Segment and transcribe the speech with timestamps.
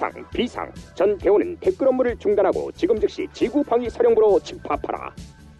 [0.00, 5.14] 비상 비상 전 대원은 댓글 업무를 중단하고 지금 즉시 지구 방위 사령부로 집합하라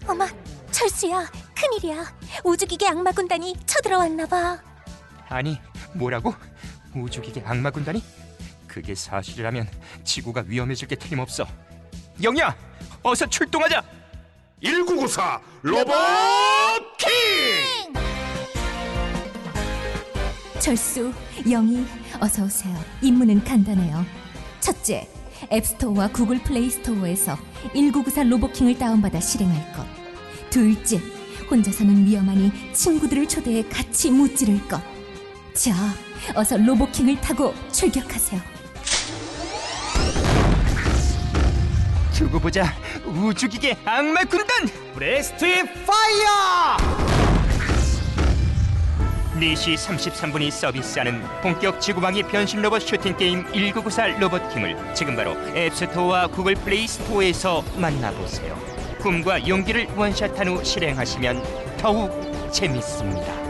[0.09, 0.27] 어머,
[0.71, 2.05] 철수야, 큰일이야.
[2.43, 4.59] 우주기계 악마 군단이 쳐들어왔나 봐.
[5.29, 5.61] 아니
[5.95, 6.33] 뭐라고?
[6.97, 8.03] 우주기계 악마 군단이?
[8.67, 9.69] 그게 사실이라면
[10.05, 11.45] 지구가 위험해질 게 틀림없어
[12.23, 12.57] 영희야
[13.03, 13.83] 어서 출동하자
[14.63, 15.87] 1994 로봇
[16.97, 17.93] 킹!
[20.61, 21.13] 철수,
[21.51, 21.87] 영희,
[22.21, 22.75] 어서 오세요.
[23.01, 24.05] 임무는 간단해요.
[24.61, 25.09] 첫째,
[25.51, 27.37] 앱스토어와 구글 플레이 스토어에서
[27.73, 29.87] 1994 로보킹을 다운받아 실행할 것.
[30.51, 31.01] 둘째,
[31.51, 34.81] 혼자서는 위험하니 친구들을 초대해 같이 무찌를 것.
[35.55, 35.75] 자,
[36.35, 38.41] 어서 로보킹을 타고 출격하세요.
[42.13, 42.75] 두고 보자
[43.07, 45.47] 우주기계 악마 군단 breast
[45.87, 47.30] fire!
[49.41, 56.55] 4시 33분이 서비스하는 본격 지구방위 변신 로봇 슈팅 게임 1994 로보킹을 지금 바로 앱스토어와 구글
[56.55, 58.55] 플레이 스토어에서 만나보세요.
[59.01, 61.43] 꿈과 용기를 원샷한 후 실행하시면
[61.79, 62.11] 더욱
[62.53, 63.41] 재밌습니다.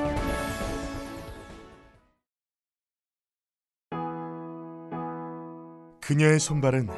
[6.01, 6.89] 그녀의 손발은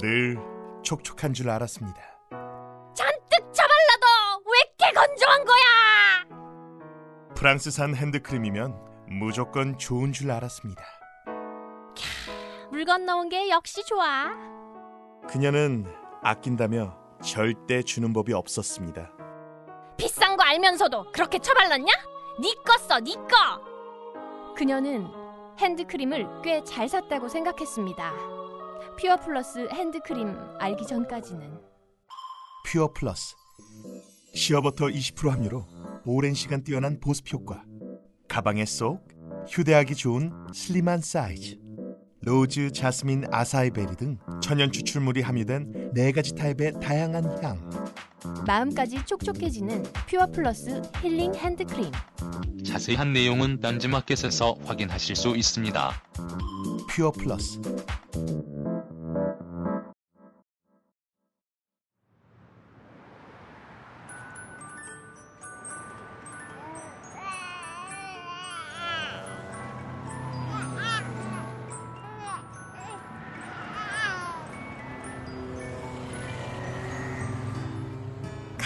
[0.00, 0.36] 늘
[0.82, 2.17] 촉촉한 줄 알았습니다.
[7.38, 8.74] 프랑스산 핸드크림이면
[9.10, 10.82] 무조건 좋은 줄 알았습니다.
[12.72, 14.30] 물 건너온 게 역시 좋아.
[15.28, 15.86] 그녀는
[16.20, 19.12] 아낀다며 절대 주는 법이 없었습니다.
[19.96, 21.92] 비싼 거 알면서도 그렇게 처발랐냐?
[22.40, 23.62] 니꺼 써, 니꺼.
[24.56, 25.06] 그녀는
[25.60, 28.12] 핸드크림을 꽤 잘 샀다고 생각했습니다.
[29.00, 31.56] 퓨어 플러스 핸드크림 알기 전까지는
[32.66, 33.36] 퓨어 플러스
[34.38, 35.66] 시어버터 20% 함유로
[36.04, 37.64] 오랜 시간 뛰어난 보습 효과
[38.28, 39.00] 가방에 쏙
[39.48, 41.58] 휴대하기 좋은 슬림한 사이즈
[42.20, 47.68] 로즈, 자스민, 아사이베리 등 천연 추출물이 함유된 네 가지 타입의 다양한 향
[48.46, 51.90] 마음까지 촉촉해지는 퓨어 플러스 힐링 핸드크림.
[52.64, 56.02] 자세한 내용은 딴지마켓에서 확인하실 수 있습니다.
[56.90, 57.60] 퓨어 플러스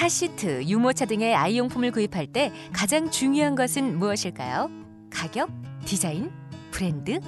[0.03, 4.69] 카시트, 유모차 등의 아이용품을 구입할 때 가장 중요한 것은 무엇일까요?
[5.11, 5.49] 가격,
[5.85, 6.29] 디자인,
[6.73, 7.21] 브랜드?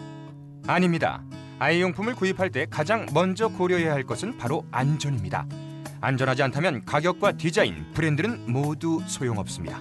[0.67, 1.23] 아닙니다.
[1.61, 5.47] 아이용품을 구입할 때 가장 먼저 고려해야 할 것은 바로 안전입니다.
[6.01, 9.81] 안전하지 않다면 가격과 디자인, 브랜드는 모두 소용없습니다.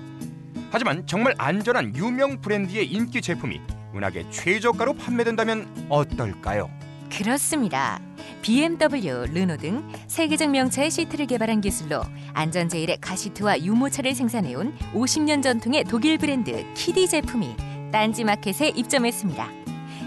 [0.69, 3.59] 하지만 정말 안전한 유명 브랜드의 인기 제품이
[3.95, 6.69] 은하계 최저가로 판매된다면 어떨까요?
[7.17, 7.99] 그렇습니다.
[8.41, 12.01] BMW, 르노 등 세계적 명차의 시트를 개발한 기술로
[12.33, 17.55] 안전 제일의 가시트와 유모차를 생산해온 50년 전통의 독일 브랜드 키디 제품이
[17.91, 19.47] 딴지 마켓에 입점했습니다.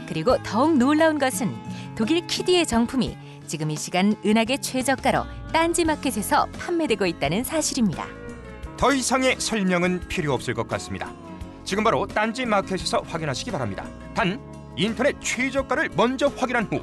[0.09, 1.55] 그리고 더욱 놀라운 것은
[1.95, 3.17] 독일 키디의 정품이
[3.47, 8.05] 지금 이 시간 은하계 최저가로 딴지 마켓에서 판매되고 있다는 사실입니다.
[8.77, 11.13] 더 이상의 설명은 필요 없을 것 같습니다.
[11.65, 13.87] 지금 바로 딴지 마켓에서 확인하시기 바랍니다.
[14.15, 14.41] 단
[14.77, 16.81] 인터넷 최저가를 먼저 확인한 후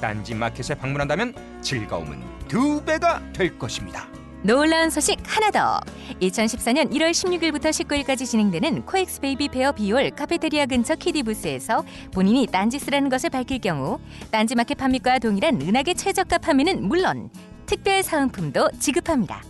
[0.00, 4.08] 딴지 마켓에 방문한다면 즐거움은 두 배가 될 것입니다.
[4.44, 5.80] 놀라운 소식 하나 더.
[6.20, 13.08] 2014년 1월 16일부터 19일까지 진행되는 코엑스 베이비 페어 B홀 카페테리아 근처 키디 부스에서 본인이 딴지스라는
[13.08, 14.00] 것을 밝힐 경우
[14.32, 17.30] 딴지 마켓 판매가 동일한 은하계 최저가 판매는 물론
[17.66, 19.42] 특별 사은품도 지급합니다.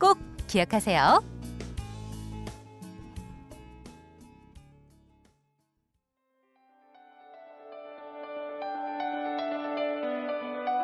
[0.00, 1.33] 꼭 기억하세요.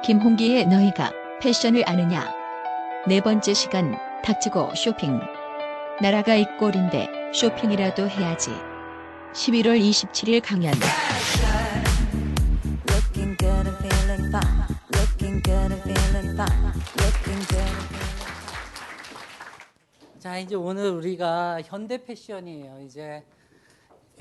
[0.03, 1.13] 김홍기의 너희가
[1.43, 2.33] 패션을 아느냐?
[3.07, 5.21] 네 번째 시간 닥치고 쇼핑.
[6.01, 8.51] 나라가 이 꼴인데 쇼핑이라도 해야지.
[9.35, 10.73] 11월 27일 강연.
[20.19, 22.81] 자 이제 오늘 우리가 현대 패션이에요.
[22.87, 23.23] 이제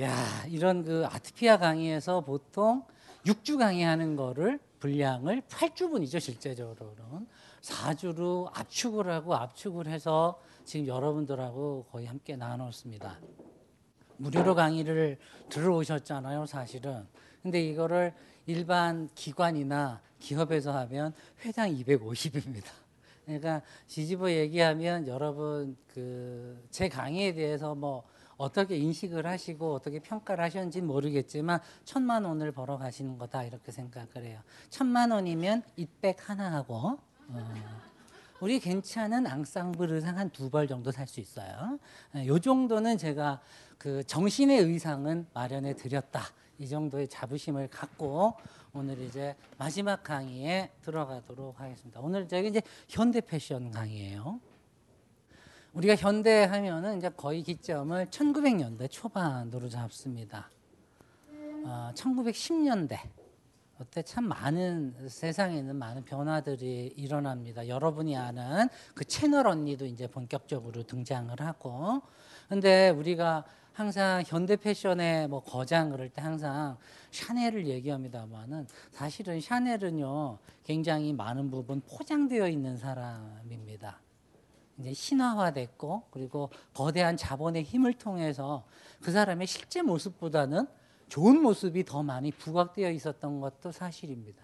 [0.01, 0.13] 야
[0.47, 2.83] 이런 그 아트피아 강의에서 보통
[3.25, 7.27] 6주 강의하는 거를 분량을 8주분이죠 실제적으로는
[7.61, 13.19] 4주로 압축을 하고 압축을 해서 지금 여러분들하고 거의 함께 나눴습니다.
[14.17, 15.17] 무료로 강의를
[15.49, 17.07] 들어오셨잖아요, 사실은.
[17.41, 18.13] 근데 이거를
[18.45, 21.13] 일반 기관이나 기업에서 하면
[21.45, 22.65] 회당 250입니다.
[23.25, 28.03] 그러니까 뒤집어 얘기하면 여러분 그 제 강의에 대해서 뭐
[28.39, 34.39] 어떻게 인식을 하시고 어떻게 평가를 하셨는지 모르겠지만 천만 원을 벌어 가시는 거다 이렇게 생각을 해요.
[34.69, 36.97] 천만 원이면 잇백 하나 하고
[37.27, 37.53] 어,
[38.39, 41.77] 우리 괜찮은 앙상블 의상 한 두 벌 정도 살 수 있어요.
[42.15, 43.41] 예, 요 정도는 제가
[43.77, 46.21] 그 정신의 의상은 마련해 드렸다.
[46.59, 48.33] 이 정도의 자부심을 갖고
[48.73, 51.99] 오늘 이제 마지막 강의에 들어가도록 하겠습니다.
[51.99, 54.39] 오늘 저기 이제 현대 패션 강의예요.
[55.73, 60.49] 우리가 현대 하면은 이제 거의 기점을 1900년대 초반으로 잡습니다.
[61.63, 62.97] 어, 1910년대
[63.77, 67.67] 그때 참 많은 세상에는 많은 변화들이 일어납니다.
[67.67, 72.01] 여러분이 아는 그 채널 언니도 이제 본격적으로 등장을 하고,
[72.49, 76.77] 근데 우리가 항상 현대 패션의 뭐 거장 그럴 때 항상
[77.11, 84.01] 샤넬을 얘기합니다만은 사실은 샤넬은요 굉장히 많은 부분 포장되어 있는 사람입니다.
[84.79, 88.63] 이제 신화화됐고 그리고 거대한 자본의 힘을 통해서
[89.01, 90.67] 그 사람의 실제 모습보다는
[91.09, 94.43] 좋은 모습이 더 많이 부각되어 있었던 것도 사실입니다.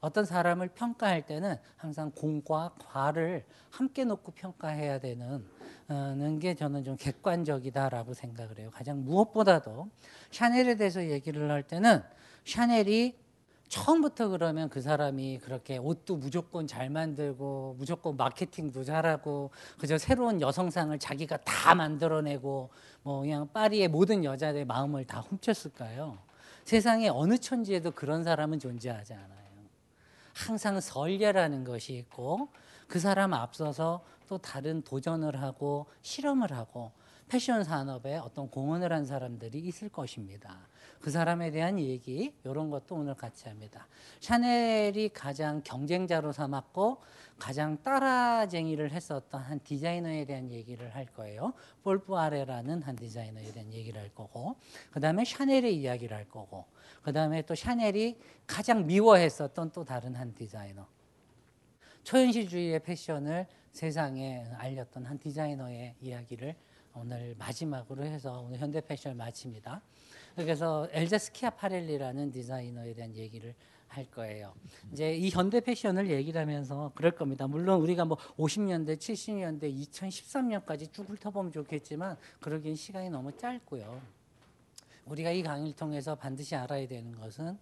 [0.00, 5.44] 어떤 사람을 평가할 때는 항상 공과 과를 함께 놓고 평가해야 되는
[5.88, 8.70] 어, 게 저는 좀 객관적이다라고 생각을 해요.
[8.72, 9.88] 가장 무엇보다도
[10.30, 12.02] 샤넬에 대해서 얘기를 할 때는
[12.44, 13.16] 샤넬이
[13.68, 20.96] 처음부터 그러면 그 사람이 그렇게 옷도 무조건 잘 만들고 무조건 마케팅도 잘하고 그저 새로운 여성상을
[20.98, 22.70] 자기가 다 만들어내고
[23.02, 26.18] 뭐 그냥 파리의 모든 여자들의 마음을 다 훔쳤을까요?
[26.64, 29.36] 세상에 어느 천지에도 그런 사람은 존재하지 않아요.
[30.32, 32.48] 항상 설계라는 것이 있고
[32.86, 36.92] 그 사람 앞서서 또 다른 도전을 하고 실험을 하고
[37.28, 40.58] 패션 산업에 어떤 공헌을 한 사람들이 있을 것입니다.
[41.00, 43.86] 그 사람에 대한 얘기 이런 것도 오늘 같이 합니다.
[44.20, 47.02] 샤넬이 가장 경쟁자로 삼았고
[47.38, 51.52] 가장 따라쟁이를 했었던 한 디자이너에 대한 얘기를 할 거예요.
[51.82, 54.56] 폴 푸아레라는 한 디자이너에 대한 얘기를 할 거고
[54.90, 56.64] 그 다음에 샤넬의 이야기를 할 거고
[57.02, 60.86] 그 다음에 또 샤넬이 가장 미워했었던 또 다른 한 디자이너
[62.04, 66.54] 초현실주의의 패션을 세상에 알렸던 한 디자이너의 이야기를
[66.94, 69.82] 오늘 마지막으로 해서 오늘 현대 패션을 마칩니다.
[70.36, 73.54] 그래서 엘자 스키아파렐리라는 디자이너에 대한 얘기를
[73.88, 74.54] 할 거예요.
[74.92, 77.46] 이제 이 현대 패션을 얘기를 하면서 그럴 겁니다.
[77.46, 84.02] 물론 우리가 뭐 50년대, 70년대, 2013년까지 쭉 훑어보면 좋겠지만 그러기엔 시간이 너무 짧고요.
[85.06, 87.58] 우리가 이 강의를 통해서 반드시 알아야 되는 것은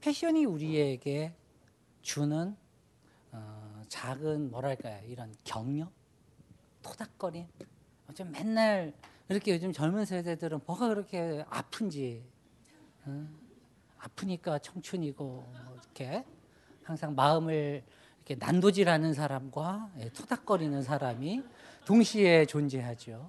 [0.00, 1.32] 패션이 우리에게
[2.02, 2.54] 주는
[3.32, 5.90] 어, 작은 뭐랄까요 이런 격려,
[6.82, 7.46] 토닥거림,
[8.14, 8.92] 좀 맨날
[9.28, 12.24] 이렇게 요즘 젊은 세대들은 뭐가 그렇게 아픈지
[13.06, 13.26] 어?
[13.98, 16.24] 아프니까 청춘이고 뭐 이렇게
[16.84, 17.82] 항상 마음을
[18.18, 21.42] 이렇게 난도질하는 사람과 예, 토닥거리는 사람이
[21.84, 23.28] 동시에 존재하죠.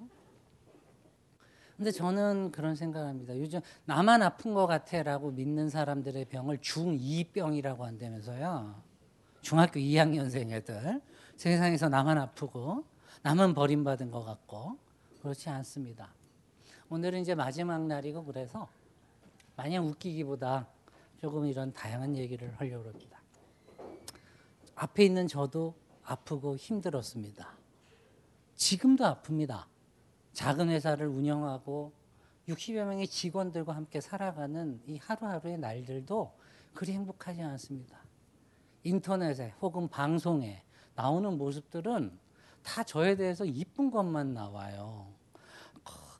[1.76, 3.38] 근데 저는 그런 생각합니다.
[3.38, 8.82] 요즘 나만 아픈 것 같아라고 믿는 사람들의 병을 중2병이라고 한다면서요.
[9.40, 11.00] 중학교 2학년생 애들
[11.36, 12.84] 세상에서 나만 아프고
[13.22, 14.76] 나만 버림받은 것 같고
[15.28, 16.14] 그렇지 않습니다.
[16.88, 18.66] 오늘은 이제 마지막 날이고 그래서
[19.56, 20.66] 마냥 웃기기보다
[21.20, 23.20] 조금 이런 다양한 얘기를 하려고 합니다.
[24.74, 27.58] 앞에 있는 저도 아프고 힘들었습니다.
[28.54, 29.66] 지금도 아픕니다.
[30.32, 31.92] 작은 회사를 운영하고
[32.48, 36.32] 60여 명의 직원들과 함께 살아가는 이 하루하루의 날들도
[36.72, 37.98] 그리 행복하지 않습니다.
[38.82, 40.62] 인터넷에 혹은 방송에
[40.94, 42.18] 나오는 모습들은
[42.62, 45.17] 다 저에 대해서 이쁜 것만 나와요.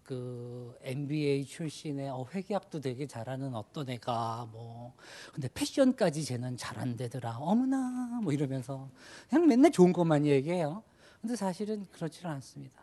[0.09, 4.95] 그 MBA 출신의 어, 회계학도 되게 잘하는 어떤 애가 뭐
[5.35, 8.89] 근데 패션까지 쟤는 잘한대더라 어머나 뭐 이러면서
[9.29, 10.83] 그냥 맨날 좋은 것만 얘기해요.
[11.21, 12.81] 근데 사실은 그렇지는 않습니다.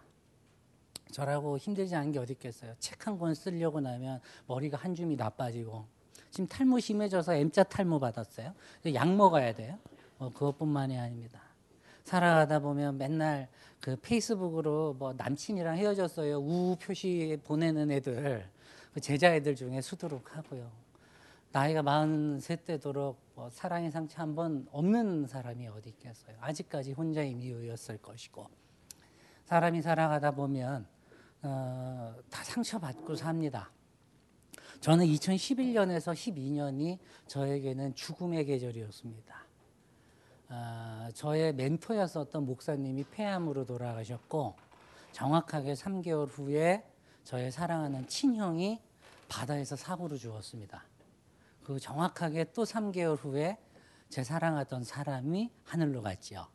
[1.09, 2.75] 저라고 힘들지 않은 게 어디 있겠어요.
[2.77, 5.83] 책 한 권 쓰려고 나면 머리가 한 줌이 나빠지고
[6.29, 8.53] 지금 탈모 심해져서 M자 탈모 받았어요.
[8.93, 9.79] 약 먹어야 돼요.
[10.19, 11.41] 어, 그것뿐만이 아닙니다.
[12.03, 13.49] 살아가다 보면 맨날
[13.85, 18.49] 그 페이스북으로 뭐 남친이랑 헤어졌어요 우 표시 보내는 애들
[18.91, 20.71] 그 제자 애들 중에 수두룩 하고요.
[21.51, 26.35] 나이가 43 되도록 뭐 사랑의 상처 한 번 없는 사람이 어디 있겠어요.
[26.39, 28.49] 아직까지 혼자인 이유였을 것이고
[29.43, 30.87] 사람이 살아가다 보면
[31.43, 33.69] 어, 다 상처받고 삽니다.
[34.79, 39.44] 저는 2011년에서 12년이 저에게는 죽음의 계절이었습니다.
[40.49, 44.55] 아, 저의 멘토였었던 목사님이 폐암으로 돌아가셨고
[45.11, 46.83] 정확하게 3개월 후에
[47.23, 48.79] 저의 사랑하는 친형이
[49.27, 50.83] 바다에서 사고로 죽었습니다.
[51.63, 53.57] 그 정확하게 또 3개월 후에
[54.09, 56.47] 제 사랑하던 사람이 하늘로 갔죠.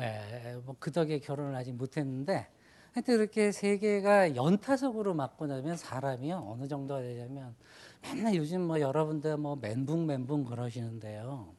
[0.00, 2.48] 예, 뭐그 덕에 결혼을 아직 못했는데
[2.92, 7.54] 하여튼 이렇게 세 개가 연타석으로 맞고 나면 사람이요 어느 정도가 되냐면
[8.02, 11.57] 맨날 요즘 뭐 여러분들 뭐 멘붕 멘붕 그러시는데요.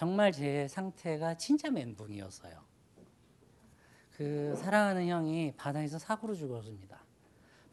[0.00, 2.58] 정말 제 상태가 진짜 멘붕이었어요.
[4.16, 6.98] 그 사랑하는 형이 바다에서 사고로 죽었습니다.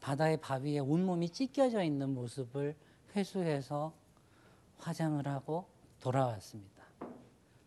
[0.02, 2.76] 바다의 바위에 온몸이 찢겨져 있는 모습을
[3.16, 3.94] 회수해서
[4.76, 5.70] 화장을 하고
[6.00, 6.84] 돌아왔습니다.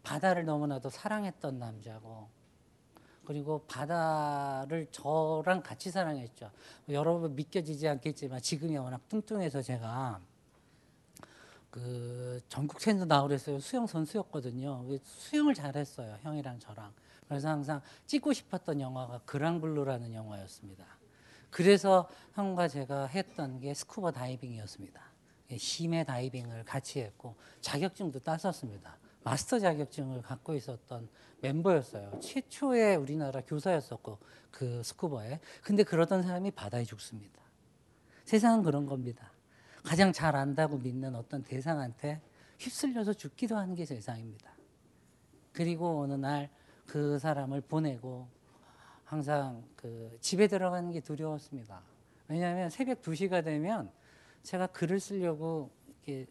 [0.03, 2.29] 바다를 너무나도 사랑했던 남자고
[3.25, 6.51] 그리고 바다를 저랑 같이 사랑했죠.
[6.89, 10.21] 여러분 믿겨지지 않겠지만 지금이 워낙 뚱뚱해서 제가
[11.71, 13.59] 그 전국 체조 나오랬어요.
[13.59, 14.85] 수영 선수였거든요.
[15.03, 16.17] 수영을 잘했어요.
[16.21, 16.93] 형이랑 저랑.
[17.27, 20.85] 그래서 항상 찍고 싶었던 영화가 그랑블루라는 영화였습니다.
[21.49, 25.01] 그래서 형과 제가 했던 게 스쿠버 다이빙이었습니다.
[25.49, 28.97] 힘의 다이빙을 같이 했고 자격증도 땄었습니다.
[29.23, 31.07] 마스터 자격증을 갖고 있었던
[31.41, 32.19] 멤버였어요.
[32.21, 34.17] 최초의 우리나라 교사였었고
[34.49, 35.39] 그 스쿠버에.
[35.63, 37.39] 근데 그러던 사람이 바다에 죽습니다.
[38.25, 39.30] 세상은 그런 겁니다.
[39.83, 42.21] 가장 잘 안다고 믿는 어떤 대상한테
[42.59, 44.51] 휩쓸려서 죽기도 하는 게 세상입니다.
[45.53, 46.49] 그리고 어느 날
[46.91, 48.27] 그 사람을 보내고
[49.05, 51.81] 항상 그 집에 들어가는 게 두려웠습니다.
[52.27, 53.89] 왜냐하면 새벽 2시가 되면
[54.43, 56.27] 제가 글을 쓰려고 이렇게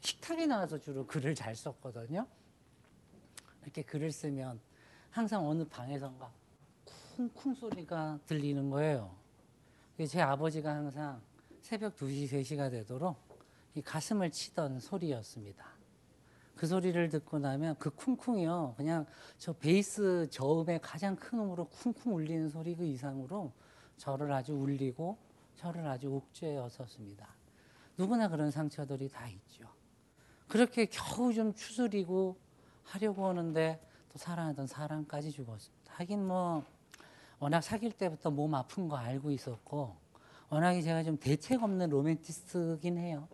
[0.00, 2.26] 식탁에 나와서 주로 글을 잘 썼거든요.
[3.62, 4.58] 이렇게 글을 쓰면
[5.10, 6.28] 항상 어느 방에선가
[7.16, 9.14] 쿵쿵 소리가 들리는 거예요.
[10.08, 11.22] 제 아버지가 항상
[11.64, 13.16] 새벽 2시, 3시가 되도록
[13.74, 15.64] 이 가슴을 치던 소리였습니다.
[16.54, 18.74] 그 소리를 듣고 나면 그 쿵쿵이요.
[18.76, 19.06] 그냥
[19.38, 23.50] 저 베이스 저음의 가장 큰 음으로 쿵쿵 울리는 소리 그 이상으로
[23.96, 25.16] 저를 아주 울리고
[25.56, 27.26] 저를 아주 옥죄었었습니다.
[27.96, 29.66] 누구나 그런 상처들이 다 있죠.
[30.46, 32.36] 그렇게 겨우 좀 추스리고
[32.82, 33.80] 하려고 하는데
[34.12, 35.94] 또 사랑하던 사람까지 죽었습니다.
[35.94, 36.62] 하긴 뭐
[37.38, 40.03] 워낙 사귈 때부터 몸 아픈 거 알고 있었고
[40.54, 43.26] 워낙에 제가 좀 대책 없는 로맨티스트긴 해요.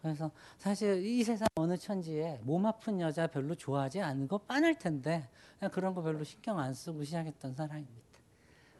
[0.00, 5.28] 그래서 사실 이 세상 어느 천지에 몸 아픈 여자 별로 좋아하지 않는 거 빤할 텐데
[5.72, 8.18] 그런 거 별로 신경 안 쓰고 시작했던 사람입니다.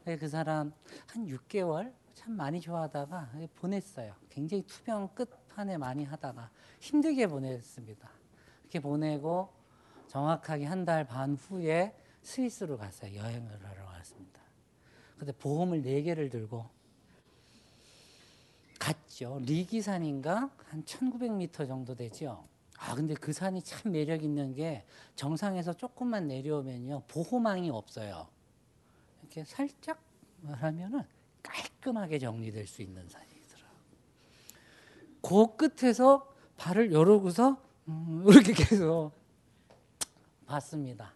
[0.05, 0.73] 그 사람
[1.09, 4.15] 한 6개월 참 많이 좋아하다가 보냈어요.
[4.31, 8.09] 굉장히 투병 끝판에 많이 하다가 힘들게 보냈습니다.
[8.63, 9.49] 이렇게 보내고
[10.07, 13.17] 정확하게 한 달 반 후에 스위스로 갔어요.
[13.17, 14.41] 여행을 하러 갔습니다.
[15.19, 16.78] 근데 보험을 4개를 들고
[18.89, 19.39] 갔죠.
[19.43, 22.47] 리기산인가 한 1900m 정도 되죠.
[22.79, 28.29] 아 근데 그 산이 참 매력 있는 게 정상에서 조금만 내려오면요 보호망이 없어요.
[29.21, 30.01] 이렇게 살짝
[30.41, 31.03] 말하면은
[31.43, 33.63] 깔끔하게 정리될 수 있는 산이더라.
[35.23, 39.13] 그 끝에서 발을 열어고서 음, 이렇게 계속
[40.47, 41.13] 봤습니다.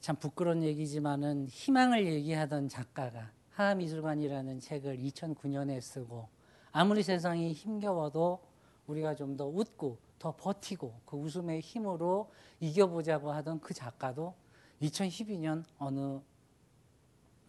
[0.00, 3.30] 참 부끄러운 얘기지만은 희망을 얘기하던 작가가
[3.68, 6.28] 하미술관이라는 책을 2009년에 쓰고
[6.72, 8.40] 아무리 세상이 힘겨워도
[8.86, 14.34] 우리가 좀 더 웃고 더 버티고 그 웃음의 힘으로 이겨보자고 하던 그 작가도
[14.82, 16.20] 2012년 어느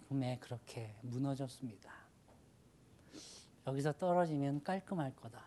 [0.08, 1.92] 봄에 그렇게 무너졌습니다.
[3.68, 5.44] 여기서 떨어지면 깔끔할 거다.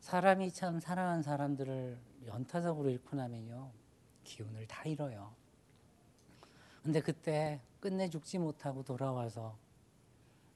[0.00, 3.70] 사람이 참 사랑한 사람들을 연타석으로 잃고 나면요
[4.24, 5.32] 기운을 다 잃어요.
[6.86, 9.58] 근데 그때 끝내 죽지 못하고 돌아와서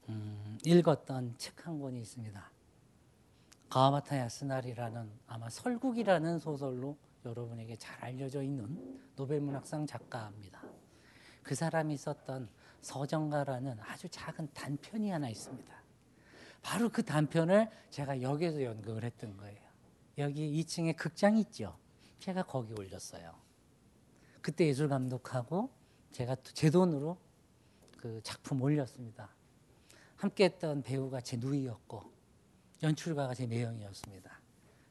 [0.07, 2.51] 음, 읽었던 책 한 권이 있습니다.
[3.69, 6.95] 가와마타 야스날이라는 아마 설국이라는 소설로
[7.25, 10.63] 여러분에게 잘 알려져 있는 노벨문학상 작가입니다.
[11.43, 12.47] 그 사람이 썼던
[12.79, 15.83] 서정가라는 아주 작은 단편이 하나 있습니다.
[16.61, 19.59] 바로 그 단편을 제가 여기에서 연극을 했던 거예요.
[20.17, 21.77] 여기 2층에 극장 있죠.
[22.19, 23.35] 제가 거기 올렸어요.
[24.41, 25.80] 그때 예술 감독하고
[26.11, 27.17] 제가 제 돈으로
[27.97, 29.29] 그 작품 올렸습니다.
[30.15, 32.03] 함께했던 배우가 제 누이였고
[32.83, 34.41] 연출가가 제 매형이었습니다.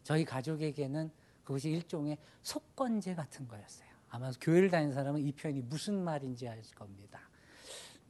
[0.02, 3.88] 저희 가족에게는 그 그것이 일종의 속건제 같은 거였어요.
[4.08, 7.28] 아마 교회를 다니는 사람은 이 표현이 무슨 말인지 알 겁니다.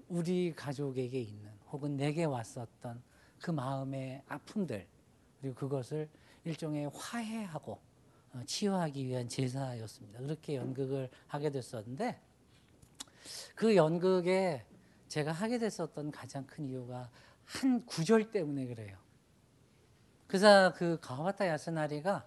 [0.08, 3.02] 우리 가족에게 있는 혹은 내게 왔었던
[3.40, 4.86] 그 마음의 아픔들
[5.40, 6.08] 그리고 그것을
[6.44, 7.80] 일종의 화해하고
[8.34, 10.20] 어, 치유하기 위한 제사였습니다.
[10.20, 12.20] 그렇게 연극을 하게 됐었는데
[13.54, 14.64] 그 연극에
[15.08, 17.10] 제가 하게 됐었던 가장 큰 이유가
[17.44, 18.96] 한 구절 때문에 그래요.
[20.26, 22.26] 그사 그 가와타 야스나리가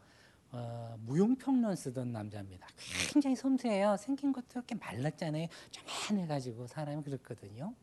[0.52, 2.68] 어, 무용평론 쓰던 남자입니다.
[3.12, 3.98] 굉장히 섬세해요.
[3.98, 5.48] 생긴 것도 이렇게 말랐잖아요.
[5.72, 7.74] 조만해가지고 사람이 그렇거든요.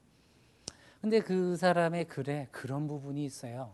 [1.01, 3.73] 근데 그 사람의 글에 그런 부분이 있어요.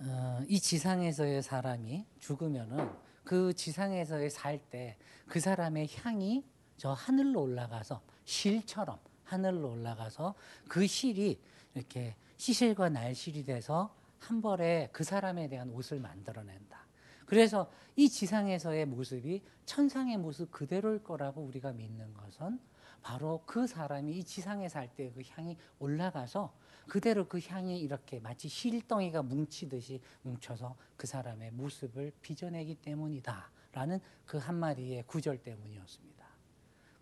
[0.00, 2.90] 어, 이 지상에서의 사람이 죽으면은
[3.24, 4.96] 그 지상에서의 살 때
[5.28, 6.44] 그 사람의 향이
[6.76, 10.34] 저 하늘로 올라가서 실처럼 하늘로 올라가서
[10.68, 11.40] 그 실이
[11.74, 16.84] 이렇게 시실과 날실이 돼서 한 벌에 그 사람에 대한 옷을 만들어낸다.
[17.24, 22.60] 그래서 이 지상에서의 모습이 천상의 모습 그대로일 거라고 우리가 믿는 것은
[23.02, 26.52] 바로 그 사람이 이 지상에 살 때 그 향이 올라가서
[26.88, 33.50] 그대로 그 향이 이렇게 마치 실덩이가 뭉치듯이 뭉쳐서 그 사람의 모습을 빚어내기 때문이다.
[33.72, 36.15] 라는 그 한마디의 구절 때문이었습니다.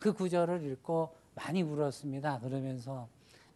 [0.05, 2.41] 그 구절을 읽고 많이 울었습니다.
[2.41, 3.09] 그러면서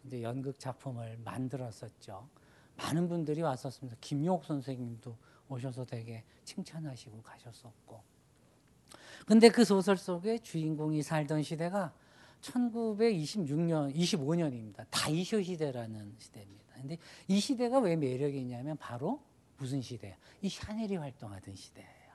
[0.03, 2.27] 이제 연극 작품을 만들었었죠.
[2.75, 3.97] 많은 분들이 왔었습니다.
[4.01, 5.15] 김용옥 선생님도
[5.47, 8.01] 오셔서 되게 칭찬하시고 가셨었고.
[9.27, 11.93] 근데 그 소설 속에 주인공이 살던 시대가
[12.41, 14.87] 1926년, 25년입니다.
[14.89, 16.73] 다이쇼 시대라는 시대입니다.
[16.77, 19.21] 근데 이 시대가 왜 매력이 있냐면 바로
[19.57, 20.15] 무슨 시대예요?
[20.41, 22.09] 이 샤넬이 활동하던 시대예요.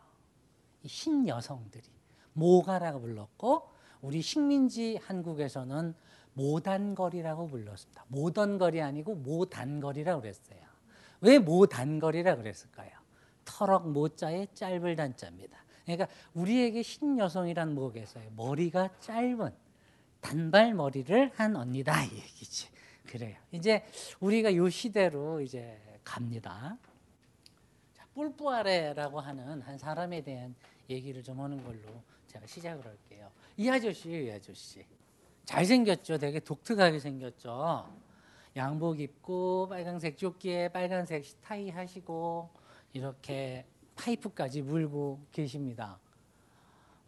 [0.83, 1.85] 이 신여성들이
[2.33, 3.74] 모가라고 불렀고
[4.05, 5.95] 우리 식민지 한국에서는
[6.35, 8.05] 모단거리라고 불렀습니다.
[8.09, 10.59] 모던거리 아니고 모단거리라고 그랬어요.
[11.23, 12.91] 왜 모단거리라 그랬을까요?
[13.47, 15.57] 터럭 모자에 짧을 단자입니다.
[15.85, 18.31] 그러니까 우리에게 신여성이란 뭐겠어요?
[18.37, 19.51] 머리가 짧은
[20.21, 22.69] 단발 머리를 한 언니다 이 얘기지.
[23.07, 23.37] 그래요.
[23.53, 23.87] 이제
[24.21, 26.77] 우리가 요 시대로 이제 갑니다.
[27.95, 30.55] 자, 뿔뿌아레라고 하는 한 사람에 대한
[30.91, 33.31] 얘기를 좀 하는 걸로 제가 시작을 할게요.
[33.57, 34.85] 이 아저씨, 이 아저씨.
[35.45, 36.19] 잘생겼죠?
[36.19, 37.89] 되게 독특하게 생겼죠?
[38.57, 42.51] 양복 입고 빨간색 조끼에 빨간색 타이 하시고
[42.93, 45.99] 이렇게 파이프까지 물고 계십니다.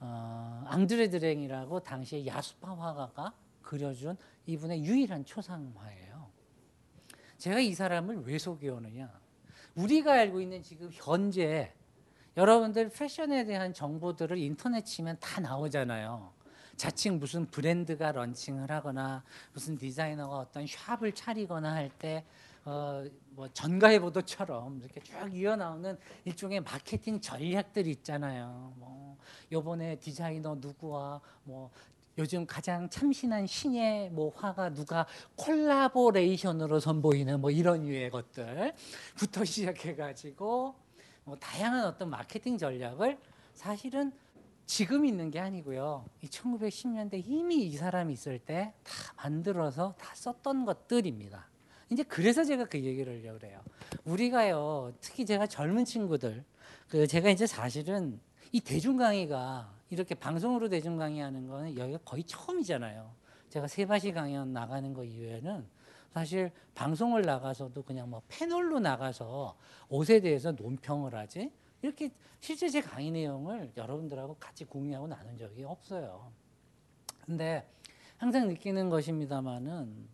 [0.01, 3.33] 어, 앙드레 드랭이라고 당시에 야수파 화가가
[3.63, 6.31] 그려준 이분의 유일한 초상화예요.
[7.39, 9.21] 제가 이 사람을 왜 소개하느냐?
[9.75, 11.73] 우리가 알고 있는 지금 현재
[12.37, 16.36] 여러분들 패션에 대한 정보들을 인터넷 치면 다 나오잖아요.
[16.77, 22.25] 자칭 무슨 브랜드가 런칭을 하거나 무슨 디자이너가 어떤 샵을 차리거나 할때
[22.65, 28.75] 어, 뭐 전가의 보도처럼 이렇게 쭉 이어 나오는 일종의 마케팅 전략들 있잖아요.
[28.77, 29.17] 뭐
[29.53, 31.71] 요번에 디자이너 누구와 뭐
[32.19, 40.75] 요즘 가장 참신한 신의 뭐 화가 누가 콜라보레이션으로 선보이는 뭐 이런 유의 것들부터 시작해가지고
[41.25, 43.19] 뭐 다양한 어떤 마케팅 전략을
[43.55, 44.13] 사실은
[44.67, 46.05] 지금 있는 게 아니고요.
[46.23, 51.49] 이 1910년대 이미 이 사람이 있을 때 다 만들어서 다 썼던 것들입니다.
[51.91, 53.61] 이제 그래서 제가 그 얘기를 하려고 그래요.
[54.05, 56.45] 우리가요, 특히 제가 젊은 친구들,
[56.89, 63.09] 그 제가 이제 사실은 이 대중 강의가 이렇게 방송으로 대중 강의하는 거는 여기가 거의 처음이잖아요.
[63.51, 65.65] 제가 세바시 강연 나가는 거 이외에는
[66.13, 69.57] 사실 방송을 나가서도 그냥 뭐 패널로 나가서
[69.89, 72.11] 옷에 대해서 논평을 하지 이렇게
[72.41, 76.31] 실제 제 강의 내용을 여러분들하고 같이 공유하고 나눈 적이 없어요.
[77.25, 77.69] 근데
[78.17, 80.09] 항상 느끼는 것입니다만은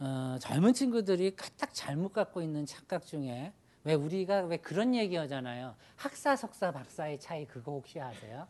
[0.00, 3.52] 어, 젊은 친구들이 가장 잘못 갖고 있는 착각 중에
[3.84, 5.76] 왜 우리가 왜 그런 얘기 하잖아요.
[5.96, 8.48] 학사, 석사, 박사의 차이 그거 혹시 아세요?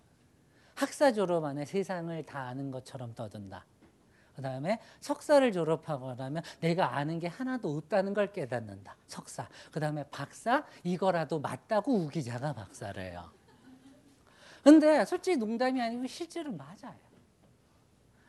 [0.75, 3.64] 학사 졸업 안에 세상을 다 아는 것처럼 떠든다.
[4.35, 8.97] 그 다음에 석사를 졸업하고 나면 내가 아는 게 하나도 없다는 걸 깨닫는다.
[9.07, 9.49] 석사.
[9.70, 13.31] 그 다음에 박사, 이거라도 맞다고 우기자가 박사래요.
[14.62, 16.97] 근데 솔직히 농담이 아니고 실제로 맞아요.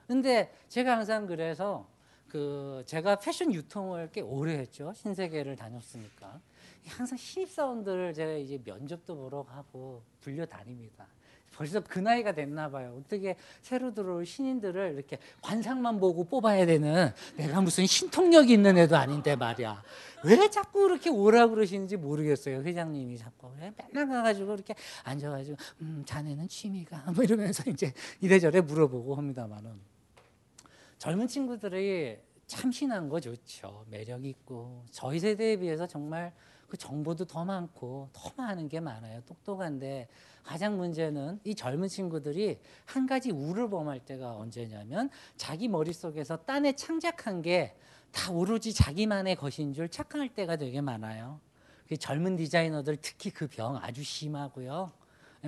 [0.08, 1.88] 근데 제가 항상 그래서
[2.28, 4.94] 그 제가 패션 유통을 꽤 오래 했죠.
[4.94, 6.42] 신세계를 다녔으니까.
[6.88, 11.08] 항상 신입사원들을 제가 이제 면접도 보러 가고 불려 다닙니다.
[11.56, 13.00] 벌써 그 나이가 됐나 봐요.
[13.00, 19.36] 어떻게 새로 들어올 신인들을 이렇게 관상만 보고 뽑아야 되는 내가 무슨 신통력이 있는 애도 아닌데
[19.36, 19.82] 말이야.
[20.26, 22.62] 왜 자꾸 그렇게 오라 그러시는지 모르겠어요.
[22.64, 23.52] 회장님이 자꾸.
[23.58, 27.12] 맨날 가가지고 이렇게 앉아가지고, 음, 자네는 취미가.
[27.14, 29.72] 뭐 이러면서 이제 이래저래 물어보고 합니다만은.
[30.98, 33.86] 젊은 친구들이 참신한 거 좋죠.
[33.90, 34.84] 매력 있고.
[34.92, 36.34] 저희 세대에 비해서 정말
[36.68, 39.22] 그 정보도 더 많고 더 많은 게 많아요.
[39.26, 40.08] 똑똑한데
[40.46, 47.42] 가장 문제는 이 젊은 친구들이 한 가지 우를 범할 때가 언제냐면 자기 머릿속에서 딴에 창작한
[47.42, 47.76] 게
[48.16, 51.42] 다 오로지 자기만의 것인 줄 착각할 때가 되게 많아요.
[51.90, 54.92] 그 젊은 디자이너들 특히 그 병 아주 심하고요.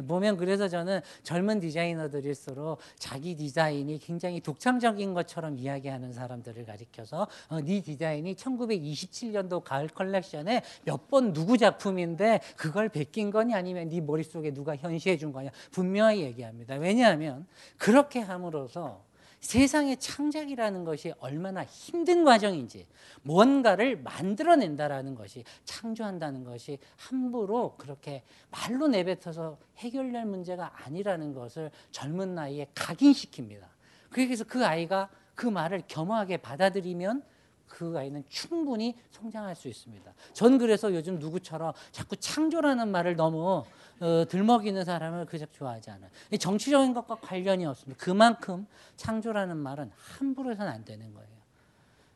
[0.06, 7.82] 보면 그래서 저는 젊은 디자이너들일수록 자기 디자인이 굉장히 독창적인 것처럼 이야기하는 사람들을 가리켜서 어, 네
[7.82, 14.76] 디자인이 1927년도 가을 컬렉션에 몇 번 누구 작품인데 그걸 베낀 거니 아니면 네 머릿속에 누가
[14.76, 16.76] 현시해 준 거냐 분명히 얘기합니다.
[16.76, 19.07] 왜냐하면 그렇게 함으로써
[19.48, 22.86] 세상의 창작이라는 것이 얼마나 힘든 과정인지
[23.22, 32.68] 뭔가를 만들어낸다라는 것이 창조한다는 것이 함부로 그렇게 말로 내뱉어서 해결될 문제가 아니라는 것을 젊은 나이에
[32.76, 33.62] 각인시킵니다.
[34.10, 37.24] 그래서 그 아이가 그 말을 겸허하게 받아들이면
[37.68, 40.12] 그 아이는 충분히 성장할 수 있습니다.
[40.34, 43.64] 전 그래서 요즘 누구처럼 자꾸 창조라는 말을 너무
[44.00, 46.10] 어, 들먹이는 사람을 그저 좋아하지 않아요.
[46.40, 48.04] 정치적인 것과 관련이 없습니다.
[48.04, 51.28] 그만큼 창조라는 말은 함부로 해서는 안 되는 거예요.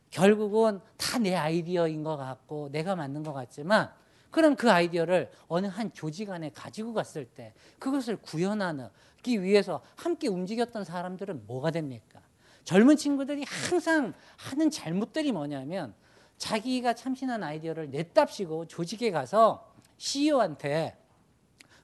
[0.09, 3.91] 결국은 다 내 아이디어인 것 같고 내가 만든 것 같지만
[4.31, 10.83] 그럼 그 아이디어를 어느 한 조직 안에 가지고 갔을 때 그것을 구현하기 위해서 함께 움직였던
[10.83, 12.20] 사람들은 뭐가 됩니까?
[12.63, 15.93] 젊은 친구들이 항상 하는 잘못들이 뭐냐면
[16.37, 20.97] 자기가 참신한 아이디어를 냈답시고 조직에 가서 CEO한테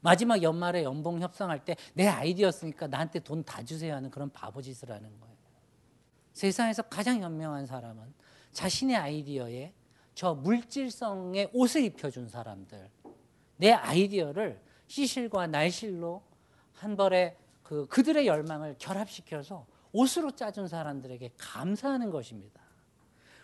[0.01, 5.19] 마지막 연말에 연봉 협상할 때 내 아이디어였으니까 나한테 돈 다 주세요 하는 그런 바보짓을 하는
[5.19, 5.35] 거예요.
[6.33, 8.13] 세상에서 가장 현명한 사람은
[8.51, 9.73] 자신의 아이디어에
[10.13, 12.89] 저 물질성의 옷을 입혀준 사람들.
[13.57, 16.23] 내 아이디어를 시실과 날실로
[16.73, 19.65] 한 벌에 그 그들의 열망을 결합시켜서
[19.97, 22.61] 옷으로 짜준 사람들에게 감사하는 것입니다.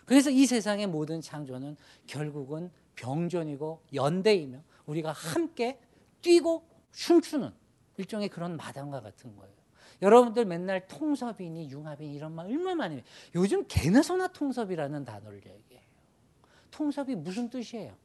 [0.04, 5.80] 그래서 이 세상의 모든 창조는 결국은 병존이고 연대이며 우리가 함께
[6.20, 7.50] 뛰고 춤추는
[7.96, 9.54] 일종의 그런 마당과 같은 거예요.
[10.02, 13.02] 여러분들 맨날 통섭이니 융합이니 이런 말 얼마나 많이.
[13.34, 15.84] 요즘 개나 소나 통섭이라는 단어를 얘기해요.
[16.70, 17.96] 통섭이 무슨 뜻이에요?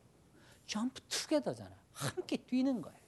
[0.65, 1.75] 점프 투게더잖아.
[1.93, 2.99] 함께 뛰는 거예요.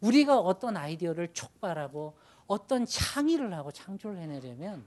[0.00, 2.16] 우리가 어떤 아이디어를 촉발하고
[2.48, 4.84] 어떤 창의를 하고 창조를 해내려면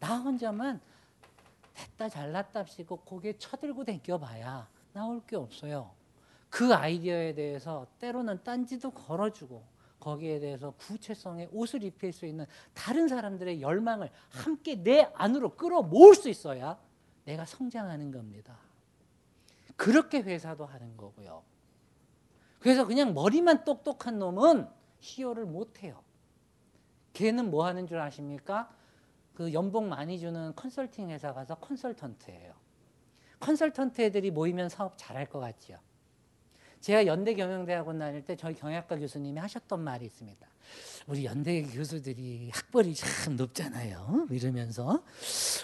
[0.00, 0.80] 나 혼자만
[1.74, 5.90] 됐다 잘났답시고 고개 쳐들고 댕겨봐야 나올 게 없어요.
[6.48, 9.62] 그 아이디어에 대해서 때로는 딴지도 걸어주고
[10.00, 16.28] 거기에 대해서 구체성의 옷을 입힐 수 있는 다른 사람들의 열망을 함께 내 안으로 끌어모을 수
[16.28, 16.78] 있어야
[17.24, 18.56] 내가 성장하는 겁니다.
[19.76, 21.42] 그렇게 회사도 하는 거고요.
[22.60, 24.68] 그래서 그냥 머리만 똑똑한 놈은
[25.00, 26.03] 히어를 못해요.
[27.14, 28.70] 걔는 뭐 하는 줄 아십니까?
[29.34, 32.52] 그 연봉 많이 주는 컨설팅 회사 가서 컨설턴트예요.
[33.40, 35.78] 컨설턴트 애들이 모이면 사업 잘할 것 같죠.
[36.80, 40.46] 제가 연대 경영대학원 다닐 때 저희 경영학과 교수님이 하셨던 말이 있습니다.
[41.06, 44.26] 우리 연대 교수들이 학벌이 참 높잖아요.
[44.30, 45.02] 이러면서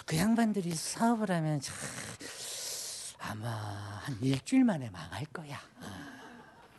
[0.05, 1.75] 그 양반들이 사업을 하면 참
[3.19, 5.59] 아마 한 일주일 만에 망할 거야.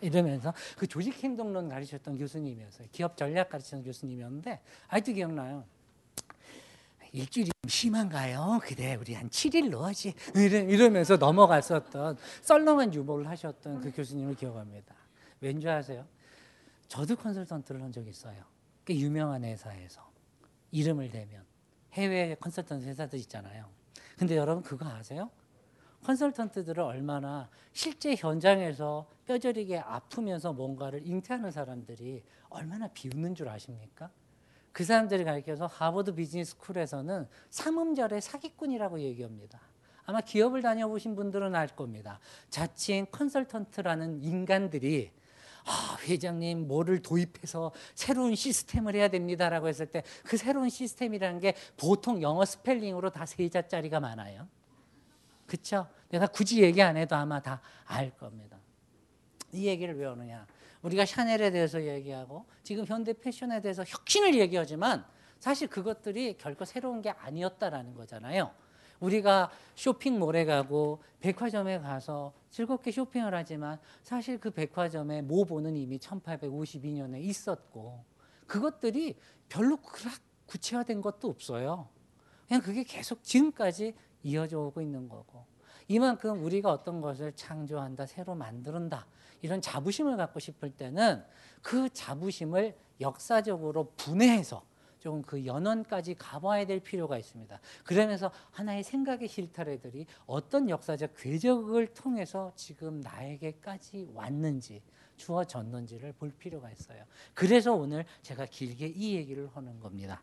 [0.02, 2.88] 이러면서 그 조직 행동론 가르쳤던 교수님이었어요.
[2.92, 5.64] 기업 전략 가르치는 교수님이었는데 아직도 기억나요.
[7.12, 8.60] 일주일이 좀 심한가요?
[8.62, 14.94] 그래 우리 한 7일로 하지 이러면서 넘어갔었던 썰렁한 유머를 하셨던 그 교수님을 기억합니다.
[15.40, 16.06] 왠지 아세요?
[16.88, 18.44] 저도 컨설턴트를 한 적이 있어요.
[18.84, 20.10] 꽤 유명한 회사에서
[20.70, 21.44] 이름을 대면
[21.92, 23.66] 해외 컨설턴트 회사들 있잖아요.
[24.16, 25.30] 근데 여러분 그거 아세요?
[26.04, 34.10] 컨설턴트들을 얼마나 실제 현장에서 뼈저리게 아프면서 뭔가를 잉태하는 사람들이 얼마나 비웃는 줄 아십니까?
[34.72, 39.60] 그 사람들이 가리켜서 하버드 비즈니스 스쿨에서는 삼음절의 사기꾼이라고 얘기합니다.
[40.04, 42.18] 아마 기업을 다녀보신 분들은 알 겁니다.
[42.50, 45.10] 자칭 컨설턴트라는 인간들이
[45.64, 52.20] 아, 회장님 뭐를 도입해서 새로운 시스템을 해야 됩니다라고 했을 때 그 새로운 시스템이라는 게 보통
[52.20, 54.48] 영어 스펠링으로 다 세 자짜리가 많아요.
[55.52, 55.86] 그렇죠?
[56.08, 58.58] 내가 굳이 얘기 안 해도 아마 다 알 겁니다.
[59.52, 60.46] 이 얘기를 왜 하느냐?
[60.80, 65.04] 우리가 샤넬에 대해서 얘기하고 지금 현대 패션에 대해서 혁신을 얘기하지만
[65.38, 68.50] 사실 그것들이 결코 새로운 게 아니었다라는 거잖아요.
[69.00, 78.04] 우리가 쇼핑몰에 가고 백화점에 가서 즐겁게 쇼핑을 하지만 사실 그 백화점의 모보는 이미 1852년에 있었고
[78.46, 79.18] 그것들이
[79.50, 81.88] 별로 그렇게 구체화된 것도 없어요.
[82.48, 85.44] 그냥 그게 계속 지금까지 이어져 오고 있는 거고
[85.88, 89.06] 이만큼 우리가 어떤 것을 창조한다, 새로 만든다
[89.42, 91.22] 이런 자부심을 갖고 싶을 때는
[91.60, 94.64] 그 자부심을 역사적으로 분해해서
[95.02, 97.60] 좀그 연원까지 가봐야 될 필요가 있습니다.
[97.84, 104.80] 그러면서 하나의 생각의 실타래들이 어떤 역사적 궤적을 통해서 지금 나에게까지 왔는지
[105.16, 107.04] 주어졌는지를 볼 필요가 있어요.
[107.34, 110.22] 그래서 오늘 제가 길게 이 얘기를 하는 겁니다.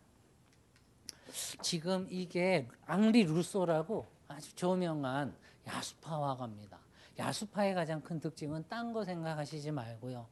[1.62, 5.34] 지금 이게 앙리 루소라고 아주 저명한
[5.66, 6.78] 야수파 화가입니다.
[7.18, 10.26] 야수파의 가장 큰 특징은 딴 거 생각하시지 말고요.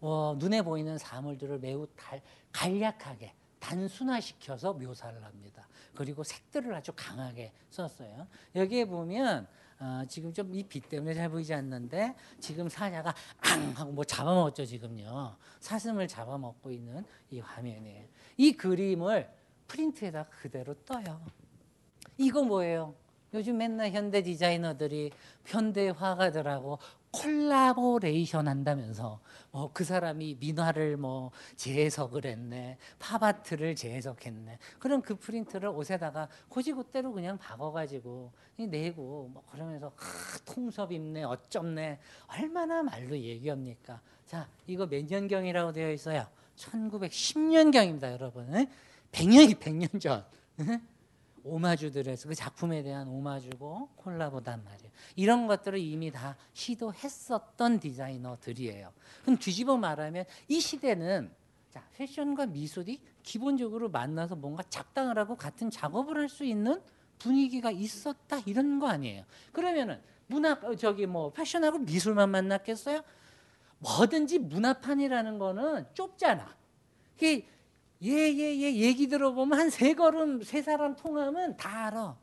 [0.00, 2.20] 어, 눈에 보이는 사물들을 매우 달,
[2.52, 5.66] 간략하게 단순화시켜서 묘사를 합니다.
[5.94, 8.26] 그리고 색들을 아주 강하게 썼어요.
[8.54, 9.46] 여기에 보면
[9.80, 15.36] 어, 지금 좀이빛 때문에 잘 보이지 않는데 지금 사자가 앙 하고 뭐 잡아먹었죠 지금요.
[15.60, 18.04] 사슴을 잡아먹고 있는 이 화면이에요.
[18.36, 19.30] 이 그림을
[19.74, 21.20] 프린트에다 그대로 떠요.
[22.16, 22.94] 이거 뭐예요?
[23.32, 25.10] 요즘 맨날 현대 디자이너들이
[25.44, 26.78] 현대 화가들하고
[27.10, 34.58] 콜라보레이션 한다면서 뭐 그 사람이 민화를 뭐 재해석을 했네 팝아트를 재해석했네.
[34.78, 41.98] 그럼 그 프린트를 옷에다가 고지고대로 그냥 박아가지고 내고 뭐 그러면서 아, 통섭입네 어쩝네.
[42.28, 44.00] 얼마나 말로 얘기합니까?
[44.26, 46.26] 자 이거 몇 년경이라고 되어 있어요?
[46.56, 48.68] 1910년경입니다 여러분
[49.14, 50.24] 100년이 100년 전
[51.44, 54.90] 오마주들에서 그 작품에 대한 오마주고 콜라보단 말이에요.
[55.16, 58.92] 이런 것들을 이미 다 시도했었던 디자이너들이에요.
[59.22, 61.30] 그럼 뒤집어 말하면 이 시대는
[61.70, 66.80] 자, 패션과 미술이 기본적으로 만나서 뭔가 작당을 하고 같은 작업을 할 수 있는
[67.18, 69.24] 분위기가 있었다 이런 거 아니에요.
[69.52, 73.02] 그러면은 문화 어, 저기 뭐 패션하고 미술만 만났겠어요?
[73.78, 76.56] 뭐든지 문화판이라는 거는 좁잖아.
[77.16, 77.46] 이게
[78.04, 82.16] 예예 예 예, 얘기 들어보면 한 세 걸음 세 사람 통하면 다 알아.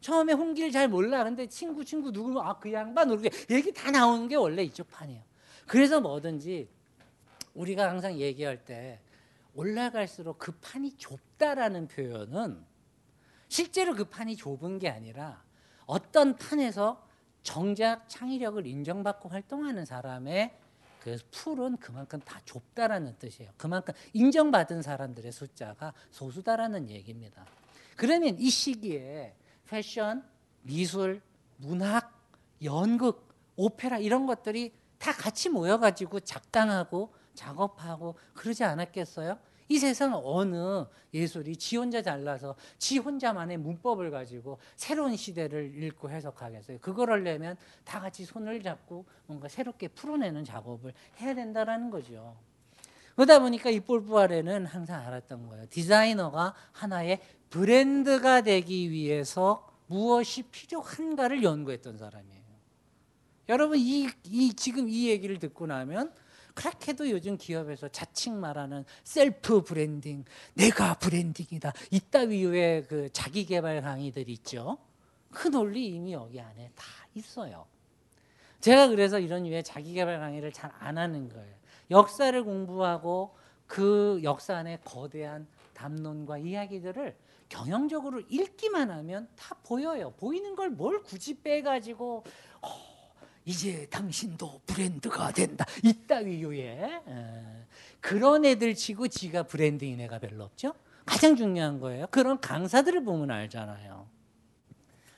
[0.00, 1.24] 처음에 홍길 잘 몰라.
[1.24, 5.22] 근데 친구 친구 누구 아그 양반 우리 얘기 다 나오는 게 원래 이쪽 판이에요.
[5.66, 6.68] 그래서 뭐든지
[7.54, 9.00] 우리가 항상 얘기할 때
[9.54, 12.64] 올라갈수록 그 판이 좁다라는 표현은
[13.48, 15.44] 실제로 그 판이 좁은 게 아니라
[15.86, 17.06] 어떤 판에서
[17.44, 20.58] 정작 창의력을 인정받고 활동하는 사람의
[21.04, 23.52] 그 풀은 그만큼 다 좁다라는 뜻이에요.
[23.58, 27.44] 그만큼 인정받은 사람들의 숫자가 소수다라는 얘기입니다.
[27.94, 29.36] 그러면 이 시기에
[29.66, 30.26] 패션,
[30.62, 31.20] 미술,
[31.58, 32.10] 문학,
[32.62, 39.38] 연극, 오페라 이런 것들이 다 같이 모여가지고 작당하고 작업하고 그러지 않았겠어요?
[39.68, 46.78] 이 세상 어느 예술이 지 혼자 잘나서 지 혼자만의 문법을 가지고 새로운 시대를 읽고 해석하겠어요.
[46.80, 52.36] 그걸 하려면 다 같이 손을 잡고 뭔가 새롭게 풀어내는 작업을 해야 된다라는 거죠.
[53.14, 55.66] 그러다 보니까 이 볼부아레는 항상 알았던 거예요.
[55.70, 62.42] 디자이너가 하나의 브랜드가 되기 위해서 무엇이 필요한가를 연구했던 사람이에요.
[63.48, 66.12] 여러분 이, 이 지금 이 얘기를 듣고 나면
[66.54, 71.72] 그렇게도 요즘 기업에서 자칭 말하는 self branding, 내가 branding이다.
[71.90, 74.78] 이따위의 그 자기 개발 강의들 있죠.
[75.30, 77.66] 그 논리 이미 여기 안에 다 있어요.
[78.60, 81.54] 제가 그래서 이런 유의 자기 개발 강의를 잘 안 하는 거예요.
[81.90, 83.36] 역사를 공부하고
[83.66, 87.16] 그 역사 안에 거대한 담론과 이야기들을
[87.48, 90.12] 경영적으로 읽기만 하면 다 보여요.
[90.12, 92.24] 보이는 걸 뭘 굳이 빼가지고
[92.62, 92.93] 어,
[93.44, 95.66] 이제 당신도 브랜드가 된다.
[95.82, 97.02] 이따위 유의
[98.00, 100.74] 그런 애들 치고 지가 브랜드인 애가 별로 없죠.
[101.04, 102.06] 가장 중요한 거예요.
[102.10, 104.08] 그런 강사들을 보면 알잖아요.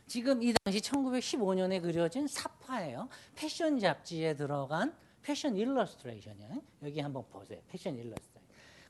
[0.06, 3.08] 지금 이 당시 1915년에 그려진 삽화예요.
[3.34, 6.62] 패션 잡지에 들어간 패션 일러스트레이션이에요.
[6.84, 7.60] 여기 한번 보세요.
[7.68, 8.42] 패션 일러스트레이션.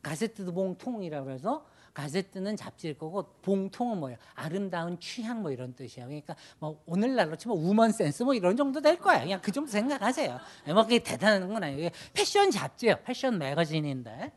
[0.03, 1.67] Gazette du Bon Ton이라고 해서
[1.97, 4.19] gazette는 잡지일 거고 봉통은 뭐예요?
[4.35, 6.07] 아름다운 취향 뭐 이런 뜻이에요.
[6.07, 9.21] 그러니까 뭐 오늘날로 치면 우먼 센스 뭐 이런 정도 될 거야.
[9.21, 10.39] 그냥 그 정도 생각하세요.
[10.75, 11.89] 뭐 그게 대단한 건 아니에요.
[12.13, 12.97] 패션 잡지예요.
[13.03, 14.31] 패션 매거진인데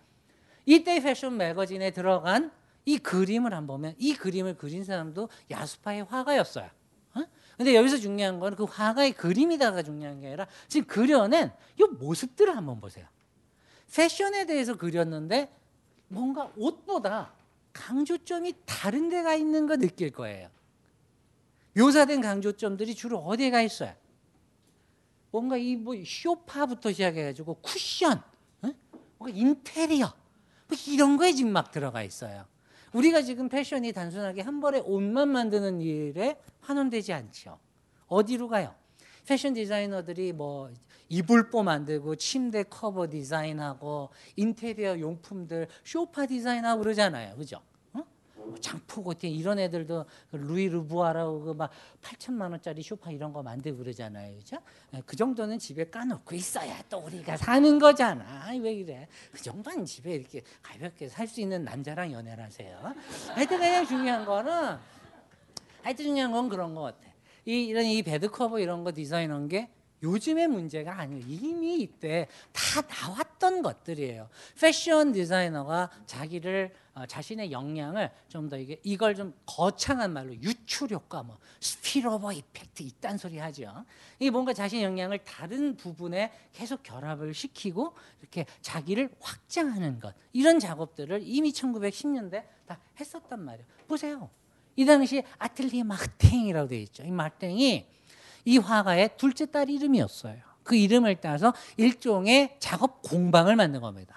[0.66, 2.50] 이때 패션 매거진에 들어간
[2.86, 6.70] 이 그림을 한번 보면 이 그림을 그린 사람도 야수파의 화가였어요.
[7.16, 7.24] 어?
[7.58, 12.80] 근데 여기서 중요한 건 그 화가의 그림이다가 중요한 게 아니라 지금 그려낸 이 모습들을 한번
[12.80, 13.06] 보세요.
[13.94, 15.54] 패션에 대해서 그렸는데
[16.08, 17.34] 뭔가 옷보다
[17.74, 20.50] 강조점이 다른 데가 있는 거 느낄 거예요.
[21.76, 23.94] 묘사된 강조점들이 주로 어디에 가 있어요?
[25.32, 28.18] 뭔가 이 뭐 쇼파부터 시작해가지고 쿠션,
[28.64, 28.72] 어?
[29.18, 30.12] 뭔가 인테리어
[30.68, 32.46] 뭐 이런 거에 지금 막 들어가 있어요.
[32.94, 37.60] 우리가 지금 패션이 단순하게 한 벌에 옷만 만드는 일에 환원되지 않죠.
[38.08, 38.74] 어디로 가요?
[39.28, 40.72] 패션 디자이너들이 뭐
[41.10, 47.36] 이불보 만들고 침대 커버 디자인하고 인테리어 용품들 쇼파 디자인하고 그러잖아요.
[47.36, 47.60] 그죠?
[47.94, 48.04] 어?
[48.36, 53.34] 뭐 장 폴 고티에 이런 애들도 그 로슈 보부아라고 그 막 8천만 원짜리 쇼파 이런
[53.34, 54.36] 거 만들고 그러잖아요.
[54.38, 54.58] 그죠?
[54.94, 58.48] 예, 그 정도는 집에 까놓고 있어야 또 우리가 사는 거잖아.
[58.62, 59.08] 왜 이래?
[59.32, 62.94] 그 정도는 집에 이렇게 가볍게 살 수 있는 남자랑 연애를 하세요.
[63.34, 64.78] 하여튼 그냥 중요한 거는
[65.82, 67.00] 하여튼 중요한 건 그런 것 같아.
[67.46, 69.70] 이 이런 이 bed cover 이런 거 디자인한 게
[70.02, 71.24] 요즘의 문제가 아니에요.
[71.28, 74.30] 이미 이때 다 나왔던 것들이에요.
[74.60, 81.22] 패션 디자이너가 자기를 어, 자신의 역량을 좀 더 이게 이걸 좀 거창한 말로 유출 효과
[81.24, 83.86] 뭐 스피로버 이펙트 이딴 소리 하죠.
[84.20, 91.22] 이게 뭔가 자신의 역량을 다른 부분에 계속 결합을 시키고 이렇게 자기를 확장하는 것 이런 작업들을
[91.24, 93.68] 이미 1910년대 다 했었단 말이에요.
[93.88, 94.30] 보세요.
[94.76, 97.04] 이 당시 아틀리에 마르탱이라고 되어 있죠.
[97.04, 97.86] 이 마르탱이
[98.46, 100.38] 이 화가의 둘째 딸 이름이었어요.
[100.64, 104.16] 그 이름을 따서 일종의 작업 공방을 만든 겁니다.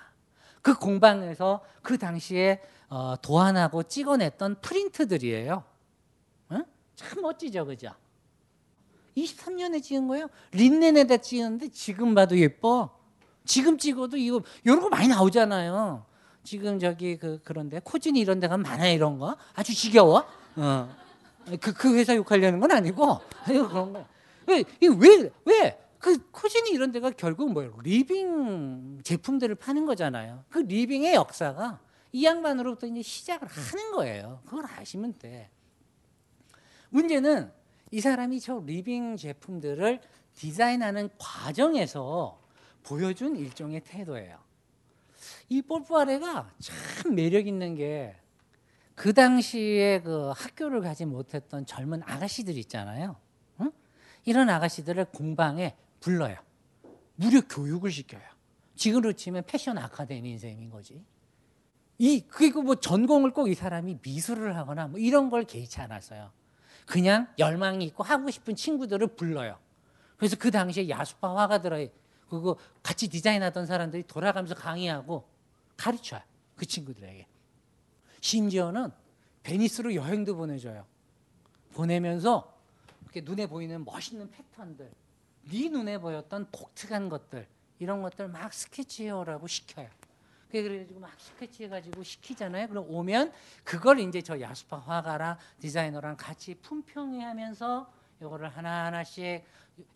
[0.61, 5.65] 그 공방에서 그 당시에 어, 도안하고 찍어냈던 프린트들이에요.
[6.53, 6.65] 응?
[6.95, 7.91] 참 멋지죠, 그죠?
[9.17, 10.29] 23년에 찍은 거예요.
[10.53, 12.91] 린넨에다 찍었는데 지금 봐도 예뻐.
[13.45, 16.05] 지금 찍어도 이거 이런 거 많이 나오잖아요.
[16.45, 20.25] 지금 저기 그 그런데 코진이 이런 데 가면 많아 이런 거 아주 지겨워.
[20.57, 21.02] 어.
[21.61, 24.07] 그, 그 회사 욕하려는 건 아니고 그런 거.
[24.47, 27.79] 왜왜 그 코즈니 이런 데가 결국 뭐예요?
[27.83, 30.45] living 제품들을 파는 거잖아요.
[30.49, 34.41] 그 living의 역사가 이 양반으로부터 이제 시작을 하는 거예요.
[34.45, 35.49] 그걸 아시면 돼.
[36.91, 37.53] 문제는
[37.93, 40.01] 이 사람이 저 living 제품들을
[40.35, 42.41] 디자인하는 과정에서
[42.83, 44.39] 보여준 일종의 태도예요.
[45.49, 48.17] 이 폴 푸아레가 참 매력 있는 게
[49.03, 53.17] 그 당시에 그 학교를 가지 못했던 젊은 아가씨들 있잖아요.
[53.61, 53.73] 응?
[54.25, 56.37] 이런 아가씨들을 공방에 불러요.
[57.17, 58.23] 무료 교육을 시켜요.
[58.77, 61.05] 지금으로 치면 패션 아카데미인 셈인 거지.
[61.99, 66.31] 이 그리고 뭐 전공을 꼭 이 사람이 미술을 하거나 뭐 이런 걸 개의치 않았어요.
[66.87, 69.59] 그냥 열망이 있고 하고 싶은 친구들을 불러요.
[70.17, 71.91] 그래서 그 당시에 야수파 화가들의
[72.29, 75.27] 그거 같이 디자인하던 사람들이 돌아가면서 강의하고
[75.77, 76.21] 가르쳐요.
[76.55, 77.32] 그 친구들에게.
[78.23, 78.91] 심지어는
[79.43, 80.87] 베니스로 여행도 보내줘요.
[81.75, 82.57] 보내면서
[83.03, 84.91] 이렇게 눈에 보이는 멋있는 패턴들,
[85.51, 87.47] 네 눈에 보였던 독특한 것들
[87.81, 89.89] 이런 것들 막 스케치해오라고 시켜요.
[90.51, 92.69] 그래가지고 막 스케치해가지고 시키잖아요.
[92.69, 93.33] 그럼 오면
[93.65, 99.43] 그걸 이제 저 야수파 화가랑 디자이너랑 같이 품평회하면서 요거를 하나 하나씩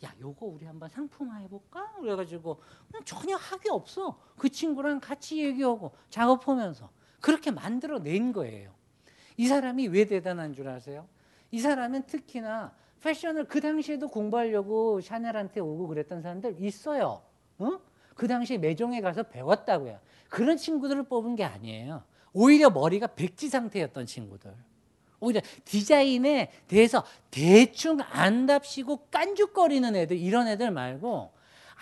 [0.02, 1.92] 야 요거 우리 한번 상품화 해볼까?
[2.00, 2.60] 그래가지고
[3.04, 4.18] 전혀 학이 없어.
[4.36, 8.70] 그 친구랑 같이 얘기하고 작업하면서 그렇게 만들어낸 거예요.
[9.36, 11.06] 이 사람이 왜 대단한 줄 아세요?
[11.50, 17.22] 이 사람은 특히나 패션을 그 당시에도 공부하려고 샤넬한테 오고 그랬던 사람들 있어요.
[17.58, 17.78] 어?
[18.14, 20.00] 그 당시에 매종에 가서 배웠다고요.
[20.28, 22.02] 그런 친구들을 뽑은 게 아니에요.
[22.32, 24.52] 오히려 머리가 백지 상태였던 친구들.
[25.20, 31.32] 오히려 디자인에 대해서 대충 안답시고 깐죽거리는 애들 이런 애들 말고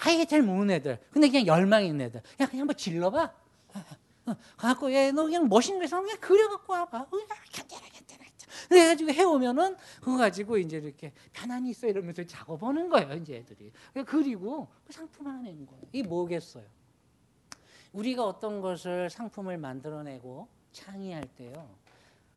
[0.05, 3.33] 아예 잘 모르는 애들 근데 그냥 열망 있는 애들 야 그냥 한번 질러봐
[3.75, 3.85] 어,
[4.57, 7.01] 갖고 얘너 그냥 멋있는 거 있으면 그냥 그려갖고 와봐.
[7.03, 7.09] 어,
[8.69, 13.71] 그래가지고 해오면은 그거 가지고 이제 이렇게 편안히 있어 이러면서 작업하는 거예요 이제 애들이.
[14.07, 15.83] 그리고 상품화내는 거예요.
[15.93, 16.65] 이게 뭐겠어요?
[17.93, 21.77] 우리가 어떤 것을 상품을 만들어내고 창의할 때요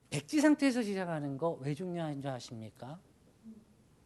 [0.10, 3.00] 백지 상태에서 시작하는 거 왜 중요한 줄 아십니까?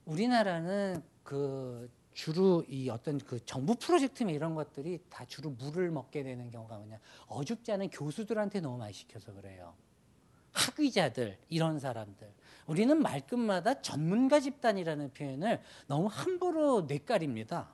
[0.05, 1.89] 우리나라는 그
[2.21, 6.99] 주로 이 어떤 그 정부 프로젝트나 이런 것들이 다 주로 물을 먹게 되는 경우가 뭐냐
[7.25, 9.73] 어줍지 않은 교수들한테 너무 많이 시켜서 그래요.
[10.51, 12.31] 학위자들 이런 사람들
[12.67, 17.69] 우리는 말끝마다 전문가 집단이라는 표현을 너무 함부로 뇌까립니다.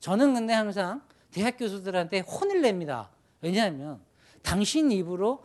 [0.00, 3.10] 저는 근데 항상 대학 교수들한테 혼을 냅니다.
[3.42, 4.00] 왜냐하면
[4.40, 5.44] 당신 입으로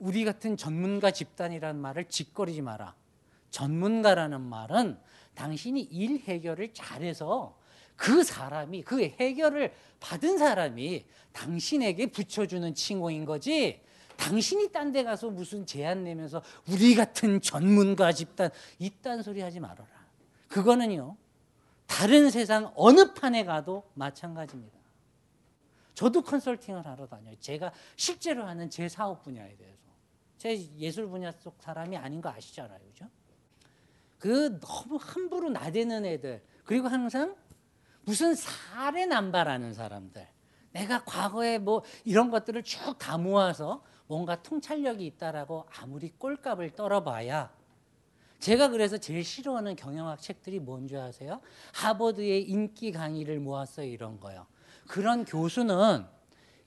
[0.00, 2.96] 우리 같은 전문가 집단이라는 말을 짓거리지 마라.
[3.50, 4.98] 전문가라는 말은
[5.36, 7.59] 당신이 일 해결을 잘해서
[8.00, 13.82] 그 사람이 그 해결을 받은 사람이 당신에게 붙여주는 칭호인 거지.
[14.16, 19.86] 당신이 딴 데 가서 무슨 제안 내면서 우리 같은 전문가 집단 이딴 소리 하지 말아라.
[20.48, 21.14] 그거는요.
[21.86, 24.78] 다른 세상 어느 판에 가도 마찬가지입니다.
[25.92, 27.34] 저도 컨설팅을 하러 다녀요.
[27.38, 29.90] 제가 실제로 하는 제 사업 분야에 대해서.
[30.38, 32.78] 제 예술 분야 속 사람이 아닌 거 아시잖아요.
[32.78, 33.10] 그죠?
[34.18, 36.42] 그 너무 함부로 나대는 애들.
[36.64, 37.36] 그리고 항상
[38.10, 40.26] 무슨 사례 남발하는 사람들.
[40.72, 47.52] 내가 과거에 뭐 이런 것들을 쭉 다 모아서 뭔가 통찰력이 있다라고 아무리 꼴값을 떨어봐야
[48.40, 51.40] 제가 그래서 제일 싫어하는 경영학 책들이 뭔지 아세요?
[51.72, 54.44] 하버드의 인기 강의를 모았어요 이런 거요.
[54.88, 56.04] 그런 교수는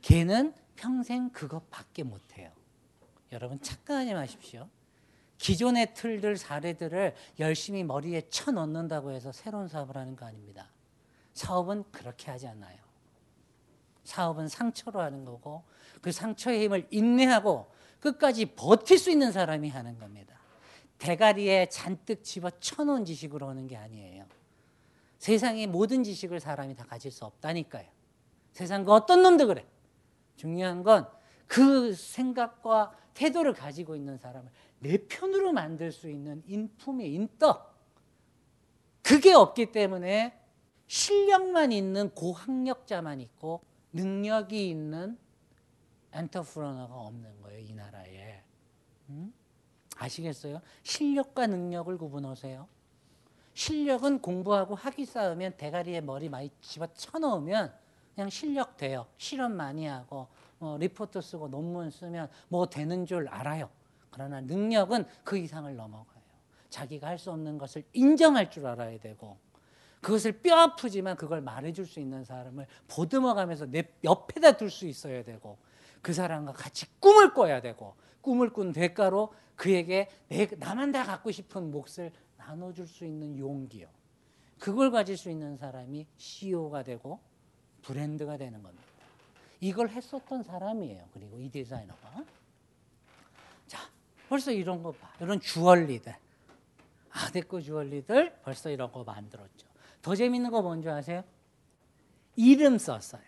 [0.01, 2.51] 걔는 평생 그것밖에 못해요.
[3.33, 4.69] 여러분 착각하지 마십시오.
[5.39, 10.72] 기존의 틀들 사례들을 열심히 머리에 쳐 넣는다고 해서 새로운 사업을 하는 거 아닙니다.
[11.34, 12.77] 사업은 그렇게 하지 않아요.
[14.03, 15.63] 사업은 상처로 하는 거고
[16.01, 20.38] 그 상처의 힘을 인내하고 끝까지 버틸 수 있는 사람이 하는 겁니다.
[20.97, 24.25] 대가리에 잔뜩 집어 쳐놓은 지식으로 하는 게 아니에요.
[25.19, 27.88] 세상의 모든 지식을 사람이 다 가질 수 없다니까요.
[28.51, 29.65] 세상 그 어떤 놈도 그래.
[30.36, 31.23] 중요한 건
[31.53, 37.79] 그 생각과 태도를 가지고 있는 사람을 내 편으로 만들 수 있는 인품의 인덕.
[39.03, 40.36] 그게 없기 때문에
[40.93, 43.61] 실력만 있는 고학력자만 있고
[43.93, 45.17] 능력이 있는
[46.11, 48.43] 엔터프러너가 없는 거예요, 이 나라에.
[49.09, 49.33] 음?
[49.97, 50.61] 아시겠어요?
[50.83, 52.67] 실력과 능력을 구분하세요.
[53.55, 57.73] 실력은 공부하고 학위 쌓으면 대가리에 머리 많이 집어 쳐넣으면
[58.13, 59.07] 그냥 실력 돼요.
[59.17, 60.27] 실험 많이 하고
[60.59, 63.67] 뭐 리포트 쓰고 논문 쓰면 뭐 되는 줄 알아요.
[64.11, 66.21] 그러나 능력은 그 이상을 넘어가요.
[66.69, 69.39] 자기가 할 수 없는 것을 인정할 줄 알아야 되고
[70.03, 75.57] 그것을 뼈 아프지만 그걸 말해줄 수 있는 사람을 보듬어가면서 내 옆에다 둘 수 있어야 되고
[76.01, 81.71] 그 사람과 같이 꿈을 꿔야 되고 꿈을 꾼 대가로 그에게 내, 나만 다 갖고 싶은
[81.71, 83.87] 몫을 나눠줄 수 있는 용기요.
[84.59, 87.19] 그걸 가질 수 있는 사람이 CEO가 되고
[87.81, 88.83] 브랜드가 되는 겁니다.
[89.61, 91.07] 이걸 했었던 사람이에요.
[91.13, 92.25] 그리고 이 디자이너가.
[93.67, 93.79] 자,
[94.27, 95.13] 벌써 이런 거 봐.
[95.21, 96.13] 이런 주얼리들.
[97.11, 99.72] 아데코 주얼리들 벌써 이런 거 만들었죠.
[100.03, 101.23] 더 재밌는 거 뭔지 아세요?
[102.35, 103.23] 이름 썼어요.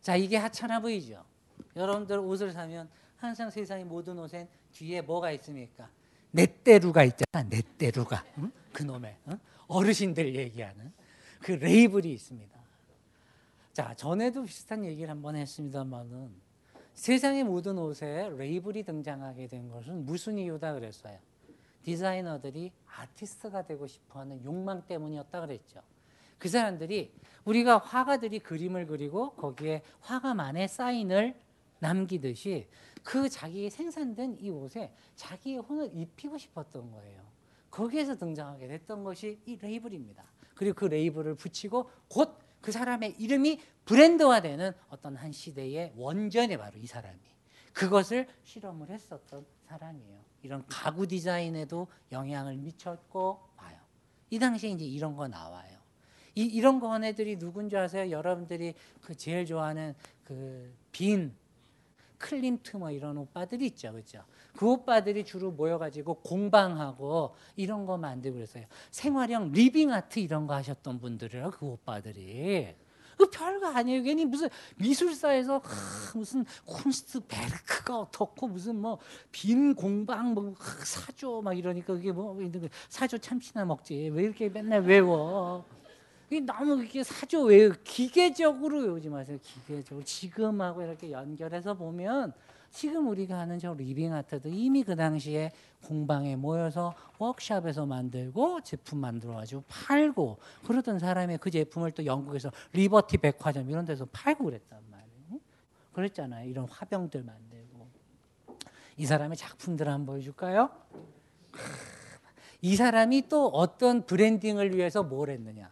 [0.00, 1.24] 자, 이게 하찮아 보이죠?
[1.74, 5.90] 여러분들 옷을 사면 항상 세상의 모든 옷엔 뒤에 뭐가 있습니까?
[6.30, 7.48] 넷대루가 있잖아.
[7.48, 8.22] 넷대루가.
[8.36, 8.52] 응?
[8.72, 9.38] 그놈의 응?
[9.66, 10.92] 어르신들 얘기하는
[11.40, 12.58] 그 레이블이 있습니다.
[13.72, 16.34] 자, 전에도 비슷한 얘기를 한번 했습니다만은
[16.92, 21.18] 세상의 모든 옷에 레이블이 등장하게 된 것은 무슨 이유다 그랬어요.
[21.82, 25.80] 디자이너들이 아티스트가 되고 싶어하는 욕망 때문이었다 그랬죠.
[26.38, 27.12] 그 사람들이
[27.44, 31.40] 우리가 화가들이 그림을 그리고 거기에 화가만의 사인을
[31.80, 32.68] 남기듯이
[33.02, 37.22] 그 자기 생산된 이 옷에 자기의 혼을 입히고 싶었던 거예요.
[37.70, 40.24] 거기에서 등장하게 됐던 것이 이 레이블입니다.
[40.54, 46.86] 그리고 그 레이블을 붙이고 곧 그 사람의 이름이 브랜드화되는 어떤 한 시대의 원전이 바로 이
[46.86, 47.18] 사람이
[47.72, 50.27] 그것을 실험을 했었던 사람이에요.
[50.42, 53.78] 이런 가구 디자인에도 영향을 미쳤고 봐요.
[54.30, 55.78] 이 당시에 이제 이런 거 나와요.
[56.34, 58.10] 이, 이런 거네들이 누군지 아세요?
[58.10, 61.32] 여러분들이 그 제일 좋아하는 그 빈
[62.18, 64.24] 클림트 뭐 이런 오빠들이 있죠, 그렇죠?
[64.56, 68.64] 그 오빠들이 주로 모여가지고 공방하고 이런 거 만들고 그랬어요.
[68.90, 72.74] 생활형 living art 이런 거 하셨던 분들이라 그 오빠들이.
[73.18, 74.02] 그 별거 아니에요.
[74.02, 78.98] 괜히 무슨 미술사에서 하, 무슨 Kunstwerk가 어떻고 무슨 뭐
[79.32, 80.54] 빈 공방 뭐
[80.84, 82.38] 사조 막 이러니까 그게 뭐
[82.88, 85.64] 사조 참치나 먹지 왜 이렇게 맨날 외워?
[86.30, 89.38] 이게 너무 이렇게 사조 외 기계적으로 외우지 마세요.
[89.42, 92.32] 기계적으로 지금하고 이렇게 연결해서 보면
[92.70, 95.52] 지금 우리가 하는 저 living art도 이미 그 당시에
[95.84, 103.18] 공방에 모여서 워크샵에서 만들고 제품 만들어 가지고 팔고 그러던 사람의 그 제품을 또 영국에서 리버티
[103.18, 105.40] 백화점 이런 데서 팔고 그랬단 말이에요.
[105.92, 106.48] 그랬잖아요.
[106.48, 107.88] 이런 화병들 만들고
[108.96, 110.70] 이 사람의 작품들 한번 보여줄까요?
[112.60, 115.70] 이 사람이 또 어떤 브랜딩을 위해서 뭘 했느냐?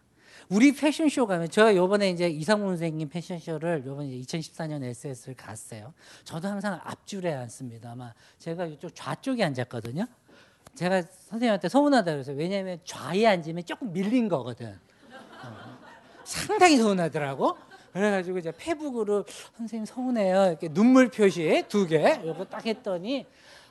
[0.49, 5.93] 우리 패션쇼 가면 제가 요번에 이제 이상문 선생님 패션쇼를 요번에 2014년 SS를 갔어요.
[6.23, 7.91] 저도 항상 앞줄에 앉습니다.
[7.91, 10.05] 아마 제가 이쪽 좌쪽에 앉았거든요.
[10.75, 14.79] 제가 선생님한테 서운하다 그래서 왜냐하면 좌에 앉으면 조금 밀린 거거든.
[15.43, 15.77] 어.
[16.23, 17.57] 상당히 서운하더라고.
[17.91, 19.25] 그래가지고 이제 페북으로
[19.57, 20.45] 선생님 서운해요.
[20.49, 23.25] 이렇게 눈물 표시 두 개, 요거 딱 했더니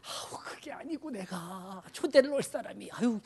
[0.06, 3.20] 아우 그게 아니고 내가 초대를 올 사람이 아유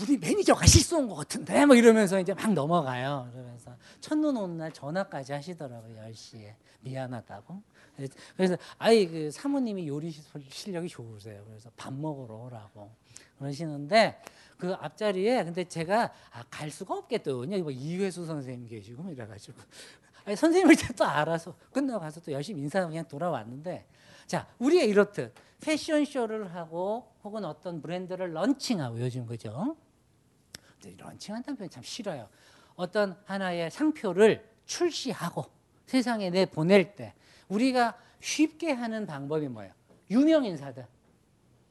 [0.00, 3.28] 우리 매니저가 실수한 것 같은데 뭐 이러면서 이제 막 넘어가요.
[3.32, 5.96] 그러면서 첫눈 오는 날 전화까지 하시더라고요.
[6.08, 7.62] 10시에 미안하다고.
[8.36, 10.10] 그래서 아이 그 사모님이 요리
[10.50, 11.44] 실력이 좋으세요.
[11.46, 12.90] 그래서 밥 먹으러 오라고
[13.38, 14.20] 그러시는데
[14.56, 17.58] 그 앞자리에 근데 제가 아, 갈 수가 없겠더군요.
[17.62, 19.58] 뭐 이회수 선생님 계시고 뭐 이래가지고
[20.24, 23.86] 아니, 선생님을 또 알아서 끝나고 가서 또 열심히 인사하고 그냥 돌아왔는데
[24.26, 29.76] 자 우리가 이렇듯 패션쇼를 하고 혹은 어떤 브랜드를 런칭하고 요즘 그죠?
[30.98, 32.28] 런칭한다는 표현 참 싫어요.
[32.74, 35.44] 어떤 하나의 상표를 출시하고
[35.86, 37.14] 세상에 내 보낼 때
[37.48, 39.72] 우리가 쉽게 하는 방법이 뭐예요?
[40.10, 40.86] 유명 인사들,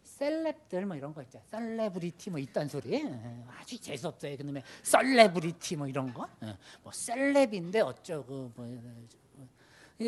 [0.03, 1.41] celeb들 뭐 이런 거 있죠.
[1.45, 4.37] 셀레브리티 뭐 이딴 소리 예, 아주 재수 없어요.
[4.37, 9.07] 그놈의 셀레브리티 뭐 이런 거, 예, 뭐 celeb인데 어쩌고 뭐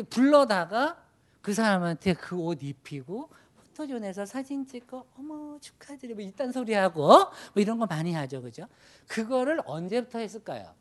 [0.08, 1.02] 불러다가
[1.42, 3.28] 그 사람한테 그 옷 입히고
[3.74, 8.66] 포토존에서 사진 찍고 어머 축하드려 뭐 이딴 소리 하고 뭐 이런 거 많이 하죠, 그죠?
[9.06, 10.72] 그거를 언제부터 했을까요?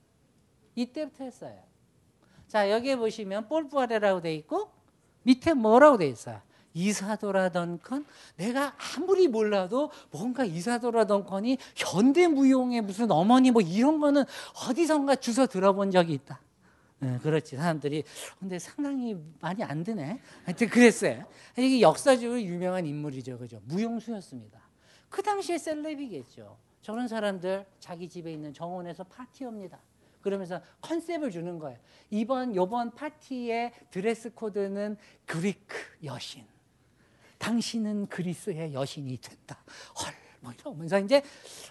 [0.76, 1.60] 이때부터 했어요.
[2.48, 4.72] 자 여기에 보시면 볼부아레라고 돼 있고
[5.24, 6.42] 밑에 뭐라고 돼 있어요?
[6.76, 14.24] 이사도라 던컨 내가 아무리 몰라도 뭔가 이사도라 던컨이 현대무용의 무슨 어머니 뭐 이런 거는
[14.68, 16.40] 어디선가 주워 들어본 적이 있다.
[17.04, 18.04] 네, 그렇지 사람들이
[18.40, 20.20] 근데 상당히 많이 안 드네.
[20.46, 21.26] 하여튼 그랬어요.
[21.58, 23.62] 이게 역사적으로 유명한 인물이죠, 그죠?
[23.66, 24.62] 무용수였습니다.
[25.10, 26.58] 그 당시에 셀럽이겠죠.
[26.82, 29.80] 저런 사람들 자기 집에 있는 정원에서 파티합니다.
[30.22, 31.78] 그러면서 컨셉을 주는 거예요.
[32.10, 36.46] 이번 요번 파티의 드레스 코드는 그리크 여신.
[37.38, 39.62] 당신은 그리스의 여신이 된다.
[40.02, 41.22] 헐, 뭐 이러면서 이제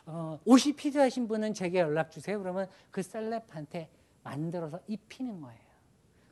[0.04, 2.38] 어, 옷이 필요하신 분은 제게 연락 주세요.
[2.38, 3.88] 그러면 그 셀럽한테
[4.22, 5.60] 만들어서 입히는 거예요.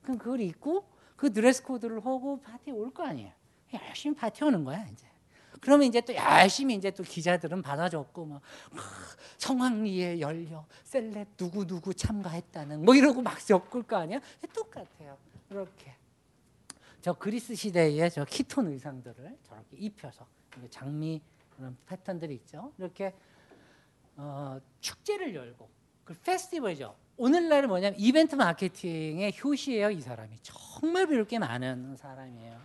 [0.03, 3.32] 그럼 그걸 입고 그 드레스 코드를 하고 파티 올거 아니에요.
[3.74, 5.07] 열심히 파티 오는 거야 이제.
[5.61, 8.43] 그러면 이제 또 열심히 이제 또 기자들은 받아줬고 막
[9.38, 14.20] 성황리에 열려 셀럽 누구 누구 참가했다는 뭐 이러고 막 엮을 거 아니야?
[14.55, 15.18] 똑같아요.
[15.51, 15.95] 이렇게
[17.03, 20.26] 저 그리스 시대의 저 키톤 의상들을 저렇게 입혀서
[20.70, 21.20] 장미
[21.51, 22.72] 그런 패턴들이 있죠.
[22.78, 23.14] 이렇게
[24.16, 25.68] 어, 축제를 열고
[26.05, 26.95] 그 페스티벌이죠.
[27.21, 29.91] 오늘날은 뭐냐면 이벤트 마케팅의 효시예요.
[29.91, 32.59] 이 사람이 정말 배울 게 많은 사람이에요.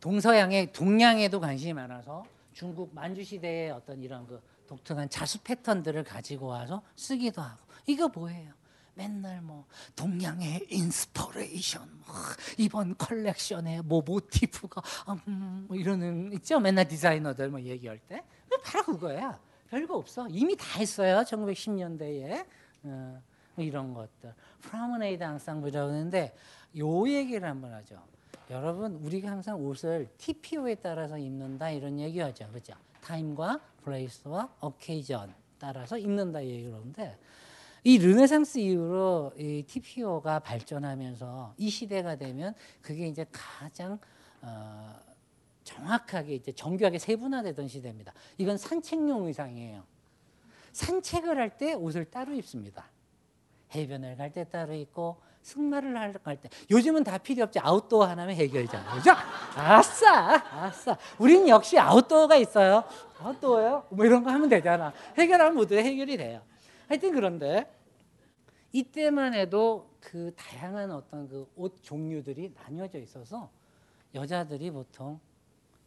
[0.00, 6.80] 동서양의 동양에도 관심이 많아서 중국 만주 시대의 어떤 이런 그 독특한 자수 패턴들을 가지고 와서
[6.96, 8.50] 쓰기도 하고 이거 뭐예요?
[8.94, 12.16] 맨날 뭐 동양의 inspiration 뭐
[12.56, 14.82] 이번 컬렉션의 뭐 모티프가
[15.28, 18.24] 음, 뭐 이러는 있죠 맨날 디자이너들 뭐 얘기할 때
[18.64, 19.38] 바로 그거야
[19.68, 22.46] 별거 없어 이미 다 했어요 1910년대에
[22.84, 23.22] 어,
[23.54, 26.34] 뭐 이런 것들 promenade 앙상블이라고 하는데
[26.78, 28.02] 요 얘기를 한번 하죠
[28.50, 36.44] 여러분 우리가 항상 옷을 TPO에 따라서 입는다 이런 얘기하죠 그죠 time과 place와 occasion 따라서 입는다
[36.44, 37.18] 얘기를 하는데
[37.84, 43.98] 이 르네상스 이후로 이 TPO가 발전하면서 이 시대가 되면 그게 이제 가장
[44.40, 44.94] 어,
[45.64, 48.12] 정확하게 이제 정교하게 세분화되던 시대입니다.
[48.38, 49.84] 이건 산책용 의상이에요.
[50.72, 52.86] 산책을 할 때 옷을 따로 입습니다.
[53.74, 58.94] 해변을 갈 때 따로 입고 승마를 할 때 요즘은 다 필요 없지 아웃도어 하나면 해결이잖아요.
[58.96, 59.10] 그죠?
[59.56, 60.96] 아싸, 아싸.
[61.18, 62.84] 우린 역시 아웃도어가 있어요.
[63.18, 63.86] 아웃도어요?
[63.90, 64.92] 뭐 이런 거 하면 되잖아.
[65.18, 66.42] 해결하면 모두 해결이 돼요.
[66.88, 67.70] 하여튼 그런데
[68.72, 73.50] 이때만 해도 그 다양한 어떤 그 옷 종류들이 나뉘어져 있어서
[74.14, 75.20] 여자들이 보통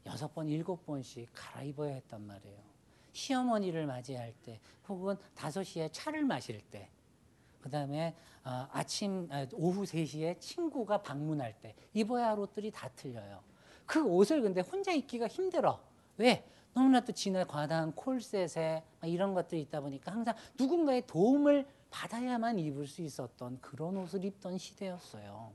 [0.06, 2.65] 여섯 번, 일곱 번씩 갈아입어야 했단 말이에요.
[3.16, 6.90] 시어머니를 맞이할 때, 혹은 다섯 시에 차를 마실 때,
[7.62, 8.14] 그 다음에
[8.44, 13.42] 어, 아침, 아, 오후 세시에 친구가 방문할 때 입어야 할 옷들이 다 틀려요.
[13.88, 15.80] 그 옷을 근데 혼자 입기가 힘들어.
[16.18, 16.48] 왜?
[16.74, 23.02] 너무나 또 진화 과다한 콜셋에 이런 것들이 있다 보니까 항상 누군가의 도움을 받아야만 입을 수
[23.02, 25.52] 있었던 그런 옷을 입던 시대였어요.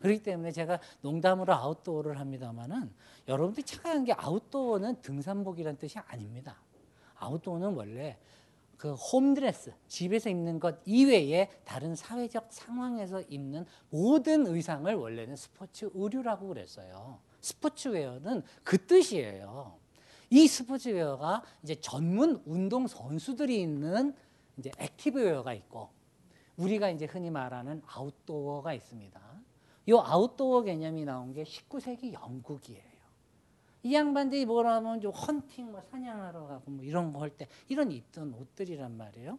[0.00, 2.92] 그렇기 때문에 제가 농담으로 아웃도어를 합니다만은
[3.26, 6.56] 여러분들이 착각한 게 아웃도어는 등산복이라는 뜻이 아닙니다.
[7.18, 8.16] 아웃도어는 원래
[8.76, 16.46] 그 홈드레스, 집에서 입는 것 이외에 다른 사회적 상황에서 입는 모든 의상을 원래는 스포츠 의류라고
[16.46, 17.18] 그랬어요.
[17.40, 19.76] 스포츠웨어는 그 뜻이에요.
[20.30, 24.14] 이 스포츠웨어가 이제 전문 운동 선수들이 있는
[24.58, 25.90] 이제 액티브웨어가 있고
[26.56, 29.20] 우리가 이제 흔히 말하는 아웃도어가 있습니다.
[29.86, 32.87] 이 아웃도어 개념이 나온 게 19세기 영국이에요.
[33.82, 38.34] 이 양반들이 뭐라면 좀 헌팅, 뭐 사냥하러 가고 뭐 이런 거 할 때 이런 입던
[38.34, 39.38] 옷들이란 말이에요.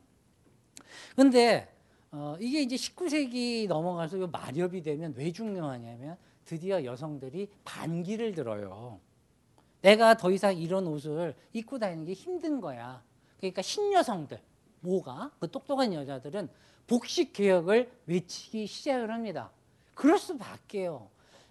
[1.16, 1.74] 근데
[2.12, 9.00] 어, 이게 이제 19세기 넘어가서 요 마렵이 되면 왜 중요하냐면 드디어 여성들이 반기를 들어요.
[9.82, 13.04] 내가 더 이상 이런 옷을 입고 다니는 게 힘든 거야.
[13.38, 14.42] 그러니까 신여성들,
[14.82, 16.50] 뭐가 그 똑똑한 여자들은
[16.88, 19.52] 복식 개혁을 외치기 시작을 합니다.
[19.94, 21.10] 그럴 수밖에요.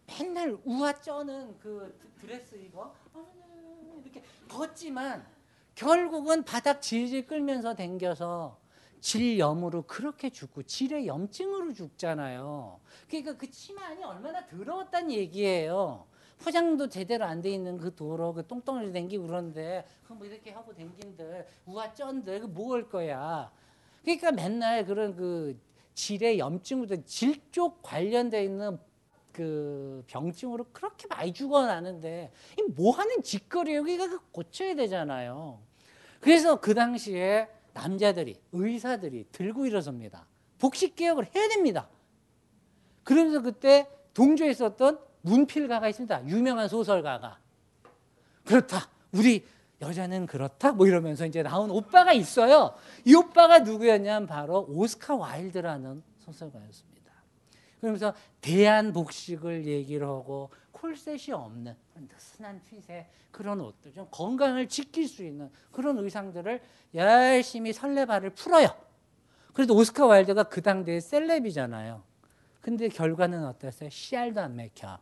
[0.08, 2.92] 맨날 우아 쩌는 그 드레스 입어
[4.02, 5.24] 이렇게 걷지만
[5.74, 8.58] 결국은 바닥 질질 끌면서 댕겨서
[9.00, 12.80] 질염으로 그렇게 죽고 질의 염증으로 죽잖아요.
[13.06, 16.06] 그러니까 그 치마 안이 얼마나 더러웠단 얘기예요.
[16.38, 21.46] 포장도 제대로 안 돼 있는 그 도로 그 똥덩어리 댕기고 그러는데 그뭐 이렇게 하고 댕긴들
[21.66, 23.52] 우아 쩐들 그 뭐할 거야.
[24.02, 25.60] 그러니까 맨날 그런 그
[25.94, 28.78] 질의 염증으로 질쪽 관련돼 있는
[29.38, 33.84] 그 병증으로 그렇게 많이 죽어나는데 이 뭐 하는 짓거리예요?
[33.84, 35.60] 그러니까 고쳐야 되잖아요.
[36.20, 40.26] 그래서 그 당시에 남자들이 의사들이 들고 일어섭니다.
[40.58, 41.88] 복식 개혁을 해야 됩니다.
[43.04, 46.26] 그러면서 그때 동조에 있었던 문필가가 있습니다.
[46.26, 47.38] 유명한 소설가가
[48.44, 48.88] 그렇다.
[49.12, 49.46] 우리
[49.80, 50.72] 여자는 그렇다.
[50.72, 52.74] 뭐 이러면서 이제 나온 오빠가 있어요.
[53.04, 56.87] 이 오빠가 누구였냐면 바로 오스카 와일드라는 소설가였습니다.
[57.80, 65.24] 그러면서 대한 복식을 얘기를 하고 콜셋이 없는 느슨한 핏의 그런 옷들, 좀 건강을 지킬 수
[65.24, 66.60] 있는 그런 의상들을
[66.94, 68.68] 열심히 설레발을 풀어요.
[69.52, 72.02] 그래도 오스카 와일드가 그 당대의 셀럽이잖아요.
[72.60, 73.90] 근데 결과는 어땠어요?
[73.90, 74.98] 씨알도 안 맥혀.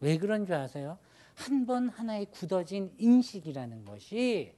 [0.00, 0.98] 왜 그런 줄 아세요?
[1.34, 4.54] 한 번 하나의 굳어진 인식이라는 것이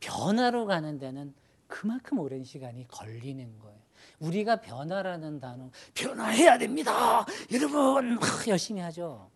[0.00, 1.34] 변화로 가는 데는
[1.66, 3.77] 그만큼 오랜 시간이 걸리는 거예요.
[4.20, 7.24] 우리가 변화라는 단어, 변화해야 됩니다.
[7.52, 9.30] 여러분, 막 열심히 하죠.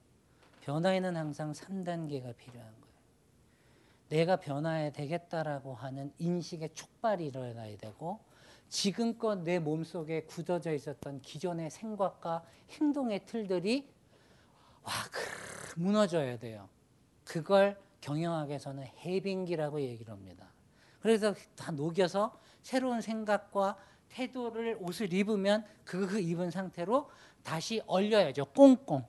[0.63, 2.93] 변화에는 항상 3단계가 필요한 거예요.
[4.09, 8.21] 내가 변화해야 되겠다라고 하는 인식의 촉발이 일어나야 되고,
[8.69, 13.89] 지금껏 내 몸속에 굳어져 있었던 기존의 생각과 행동의 틀들이
[14.83, 16.69] 와, 크, 무너져야 돼요.
[17.25, 20.47] 그걸 경영학에서는 해빙기라고 얘기를 합니다.
[21.01, 23.77] 그래서 다 녹여서 새로운 생각과
[24.13, 27.09] 태도를 옷을 입으면 그 입은 상태로
[27.43, 28.47] 다시 얼려야죠.
[28.47, 29.05] 꽁꽁.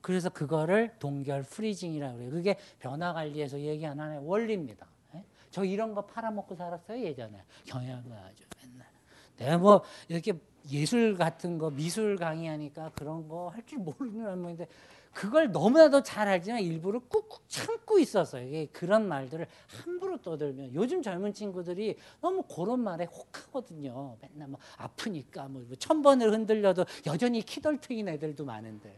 [0.00, 2.30] 그래서 그거를 동결 freezing이라고 그래요.
[2.30, 4.86] 그게 변화 관리에서 얘기하는 하나의 원리입니다.
[5.14, 5.24] 예?
[5.50, 8.86] 저 이런 거 팔아먹고 살았어요 예전에 경영학을 아주 맨날.
[9.36, 10.32] 내가 뭐 이렇게
[10.70, 14.66] 예술 같은 거 미술 강의하니까 그런 거 할 줄 모르는 할머니인데
[15.16, 18.66] 그걸 너무나도 잘 알지만 일부러 꾹꾹 참고 있었어요.
[18.70, 24.18] 그런 말들을 함부로 떠들면 요즘 젊은 친구들이 너무 그런 말에 혹하거든요.
[24.20, 28.94] 맨날 뭐 아프니까 뭐 천 번을 흔들려도 여전히 kidult인 애들도 많은데.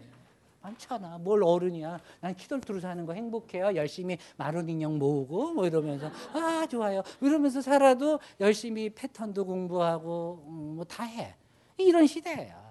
[0.61, 1.19] 많잖아.
[1.19, 2.01] 뭘 어른이야.
[2.21, 3.77] 난 kidult로 사는 거 행복해요.
[3.77, 7.03] 열심히 마론 인형 모으고 뭐 이러면서 아 좋아요.
[7.21, 11.37] 이러면서 살아도 열심히 패턴도 공부하고 음, 뭐다 해.
[11.77, 12.68] 이런 시대예요.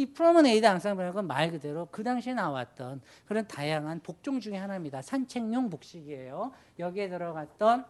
[0.00, 5.02] 이 promenade 앙상블은 말 그대로 그 당시에 나왔던 그런 다양한 복종 중에 하나입니다.
[5.02, 6.52] 산책용 복식이에요.
[6.78, 7.84] 여기에 들어갔던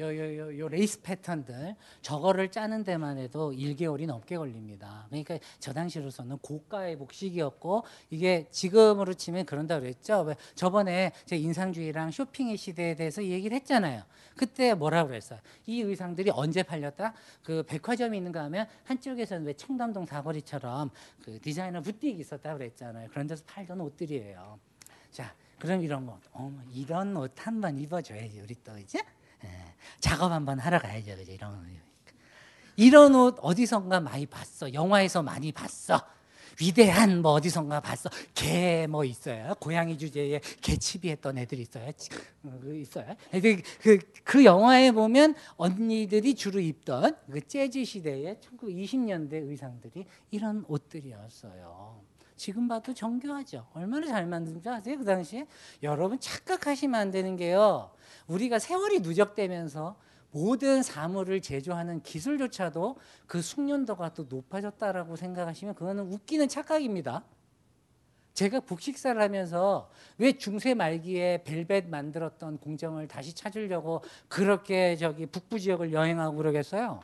[0.00, 5.06] 요, 요, 요, 요 레이스 패턴들 저거를 짜는 데만 해도 1개월이 넘게 걸립니다.
[5.08, 10.22] 그러니까 저 당시로서는 고가의 복식이었고 이게 지금으로 치면 그런다 그랬죠.
[10.22, 14.02] 왜 저번에 제 인상주의랑 쇼핑의 시대에 대해서 얘기를 했잖아요.
[14.36, 15.38] 그때 뭐라고 그랬어요?
[15.66, 17.12] 이 의상들이 언제 팔렸다?
[17.42, 20.90] 그 백화점이 있는가 하면 한쪽에서는 왜 청담동 사거리처럼
[21.22, 23.08] 그 디자이너 부티기 있었다 그랬잖아요.
[23.10, 24.58] 그런 데서 팔던 옷들이에요.
[25.10, 29.02] 자, 그럼 이런 거, 어, 이런 옷 한 번 입어줘야지 우리 또 이제 예,
[30.00, 31.32] 작업 한번 하러 가야죠, 그죠?
[31.32, 31.80] 이런
[32.76, 34.72] 이런 옷 어디선가 많이 봤어.
[34.72, 36.00] 영화에서 많이 봤어.
[36.60, 38.10] 위대한 뭐 어디선가 봤어.
[38.34, 39.54] 개 뭐 있어요.
[39.60, 41.90] 고양이 주제에 개치비 했던 애들 있어요.
[42.42, 43.14] 그 있어요.
[43.32, 52.09] 애들 그, 그 영화에 보면 언니들이 주로 입던 그 재즈 시대의 1920년대 의상들이 이런 옷들이었어요.
[52.40, 53.66] 지금 봐도 정교하죠.
[53.74, 54.96] 얼마나 잘 만든지 아세요?
[54.96, 55.46] 그 당시에
[55.82, 57.90] 여러분 착각하시면 안 되는 게요.
[58.28, 59.94] 우리가 세월이 누적되면서
[60.30, 67.24] 모든 사물을 제조하는 기술조차도 그 숙련도가 또 높아졌다라고 생각하시면 그거는 웃기는 착각입니다.
[68.32, 75.92] 제가 북식사를 하면서 왜 중세 말기에 벨벳 만들었던 공정을 다시 찾으려고 그렇게 저기 북부 지역을
[75.92, 77.02] 여행하고 그러겠어요?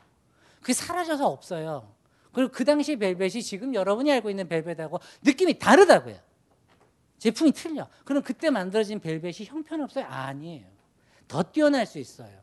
[0.62, 1.94] 그게 사라져서 없어요.
[2.36, 6.18] 그리고 그 당시 벨벳이 지금 여러분이 알고 있는 벨벳하고 느낌이 다르다고요.
[7.16, 7.88] 제품이 틀려.
[8.04, 10.04] 그럼 그때 만들어진 벨벳이 형편없어요?
[10.04, 10.66] 아니에요.
[11.28, 12.38] 더 뛰어날 수 있어요.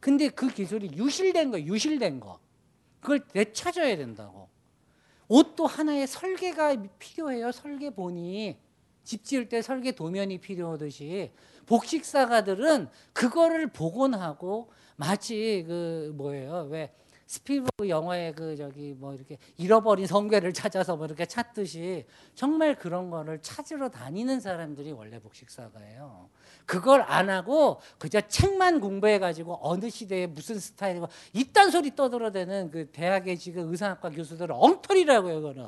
[0.00, 2.40] 근데 그 기술이 유실된 거, 유실된 거.
[2.98, 4.48] 그걸 되찾아야 된다고.
[5.28, 7.52] 옷도 하나의 설계가 필요해요.
[7.52, 8.56] 설계본이.
[9.04, 11.30] 집 지을 때 설계 도면이 필요하듯이
[11.66, 16.66] 복식사가들은 그거를 복원하고 마치 그 뭐예요?
[16.72, 16.92] 왜
[17.28, 23.38] 스필버그 영화의 그 저기 뭐 이렇게 잃어버린 성궤를 찾아서 뭐 이렇게 찾듯이 정말 그런 거를
[23.42, 26.30] 찾으러 다니는 사람들이 원래 복식사가예요.
[26.64, 32.90] 그걸 안 하고 그저 책만 공부해 가지고 어느 시대에 무슨 스타일이고 이딴 소리 떠들어대는 그
[32.90, 35.66] 대학의 지금 의상학과 교수들은 엉터리라고요, 그거는.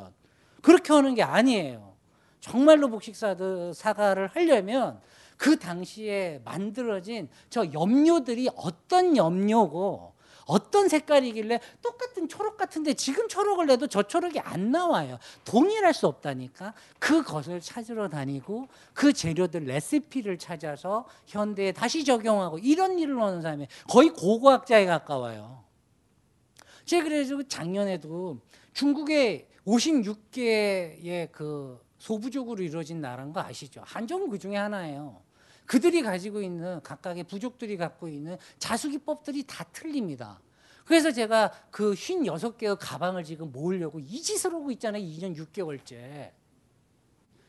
[0.63, 1.95] 그렇게 하는 게 아니에요.
[2.41, 4.99] 정말로 복식사들 사가를 하려면
[5.37, 10.15] 그 당시에 만들어진 저 염료들이 어떤 염료고
[10.47, 15.19] 어떤 색깔이길래 똑같은 초록 같은데 지금 초록을 내도 저 초록이 안 나와요.
[15.45, 16.75] 동일할 수 없다니까.
[16.99, 24.11] 그것을 찾으러 다니고 그 재료들 레시피를 찾아서 현대에 다시 적용하고 이런 일을 하는 사람이 거의
[24.11, 25.65] 고고학자에 가까워요.
[26.85, 28.39] 제가 그래서 작년에도
[28.73, 33.83] 중국에 56개의 그 소부족으로 이루어진 나라인 거 아시죠?
[33.85, 35.23] 한정은 그 중에 하나예요.
[35.71, 40.41] 그들이 가지고 있는 각각의 부족들이 갖고 있는 자수기법들이 다 틀립니다.
[40.85, 45.01] 그래서 제가 그 56개의 가방을 지금 모으려고 이 짓을 하고 있잖아요.
[45.01, 46.33] 2년 6개월째.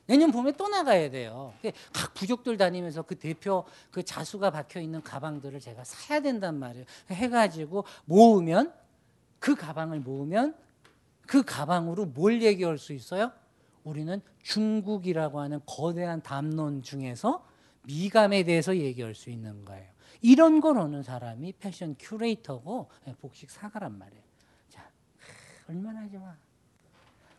[0.06, 1.56] 내년 봄에 또 나가야 돼요.
[1.92, 6.86] 각 부족들 다니면서 그 대표 그 자수가 박혀 있는 가방들을 제가 사야 된단 말이에요.
[7.10, 8.72] 해가지고 모으면
[9.40, 10.56] 그 가방을 모으면
[11.26, 13.32] 그 가방으로 뭘 얘기할 수 있어요?
[13.84, 17.50] 우리는 중국이라고 하는 거대한 담론 중에서
[17.84, 19.90] 미감에 대해서 얘기할 수 있는 거예요.
[20.22, 24.24] 이런 걸 어느 사람이 패션 큐레이터고 복식 사가란 말이에요.
[24.70, 24.90] 자,
[25.68, 26.36] 얼마나 좋아.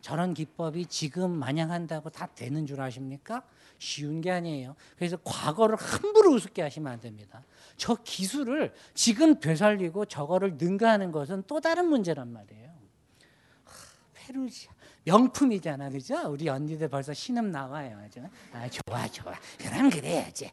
[0.01, 3.41] 저런 기법이 지금 마냥 한다고 다 되는 줄 아십니까?
[3.79, 4.75] 쉬운 게 아니에요.
[4.97, 7.41] 그래서 과거를 함부로 우습게 하시면 안 됩니다.
[7.77, 12.69] 저 기술을 지금 되살리고 저거를 능가하는 것은 또 다른 문제란 말이에요.
[13.63, 13.71] 하,
[14.13, 14.72] 페루지아
[15.05, 16.29] 명품이잖아, 그죠?
[16.29, 18.29] 우리 언니들 벌써 신음 나와요, 그죠?
[18.53, 19.33] 아 좋아, 좋아.
[19.57, 20.49] 그럼 그래야지.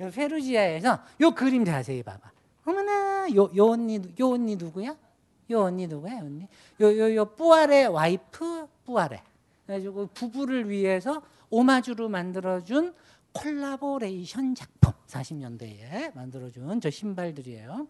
[0.00, 2.30] 요 페루지아에서 요 그림 자세히 봐봐.
[2.64, 4.96] 어머나, 요, 요 언니, 요 언니 누구야?
[5.50, 6.46] 요 언니 누구야, 언니?
[6.80, 9.22] 요, 요, 요 뿌아레 와이프 뿌아레.
[9.66, 12.94] 그래가지고 부부를 위해서 오마주로 만들어준
[13.32, 17.86] 콜라보레이션 작품 40년대에 만들어준 저 신발들이에요.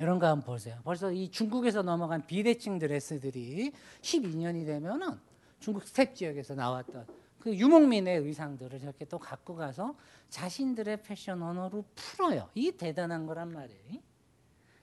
[0.00, 0.78] 이런 거 한번 보세요.
[0.84, 5.18] 벌써 이 중국에서 넘어간 비대칭 드레스들이 12년이 되면은
[5.60, 7.06] 중국 스텝 지역에서 나왔던
[7.40, 9.94] 그 유목민의 의상들을 저렇게 또 갖고 가서
[10.28, 12.48] 자신들의 패션 언어로 풀어요.
[12.54, 14.00] 이 대단한 거란 말이에요.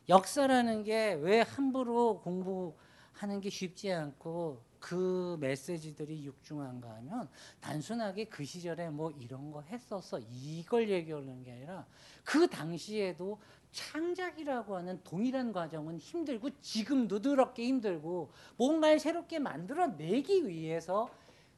[0.09, 7.27] 역사라는 게 왜 함부로 공부하는 게 쉽지 않고 그 메시지들이 육중한가 하면
[7.59, 11.87] 단순하게 그 시절에 뭐 이런 거 했었어 이걸 얘기하는 게 아니라
[12.23, 13.39] 그 당시에도
[13.75, 21.09] 창작이라고 하는 동일한 과정은 힘들고 지금도 더럽게 힘들고 뭔가를 새롭게 만들어내기 위해서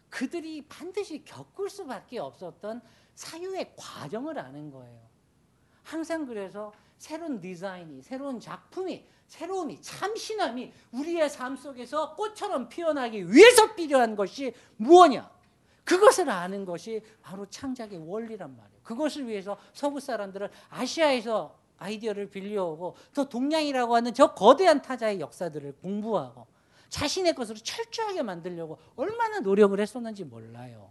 [0.09, 2.81] 그들이 반드시 겪을 수밖에 없었던
[3.13, 4.99] 사유의 과정을 아는 거예요.
[5.83, 14.15] 항상 그래서 새로운 디자인이, 새로운 작품이, 새로움이, 참신함이 우리의 삶 속에서 꽃처럼 피어나기 위해서 필요한
[14.15, 15.29] 것이 무엇이냐?
[15.83, 18.81] 그것을 아는 것이 바로 창작의 원리란 말이에요.
[18.81, 26.47] 그것을 위해서 서구 사람들은 아시아에서 아이디어를 빌려오고 또 동양이라고 하는 저 거대한 타자의 역사들을 공부하고
[26.89, 30.89] 자신의 것으로 철저하게 만들려고 얼마나 노력을 했었는지 몰라요.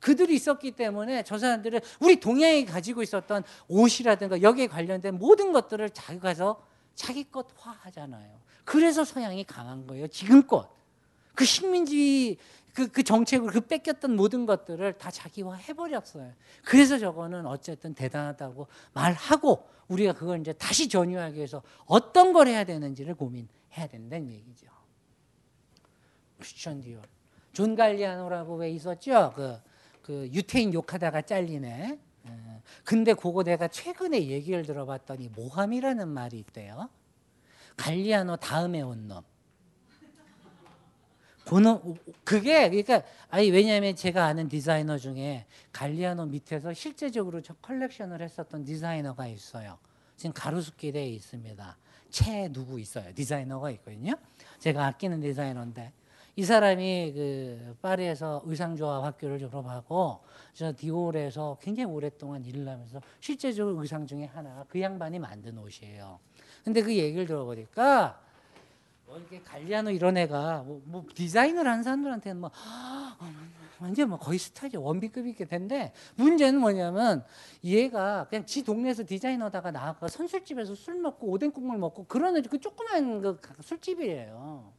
[0.00, 6.20] 그들이 있었기 때문에 저 사람들은 우리 동양이 가지고 있었던 옷이라든가 여기에 관련된 모든 것들을 자기
[6.20, 6.62] 가서
[6.94, 8.38] 자기 것화하잖아요.
[8.64, 10.08] 그래서 서양이 강한 거예요.
[10.08, 10.68] 지금껏
[11.34, 12.38] 그 식민지
[12.76, 16.30] 그, 그 정책을 그 뺏겼던 모든 것들을 다 자기화 해버렸어요.
[16.62, 23.14] 그래서 저거는 어쨌든 대단하다고 말하고 우리가 그걸 이제 다시 전유하기 위해서 어떤 걸 해야 되는지를
[23.14, 24.66] 고민해야 된다는 얘기죠.
[26.38, 27.00] 크리스천 디올.
[27.54, 29.32] 존 갈리아노라고 왜 있었죠?
[29.34, 29.56] 그,
[30.02, 31.98] 그 유태인 욕하다가 잘리네.
[32.28, 32.30] 예.
[32.84, 36.90] 근데 그거 내가 최근에 얘기를 들어봤더니 모함이라는 말이 있대요.
[37.78, 39.22] 갈리아노 다음에 온 놈.
[41.46, 41.78] 그는
[42.24, 49.28] 그게 그러니까 아니 왜냐하면 제가 아는 디자이너 중에 갈리아노 밑에서 실제적으로 저 컬렉션을 했었던 디자이너가
[49.28, 49.78] 있어요.
[50.16, 51.76] 지금 가로수길에 있습니다.
[52.10, 53.14] 채 누구 있어요?
[53.14, 54.14] 디자이너가 있거든요.
[54.58, 55.92] 제가 아끼는 디자이너인데
[56.34, 60.20] 이 사람이 그 파리에서 의상조합 학교를 졸업하고
[60.52, 66.18] 저 디올에서 굉장히 오랫동안 일을 하면서 실제적으로 의상 중에 하나가 그 양반이 만든 옷이에요.
[66.64, 68.25] 근데 그 얘기를 들어보니까
[69.06, 72.50] 뭐 이렇게 갈리아노 이런 애가 뭐, 뭐 디자인을 한 사람들한테는 뭐
[73.78, 77.24] 완전 뭐 거의 스타죠 원비급이게 된데 문제는 뭐냐면
[77.62, 83.20] 얘가 그냥 지 동네에서 디자이너다가 나와서 선술집에서 술 먹고 오뎅 국물 먹고 그런 그 조그만
[83.22, 84.72] 그 술집이에요.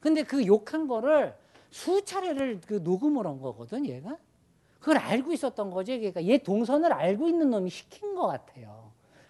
[0.00, 1.36] 근데 그 욕한 거를
[1.70, 4.16] 수차례를 그 녹음을 한 거거든 얘가.
[4.78, 5.98] 그걸 알고 있었던 거지.
[5.98, 8.85] 그러니까 얘 동선을 알고 있는 놈이 시킨 것 같아요.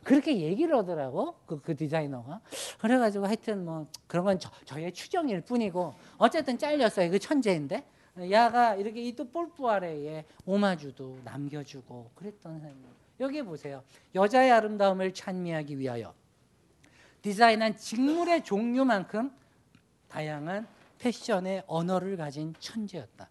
[0.07, 2.41] 그렇게 얘기를 하더라고 그, 그 디자이너가.
[2.79, 7.11] 그래가지고 하여튼 뭐 그런 건 저, 저의 추정일 뿐이고 어쨌든 잘렸어요.
[7.11, 7.85] 그 천재인데.
[8.31, 12.77] 야가 이렇게 이또 볼뿌아래에 오마주도 남겨주고 그랬던 사람
[13.19, 13.83] 여기 보세요.
[14.15, 16.15] 여자의 아름다움을 찬미하기 위하여
[17.21, 19.33] 디자인한 직물의 종류만큼
[20.09, 20.69] 다양한
[21.01, 23.29] 패션의 언어를 가진 천재였다.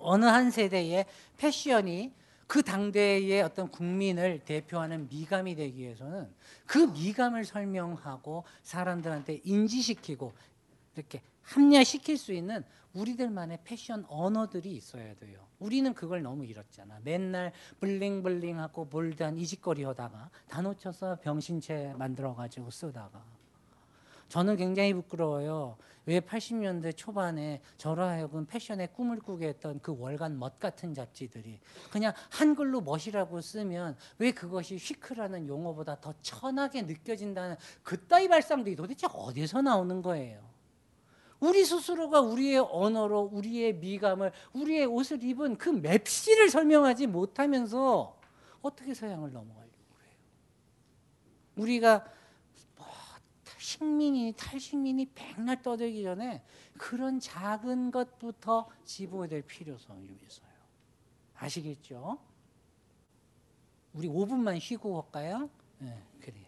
[0.00, 1.06] 어느 한 세대의
[1.36, 2.12] 패션이
[2.48, 6.34] 그 당대의 어떤 국민을 대표하는 미감이 되기 위해서는
[6.66, 10.32] 그 미감을 설명하고 사람들한테 인지시키고
[10.96, 15.46] 이렇게 합리화시킬 수 있는 우리들만의 패션 언어들이 있어야 돼요.
[15.58, 16.98] 우리는 그걸 너무 잃었잖아.
[17.04, 23.22] 맨날 블링블링하고 볼드한 이짓거리 하다가 다 놓쳐서 병신체 만들어가지고 쓰다가
[24.28, 25.76] 저는 굉장히 부끄러워요.
[26.08, 31.60] 왜 80년대 초반에 저로 하여금 패션의 꿈을 꾸게 했던 그 월간 멋 같은 잡지들이
[31.90, 39.60] 그냥 한글로 멋이라고 쓰면 왜 그것이 시크라는 용어보다 더 천하게 느껴진다는 그따위 발상들이 도대체 어디서
[39.60, 40.48] 나오는 거예요.
[41.40, 48.18] 우리 스스로가 우리의 언어로 우리의 미감을 우리의 옷을 입은 그 맵시를 설명하지 못하면서
[48.62, 50.14] 어떻게 서양을 넘어가려고 그래요?
[51.56, 52.17] 우리가 뭐
[53.78, 56.42] 식민이 탈식민이 백날 떠들기 전에
[56.76, 60.48] 그런 작은 것부터 집어야 될 필요성이 있어요.
[61.36, 62.18] 아시겠죠?
[63.94, 65.48] 우리 5분만 쉬고 갈까요?
[65.78, 66.47] 네, 그래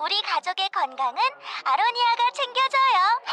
[0.00, 1.20] 우리 가족의 건강은
[1.64, 3.20] 아로니아가 챙겨줘요.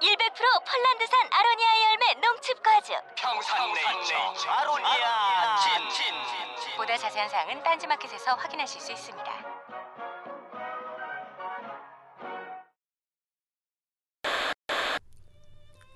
[0.00, 2.94] 100% 폴란드산 아로니아 열매 농축 과즙.
[3.16, 4.14] 평산네이처
[4.50, 5.72] 아로니아 친
[6.76, 9.32] 보다 자세한 사항은 딴지마켓에서 확인하실 수 있습니다.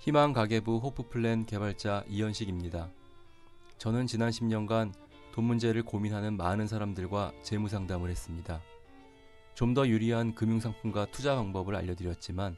[0.00, 2.88] 희망 가계부 호프플랜 개발자 이현식입니다.
[3.78, 4.92] 저는 지난 10년간
[5.32, 8.62] 돈 문제를 고민하는 많은 사람들과 재무 상담을 했습니다.
[9.54, 12.56] 좀 더 유리한 금융상품과 투자 방법을 알려드렸지만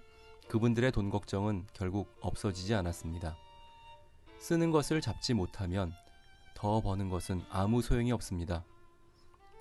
[0.49, 3.37] 그분들의 돈 걱정은 결국 없어지지 않았습니다.
[4.39, 5.93] 쓰는 것을 잡지 못하면
[6.55, 8.64] 더 버는 것은 아무 소용이 없습니다.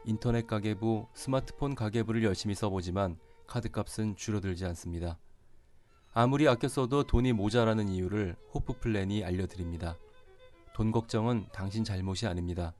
[0.05, 5.17] 인터넷 가계부, 스마트폰 가계부를 열심히 써보지만 카드값은 줄어들지 않습니다.
[6.13, 9.97] 아무리 아껴 써도 돈이 모자라는 이유를 호프 플랜이 알려드립니다.
[10.73, 12.73] 돈 걱정은 당신 잘못이 아닙니다.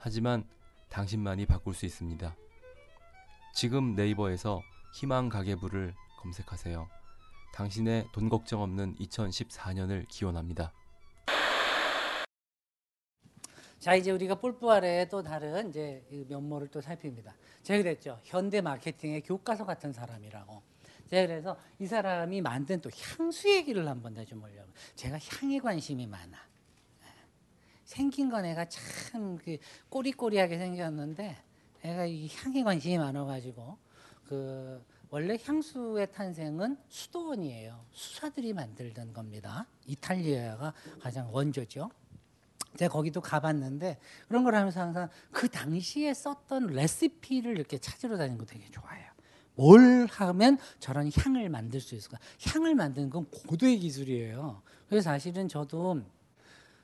[0.00, 0.44] 하지만
[0.88, 2.34] 당신만이 바꿀 수 있습니다.
[3.54, 4.62] 지금 네이버에서
[4.94, 6.88] 희망 가계부를 검색하세요.
[7.52, 10.72] 당신의 돈 걱정 없는 2014년을 기원합니다.
[13.78, 17.34] 자 이제 우리가 뿔뿔 아래의 또 다른 이제 이 면모를 또 살핍니다.
[17.62, 18.18] 제가 그랬죠.
[18.24, 20.62] 현대 마케팅의 교과서 같은 사람이라고.
[21.08, 24.70] 제가 그래서 이 사람이 만든 또 향수 얘기를 한번 좀 하려고.
[24.94, 26.49] 제가 향에 관심이 많아.
[27.90, 31.36] 생긴 건 애가 참 그 꼬리꼬리하게 생겼는데
[31.82, 33.76] 애가 이 향에 관심이 많아가지고
[34.28, 37.84] 그 원래 향수의 탄생은 수도원이에요.
[37.90, 39.66] 수사들이 만들던 겁니다.
[39.86, 41.90] 이탈리아가 가장 원조죠.
[42.76, 48.44] 제가 거기도 가봤는데 그런 걸 하면서 항상 그 당시에 썼던 레시피를 이렇게 찾으러 다니는 거
[48.44, 49.10] 되게 좋아해요.
[49.56, 52.18] 뭘 하면 저런 향을 만들 수 있을까?
[52.46, 54.62] 향을 만드는 건 고도의 기술이에요.
[54.88, 56.02] 그래서 사실은 저도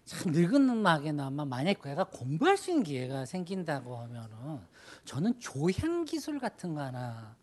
[0.06, 4.60] 참 늙은 음악에나마 만약 내가 공부할 수 있는 기회가 생긴다고 하면은
[5.04, 7.36] 저는 조향 기술 같은 거 하나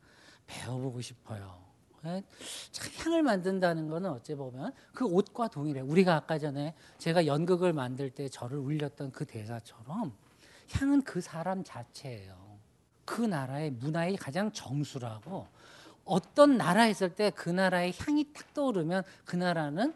[0.48, 1.62] 배워보고 싶어요.
[2.72, 5.82] 참 향을 만든다는 거는 어찌 보면 그 옷과 동일해.
[5.82, 10.14] 우리가 아까 전에 제가 연극을 만들 때 저를 울렸던 그 대사처럼
[10.72, 12.58] 향은 그 사람 자체예요.
[13.06, 15.48] 그 나라의 문화의 가장 정수라고
[16.06, 19.94] 어떤 나라 했을 때 그 나라의 향이 딱 떠오르면 그 나라는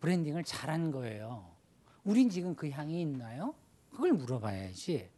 [0.00, 1.47] 브랜딩을 잘한 거예요.
[2.04, 3.54] 우린 지금 그 향이 있나요?
[3.90, 5.08] 그걸 물어봐야지.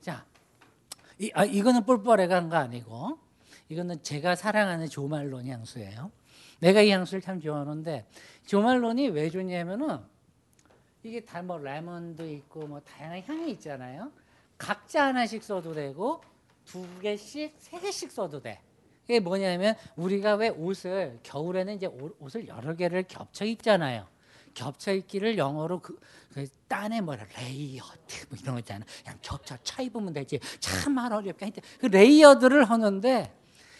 [0.00, 0.24] 자,
[1.18, 1.84] 이, 아, 이거는
[2.36, 3.18] 한거 아니고
[3.68, 6.10] 이거는 제가 사랑하는 조말론 향수예요.
[6.60, 8.06] 내가 이 향수를 참 좋아하는데
[8.46, 9.98] 조말론이 왜 좋냐면은
[11.02, 14.10] 이게 다 뭐 레몬도 있고 뭐 다양한 향이 있잖아요.
[14.56, 16.20] 각자 하나씩 써도 되고
[16.64, 18.60] 두 개씩 세 개씩 써도 돼.
[19.04, 21.86] 이게 뭐냐면 우리가 왜 옷을 겨울에는 이제
[22.20, 24.06] 옷을 여러 개를 겹쳐 입잖아요.
[24.54, 25.98] 겹쳐 입기를 영어로 그,
[26.32, 28.84] 그 딴에 뭐라 layered 뭐 이런 거 있잖아.
[29.02, 30.40] 그냥 겹쳐 차 입으면 되지.
[30.60, 33.32] 참 어렵게 하는데 그 layered를 하는데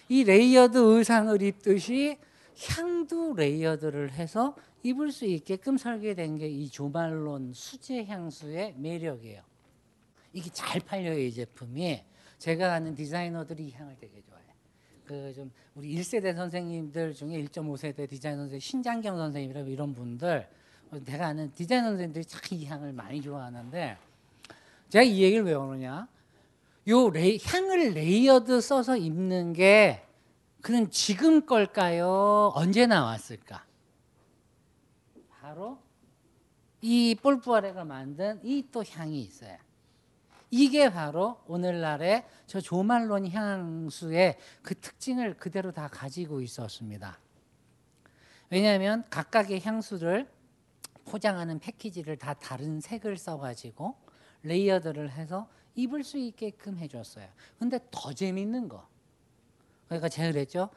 [0.08, 2.18] 이 layered 의상을 입듯이
[2.76, 9.42] 향도 layered를 해서 입을 수 있게끔 설계된 게 이 조말론 수제 향수의 매력이에요.
[10.32, 12.02] 이게 잘 팔려요 이 제품이.
[12.38, 14.44] 제가 아는 디자이너들이 이 향을 되게 좋아해.
[15.04, 20.48] 그좀 우리 1세대 선생님들 중에 1.5세대 디자이너 선생님 신장경 선생님이라 이런 분들
[20.90, 23.96] 내가 아는 디자이너 선생님들이 참 이 향을 많이 좋아하는데
[24.88, 26.08] 제가 이 얘기를 왜 하느냐?
[26.88, 30.02] 요 레이, 향을 layered 써서 입는 게
[30.62, 32.52] 그럼 지금 걸까요?
[32.54, 33.64] 언제 나왔을까?
[35.40, 35.78] 바로
[36.80, 39.56] 이 폴푸아레가 만든 이 또 향이 있어요.
[40.50, 47.18] 이게 바로 오늘날의 저 조말론 향수의 그 특징을 그대로 다 가지고 있었습니다.
[48.48, 50.26] 왜냐하면 각각의 향수를
[51.10, 53.96] 포장하는 패키지를 다 다른 색을 써가지고
[54.42, 57.26] layered를 해서 입을 수 있게끔 해줬어요.
[57.58, 58.86] 근데 더 재밌는 거.
[59.86, 60.68] 그러니까 제가 그랬죠.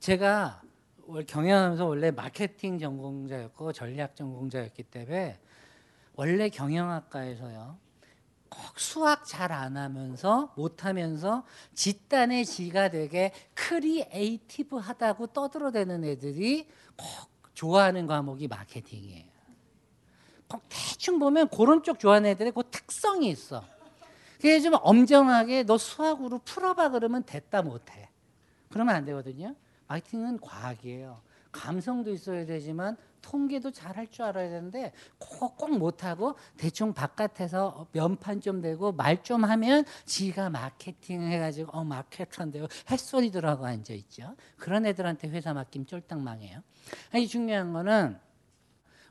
[0.00, 0.62] 제가
[1.06, 5.38] 월- 경영하면서 원래 마케팅 전공자였고 전략 전공자였기 때문에
[6.14, 7.78] 원래 경영학과에서요.
[8.48, 17.06] 꼭 수학 잘 안 하면서 못하면서 집단의 지가 되게 크리에이티브하다고 떠들어대는 애들이 꼭
[17.54, 19.35] 좋아하는 과목이 마케팅이에요.
[20.48, 23.64] 꼭 대충 보면 그런 쪽 좋아하는 애들의 그 특성이 있어.
[24.36, 28.08] 그게 좀 엄정하게 너 수학으로 풀어봐 그러면 됐다 못해.
[28.70, 29.54] 그러면 안 되거든요.
[29.88, 31.20] 마케팅은 과학이에요.
[31.52, 38.40] 감성도 있어야 되지만 통계도 잘 할 줄 알아야 되는데 꼭, 꼭 못하고 대충 바깥에서 면판
[38.40, 44.36] 좀 대고 말 좀 하면 지가 마케팅 해가지고 어 마케터인데요 햇소리들 하고 앉아있죠.
[44.58, 46.60] 그런 애들한테 회사 맡기면 쫄딱 망해요.
[47.10, 48.18] 아니 중요한 거는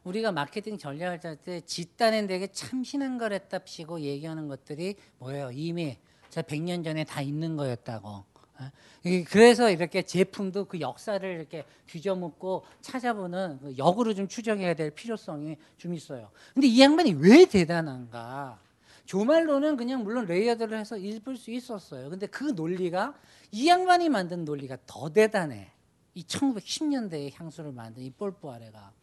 [0.05, 5.49] 우리가 마케팅 전략을 짤 때 집단엔 되게 참신한 걸 했답시고 얘기하는 것들이 뭐예요?
[5.51, 5.97] 이미
[6.29, 8.07] 저 100년 전에 다 있는 거였다고.
[8.07, 8.71] 어?
[9.03, 15.57] 이- 그래서 이렇게 제품도 그 역사를 이렇게 뒤져묻고 찾아보는 그 역으로 좀 추적해야 될 필요성이
[15.77, 16.29] 좀 있어요.
[16.53, 18.59] 근데 이 양반이 왜 대단한가?
[19.05, 22.09] 조말론은 그냥 물론 layered를 해서 입을 수 있었어요.
[22.09, 23.13] 근데 그 논리가
[23.51, 25.71] 이 양반이 만든 논리가 더 대단해.
[26.13, 28.93] 이 1910년대의 향수를 만든 이 폴푸아레가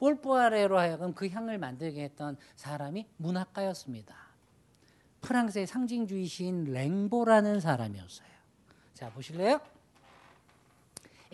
[0.00, 4.16] 폴푸아레로 하여금 그 향을 만들게 했던 사람이 문학가였습니다.
[5.20, 8.28] 프랑스의 상징주의 시인 랭보라는 사람이었어요.
[8.94, 9.60] 자 보실래요?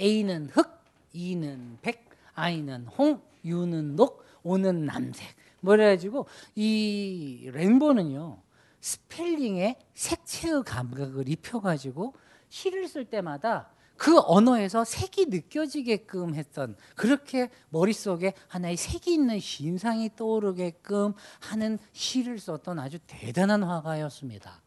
[0.00, 0.68] A는 흑,
[1.12, 5.28] E는 백, I는 홍, U는 녹, O는 남색.
[5.60, 8.42] 뭐래가지고 이 랭보는요
[8.80, 12.14] 스펠링에 색채의 감각을 입혀가지고
[12.48, 21.14] 시를 쓸 때마다 그 언어에서 색이 느껴지게끔 했던 그렇게 머릿속에 하나의 색이 있는 신상이 떠오르게끔
[21.40, 24.60] 하는 시를 썼던 아주 대단한 화가였습니다.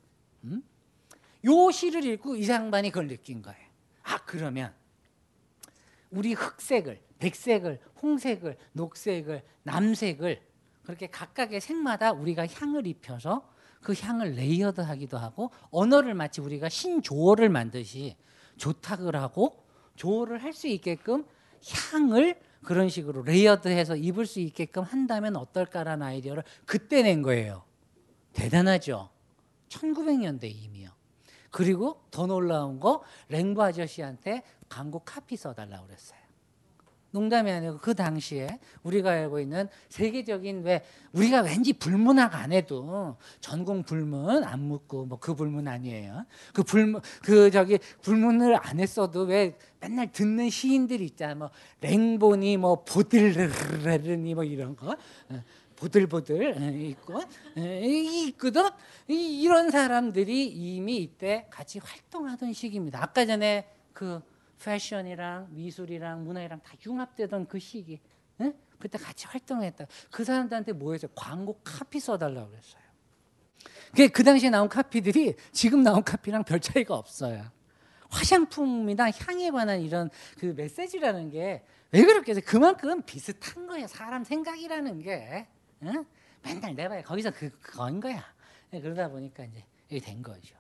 [0.46, 0.64] 음?
[1.46, 3.70] 요 시를 읽고 이 양반이 그걸 느낀 거예요.
[4.04, 4.74] 아 그러면
[6.10, 10.42] 우리 흑색을, 백색을, 홍색을, 녹색을, 남색을
[10.84, 13.48] 그렇게 각각의 색마다 우리가 향을 입혀서
[13.82, 18.18] 그 향을 layered하기도 하고 언어를 마치 우리가 신조어를 만들듯이
[18.60, 21.26] 조탁을 하고 조어를 할 수 있게끔
[21.92, 27.64] 향을 그런 식으로 layered해서 입을 수 있게끔 한다면 어떨까라는 아이디어를 그때 낸 거예요.
[28.34, 29.10] 대단하죠.
[29.70, 30.90] 1900년대 이미요.
[31.52, 36.19] 그리고 더 놀라운 거 랭보 아저씨한테 광고 카피 써달라고 그랬어요.
[37.12, 40.84] 농담이 아니고 그 당시에 우리가 알고 있는 세계적인 왜
[41.14, 46.26] 우리가 왠지 불문학 안 해도 전공 불문 안 묻고 뭐 그 불문 아니에요.
[46.54, 51.36] 그 불문 그 저기 불문을 안 했어도 왜 맨날 듣는 시인들 있잖아.
[51.36, 51.50] 뭐
[51.82, 54.92] 랭보니 뭐 보들르르니 뭐 이런 거.
[54.92, 55.44] 어,
[55.78, 57.22] 보들보들 어, 있고 어,
[57.58, 58.68] 이- 있거든.
[59.08, 63.02] 이- 이런 사람들이 이미 이때 같이 활동하던 시기입니다.
[63.02, 64.22] 아까 전에 그
[64.64, 68.00] 패션이랑 미술이랑 문화이랑 다 융합되던 그 시기.
[68.42, 68.54] 응?
[68.78, 69.86] 그때 같이 활동했다.
[70.12, 71.12] 그 사람들한테 뭐 했어요?
[71.16, 72.82] 광고 카피 써달라고 그랬어요.
[74.14, 77.44] 그 당시에 나온 카피들이 지금 나온 카피랑 별 차이가 없어요.
[78.10, 83.88] 화장품이나 향에 관한 이런 그 메시지라는 게 왜 그렇게 해서 그만큼 비슷한 거예요.
[83.88, 85.48] 사람 생각이라는 게.
[85.84, 86.06] 응?
[86.44, 88.24] 맨날 내봐야 거기서 그, 그건 거야.
[88.70, 90.56] 그러다 보니까 이제 이게 된 거죠.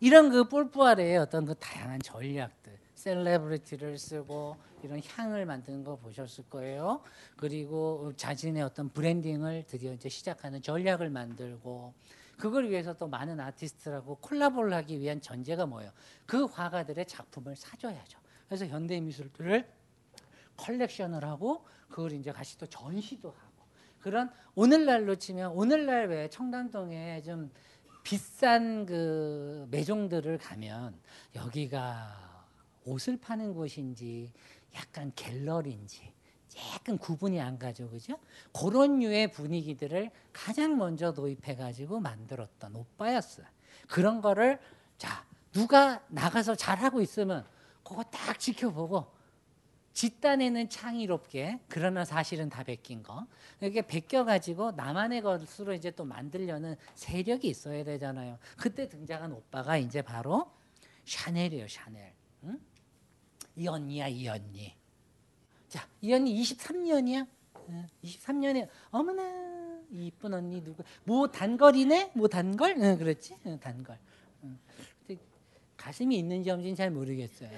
[0.00, 6.44] 이런 그 폴 푸아레의 어떤 그 다양한 전략들, celebrity를 쓰고 이런 향을 만드는 거 보셨을
[6.50, 7.02] 거예요.
[7.36, 11.94] 그리고 자신의 어떤 branding을 드디어 이제 시작하는 전략을 만들고
[12.36, 15.90] 그걸 위해서 또 많은 아티스트라고 콜라보를 하기 위한 전제가 뭐예요?
[16.26, 18.18] 그 화가들의 작품을 사줘야죠.
[18.46, 19.66] 그래서 현대 미술들을
[20.56, 23.66] 컬렉션을 하고 그걸 이제 같이 또 전시도 하고
[24.00, 27.50] 그런 오늘날로 치면 오늘날 왜 청담동에 좀
[28.06, 30.96] 비싼 그 매종들을 가면
[31.34, 32.46] 여기가
[32.84, 34.32] 옷을 파는 곳인지
[34.76, 36.12] 약간 갤러리인지
[36.72, 38.16] 약간 구분이 안 가죠, 그죠?
[38.52, 43.44] 그런 류의 분위기들을 가장 먼저 도입해 가지고 만들었던 오빠였어요.
[43.88, 44.60] 그런 거를
[44.98, 47.44] 자 누가 나가서 잘하고 있으면
[47.82, 49.04] 그거 딱 지켜보고
[49.96, 53.26] 집단에는 창의롭게 그러나 사실은 다 베낀 거
[53.62, 58.38] 이렇게 베껴 가지고 나만의 것으로 이제 또 만들려는 세력이 있어야 되잖아요.
[58.58, 60.52] 그때 등장한 오빠가 이제 바로
[61.06, 62.12] 샤넬이에요, 샤넬.
[62.44, 62.60] 응?
[63.56, 64.76] 이 언니야, 이 언니.
[65.66, 67.26] 자, 이 언니 23년이야.
[68.04, 70.82] 23년에 어머나 이쁜 언니 누구?
[71.04, 72.12] 뭐 단걸이네?
[72.14, 72.76] 뭐 단걸?
[72.76, 73.34] 응, 그렇지?
[73.46, 73.98] 응, 단걸.
[75.78, 77.48] 가슴이 있는지 없는지는 잘 모르겠어요.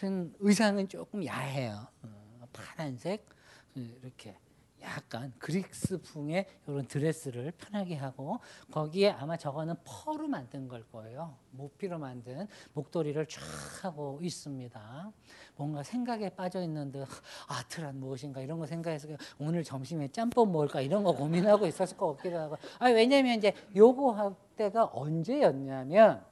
[0.00, 1.86] 하여튼 의상은 조금 야해요.
[2.02, 3.26] 어, 파란색
[3.74, 4.34] 그 이렇게
[4.80, 8.40] 약간 그릭스풍의 이런 드레스를 편하게 하고
[8.72, 11.36] 거기에 아마 저거는 펄로 만든 걸 거예요.
[11.50, 13.42] 모피로 만든 목도리를 쫙
[13.82, 15.12] 하고 있습니다.
[15.56, 17.06] 뭔가 생각에 빠져 있는 듯
[17.48, 19.06] 아트란 무엇인가 이런 거 생각해서
[19.38, 24.12] 오늘 점심에 짬뽕 먹을까 이런 거 고민하고 있었을 것 같기도 하고 아 왜냐면 이제 요거
[24.12, 26.29] 할 때가 언제였냐면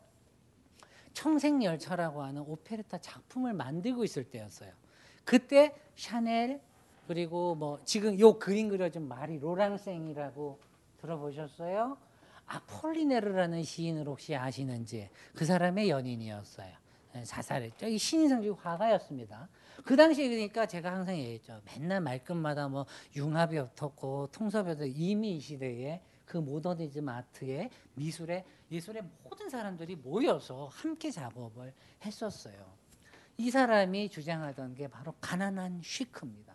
[1.19, 4.71] 청생열차라고 하는 오페레타 작품을 만들고 있을 때였어요.
[5.25, 6.61] 그때 샤넬
[7.09, 10.61] 그리고 뭐 지금 요 그림 그려준 마리 로랑생이라고
[11.01, 11.99] 들어보셨어요?
[12.47, 16.73] 아 폴리네르라는 시인을 혹시 아시는지 그 사람의 연인이었어요.
[17.16, 17.89] 예, 자살했죠.
[17.89, 19.49] 이 신인상주 화가였습니다.
[19.85, 21.61] 그 당시에 그러니까 제가 항상 얘기했죠.
[21.64, 29.03] 맨날 말끝마다 뭐 융합이 어떻고 통섭이 어떻고 이미 이 시대에 그 모더니즘 아트의 미술의 예술의
[29.25, 31.73] 모든 사람들이 모여서 함께 작업을
[32.05, 32.55] 했었어요.
[33.37, 36.55] 이 사람이 주장하던 게 바로 가난한 쉬크입니다.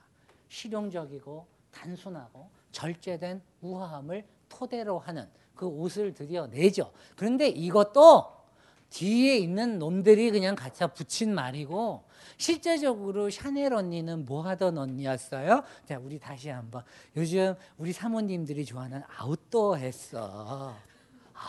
[0.49, 6.91] 실용적이고 단순하고 절제된 우아함을 토대로 하는 그 옷을 드디어 내죠.
[7.15, 8.43] 그런데 이것도
[8.89, 12.03] 뒤에 있는 놈들이 그냥 갖다 붙인 말이고
[12.37, 15.63] 실제적으로 샤넬 언니는 뭐 하던 언니였어요?
[15.85, 16.83] 자, 우리 다시 한번
[17.15, 20.75] 요즘 우리 사모님들이 좋아하는 아웃도어 했어.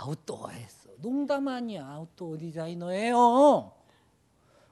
[0.01, 0.91] 아웃도어 했어.
[0.99, 1.87] 농담 아니야.
[1.87, 3.73] 아웃도어 디자이너예요.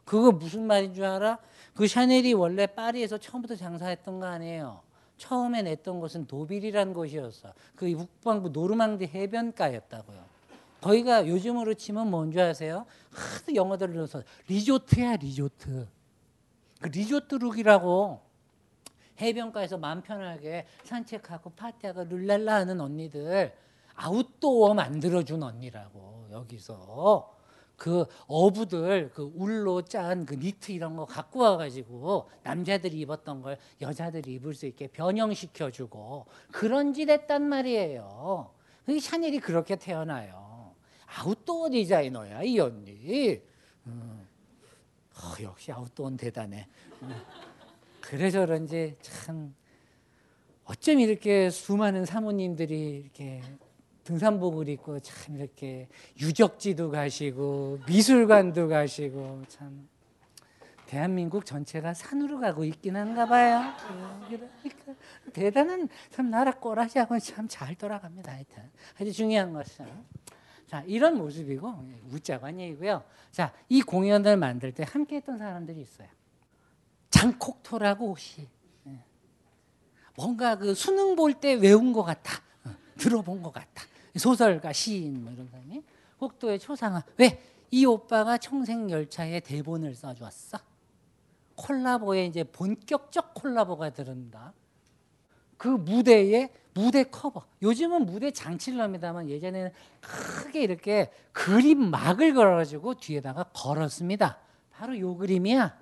[0.05, 1.39] 그거 무슨 말인 줄 알아?
[1.75, 4.83] 그 샤넬이 원래 파리에서 처음부터 장사했던 거 아니에요.
[5.17, 7.53] 처음에 냈던 곳은 도빌이라는 곳이었어.
[7.77, 10.33] 그 북방부 노르망디 해변가였다고요.
[10.81, 12.87] 거기가 요즘으로 치면 뭔지 아세요?
[13.13, 15.87] 하도 영어들을 넣어서 리조트야 리조트.
[16.81, 18.21] 그 리조트 look이라고
[19.21, 23.55] 해변가에서 마음 편하게 산책하고 파티하고 룰루랄라 하는 언니들
[24.03, 27.33] 아웃도어 만들어준 언니라고 여기서
[27.77, 34.35] 그 어부들 그 울로 짠 그 니트 이런 거 갖고 와가지고 남자들이 입었던 걸 여자들이
[34.35, 38.51] 입을 수 있게 변형시켜주고 그런 짓 했단 말이에요.
[38.89, 40.75] 이 샤넬이 그렇게 태어나요.
[41.07, 43.41] 아웃도어 디자이너야 이 언니.
[43.87, 44.27] 음.
[45.15, 46.67] 어, 역시 아웃도어는 대단해.
[47.03, 47.23] 음.
[48.01, 49.55] 그래서 그런지 참
[50.65, 53.43] 어쩜 이렇게 수많은 사모님들이 이렇게
[54.05, 55.89] 등산복을 입고 참 이렇게
[56.21, 59.89] 유적지도 가시고 미술관도 가시고 참
[60.87, 63.63] 대한민국 전체가 산으로 가고 있긴 한가 봐요.
[64.29, 64.95] 그러니까
[65.33, 68.33] 대단한 참 나라 꼬라지하고 참 잘 돌아갑니다.
[68.33, 69.87] 하여튼 아주 중요한 것은
[70.67, 73.05] 자 이런 모습이고 웃자고 한 얘기고요.
[73.31, 76.09] 자이 공연을 만들 때 함께했던 사람들이 있어요.
[77.11, 78.49] 장콕토라고 혹시
[78.87, 78.99] 예.
[80.17, 82.43] 뭔가 그 수능 볼 때 외운 것 같아.
[82.65, 83.85] 어, 들어본 것 같아.
[84.17, 85.83] 소설가, 시인 뭐 이런 사람이
[86.19, 87.03] 국도의 초상화.
[87.19, 87.43] 왜?
[87.71, 90.59] 이 오빠가 청생열차에 대본을 써주었어.
[91.57, 94.53] 콜라보에 이제 본격적 콜라보가 들은다.
[95.57, 97.45] 그 무대에 무대 커버.
[97.63, 104.39] 요즘은 무대 장치를 합니다만 예전에는 크게 이렇게 그림 막을 걸어가지고 뒤에다가 걸었습니다.
[104.71, 105.79] 바로 요 그림이야.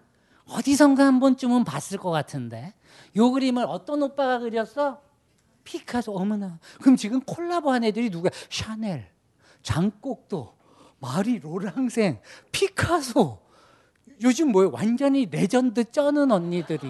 [0.47, 2.75] 어디선가 한 번쯤은 봤을 것 같은데.
[3.17, 5.01] 요 그림을 어떤 오빠가 그렸어?
[5.65, 6.59] 피카소 어머나.
[6.81, 8.31] 그럼 지금 콜라보한 애들이 누가?
[8.49, 9.09] 샤넬,
[9.63, 10.55] 장곡도,
[10.99, 12.21] 마리 로랑생,
[12.53, 13.39] 피카소.
[14.23, 14.71] 요즘 뭐예요?
[14.73, 16.89] 완전히 레전드 쩌는 언니들이.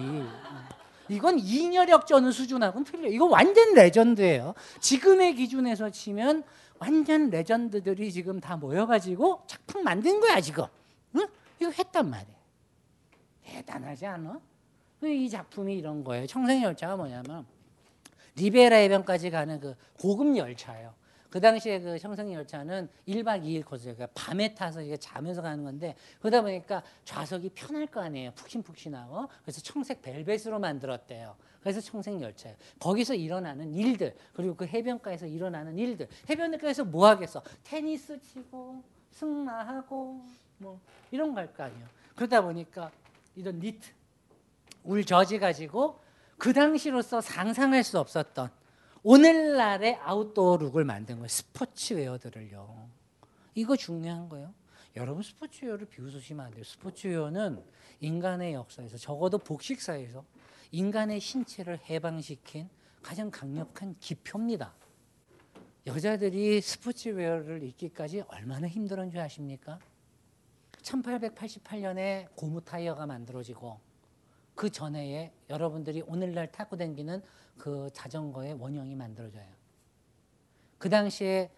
[1.09, 3.09] 이건 잉여력 쩌는 수준하고는 틀려.
[3.09, 4.53] 이거 완전 legend예요.
[4.79, 6.43] 지금의 기준에서 치면
[6.79, 10.65] 완전 legend들이 지금 다 모여가지고 작품 만든 거야 지금.
[11.15, 11.27] 응?
[11.59, 12.35] 이거 했단 말이야.
[13.43, 14.39] 대단하지 않아?
[15.03, 16.27] 이 작품이 이런 거예요.
[16.27, 17.45] 청색열차가 뭐냐면
[18.35, 20.93] 리비에라 해변까지 가는 그 고급 열차예요.
[21.31, 23.95] 그 당시에 그 청생 열차는 1박 2일 코스예요.
[24.13, 28.31] 밤에 타서 이게 자면서 가는 건데 그러다 보니까 좌석이 편할 거 아니에요.
[28.35, 29.29] 푹신푹신하고.
[29.41, 31.37] 그래서 청색 벨벳으로 만들었대요.
[31.61, 32.57] 그래서 청색 열차예요.
[32.79, 36.09] 거기서 일어나는 일들 그리고 그 해변가에서 일어나는 일들.
[36.29, 37.41] 해변가에서 뭐 하겠어?
[37.63, 40.21] 테니스 치고 승마하고
[40.57, 40.81] 뭐
[41.11, 41.85] 이런 거할거 아니에요.
[42.15, 42.91] 그러다 보니까
[43.37, 43.89] 이런 니트
[44.83, 46.00] 울 저지 가지고
[46.41, 48.49] 그 당시로서 상상할 수 없었던
[49.03, 51.27] 오늘날의 outdoor look을 만든 거예요.
[51.27, 52.89] 스포츠웨어들을요.
[53.53, 54.51] 이거 중요한 거예요.
[54.95, 56.63] 여러분 스포츠웨어를 비웃으시면 안 돼요.
[56.63, 57.63] 스포츠웨어는
[57.99, 60.25] 인간의 역사에서 적어도 복식사에서
[60.71, 62.67] 인간의 신체를 해방시킨
[63.03, 64.73] 가장 강력한 기표입니다.
[65.85, 69.77] 여자들이 스포츠웨어를 입기까지 얼마나 힘들었는지 아십니까?
[70.81, 73.90] 1888년에 고무 타이어가 만들어지고
[74.61, 77.23] 그 전해에 여러분들이 오늘날 타고 다니는
[77.57, 79.47] 그 자전거의 원형이 만들어져요.
[80.77, 81.49] 그 당시에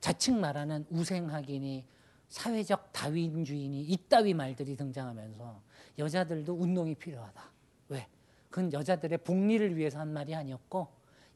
[0.00, 1.84] 자칭 말하는 우생학인이
[2.30, 5.60] 사회적 다윈주의니 이따위 말들이 등장하면서
[5.98, 7.42] 여자들도 운동이 필요하다.
[7.90, 8.06] 왜?
[8.48, 10.88] 그건 여자들의 복리를 위해서 한 말이 아니었고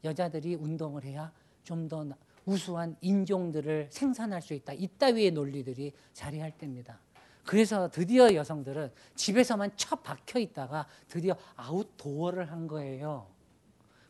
[0.03, 1.31] 여자들이 운동을 해야
[1.63, 2.03] 좀 더
[2.45, 4.73] 우수한 인종들을 생산할 수 있다.
[4.73, 6.99] 이따위의 논리들이 자리할 때입니다.
[7.45, 13.27] 그래서 드디어 여성들은 집에서만 쳐 박혀 있다가 드디어 outdoor를 한 거예요.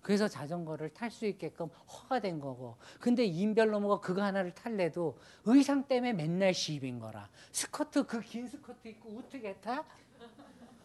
[0.01, 2.75] 그래서 자전거를 탈 수 있게끔 허가된 거고.
[2.99, 7.29] 근데 인별로모가 그거 하나를 탈래도 의상 때문에 맨날 시비인 거라.
[7.51, 9.83] 스커트 그 긴 스커트 입고 어떻게 타?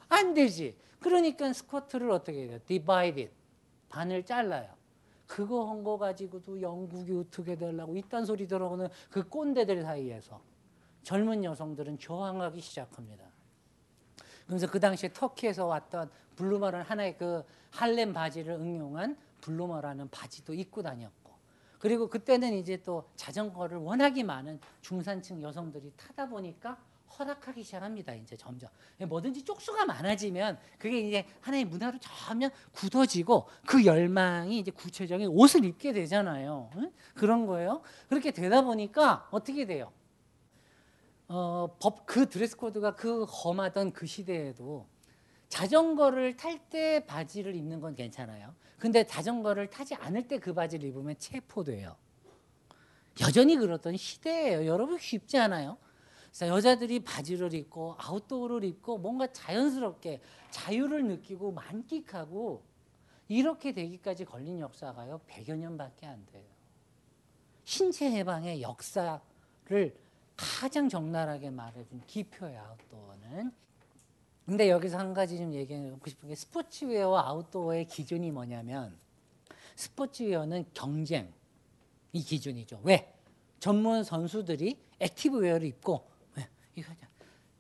[0.09, 0.77] 안 되지.
[1.01, 2.59] 그러니까 스커트를 어떻게 해야 돼?
[2.67, 3.31] divide.
[3.89, 4.69] 반을 잘라요.
[5.27, 10.41] 그거 한거 가지고도 영국이 어떻게 되려고 이딴 소리 들어오는 그 꼰대들 사이에서
[11.07, 13.25] 젊은 여성들은 저항하기 시작합니다.
[14.45, 21.33] 그래서 그 당시에 터키에서 왔던 블루머를 하나의 그 하렘 바지를 응용한 블루머라는 바지도 입고 다녔고
[21.79, 26.77] 그리고 그때는 이제 또 자전거를 워낙에 많은 중산층 여성들이 타다 보니까
[27.17, 28.13] 허락하기 시작합니다.
[28.15, 28.69] 이제 점점
[29.07, 35.93] 뭐든지 쪽수가 많아지면 그게 이제 하나의 문화로 점점 굳어지고 그 열망이 이제 구체적인 옷을 입게
[35.93, 36.69] 되잖아요.
[36.75, 36.93] 응?
[37.15, 37.83] 그런 거예요.
[38.09, 39.93] 그렇게 되다 보니까 어떻게 돼요?
[41.29, 44.87] 어, 법 그 드레스 코드가 그 험하던 그 시대에도
[45.49, 48.55] 자전거를 탈 때 바지를 입는 건 괜찮아요.
[48.79, 51.97] 근데 자전거를 타지 않을 때 그 바지를 입으면 체포돼요.
[53.21, 54.67] 여전히 그렇던 시대예요.
[54.67, 55.79] 여러분 쉽지 않아요.
[56.29, 60.21] 그래서 여자들이 바지를 입고 아웃도어를 입고 뭔가 자연스럽게
[60.51, 62.63] 자유를 느끼고 만끽하고
[63.29, 65.21] 이렇게 되기까지 걸린 역사가요.
[65.29, 66.45] 100여 년밖에 안 돼요.
[67.65, 69.21] 신체 해방의 역사를
[70.37, 72.61] 가장 적나라하게 말해준 기표예요.
[72.61, 73.53] 아웃도어는.
[74.45, 78.97] 근데 여기서 한 가지 좀 얘기하고 싶은 게 스포츠웨어와 아웃도어의 기준이 뭐냐면
[79.75, 81.33] 스포츠웨어는 경쟁
[82.13, 82.81] 이 기준이죠.
[82.85, 83.13] 왜?
[83.59, 86.49] 전문 선수들이 activewear를 입고 왜?
[86.77, 87.09] 이거 하자.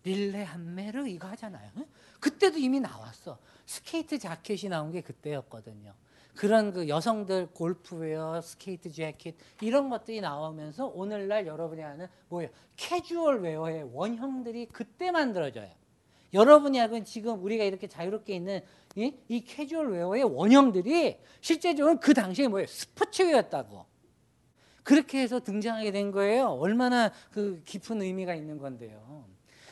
[0.04, 1.72] 릴레함메르 이거 하잖아요.
[1.78, 1.86] 응?
[2.20, 3.38] 그때도 이미 나왔어.
[3.66, 5.92] 스케이트 자켓이 나온 게 그때였거든요.
[6.36, 12.50] 그런 그 여성들 골프웨어, 스케이트 재킷 이런 것들이 나오면서 오늘날 여러분이 아는 뭐예요?
[12.76, 15.70] 캐주얼 웨어의 원형들이 그때 만들어져요.
[16.34, 18.60] 여러분이 알고 지금 우리가 이렇게 자유롭게 있는
[18.94, 22.66] 이, 이 캐주얼 웨어의 원형들이 실제적으로 그 당시에 뭐예요?
[22.66, 23.86] 스포츠웨어였다고.
[24.82, 26.48] 그렇게 해서 등장하게 된 거예요.
[26.48, 29.24] 얼마나 그 깊은 의미가 있는 건데요.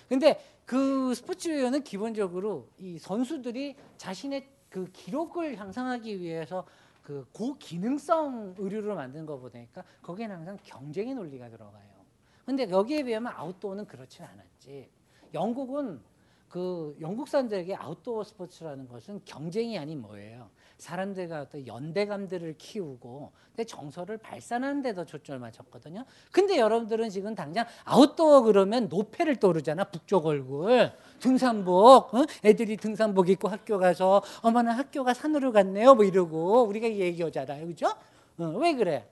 [0.09, 6.67] 근데 그 스포츠웨어는 기본적으로 이 선수들이 자신의 그 기록을 향상하기 위해서
[7.01, 11.95] 그 고기능성 의류를 만든 거 보니까 거기에는 항상 경쟁의 논리가 들어가요.
[12.45, 14.91] 근데 여기에 비하면 아웃도어는 그렇지 않았지.
[15.33, 16.01] 영국은
[16.49, 20.51] 그 영국 사람들에게 아웃도어 스포츠라는 것은 경쟁이 아닌 뭐예요.
[20.85, 26.05] 사람들과 어떤 연대감들을 키우고 내 정서를 발산하는 데더 초점을 맞췄거든요.
[26.31, 29.85] 근데 여러분들은 지금 당장 아웃도어 그러면 노패를 떠오르잖아.
[29.85, 30.93] 북쪽 얼굴.
[31.21, 32.15] 등산복.
[32.15, 32.27] 어?
[32.45, 35.95] 애들이 등산복 입고 학교 가서 어머나 학교가 산으로 갔네요.
[35.95, 37.67] 뭐 이러고 우리가 얘기하잖아요.
[37.67, 37.87] 그죠?
[38.39, 39.09] 어, 왜 그래?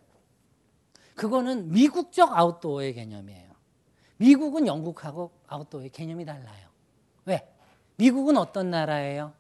[1.15, 3.51] 그거는 미국적 아웃도어의 개념이에요.
[4.19, 6.69] 미국은 영국하고 아웃도어의 개념이 달라요.
[7.25, 7.49] 왜?
[7.97, 9.33] 미국은 어떤 나라예요?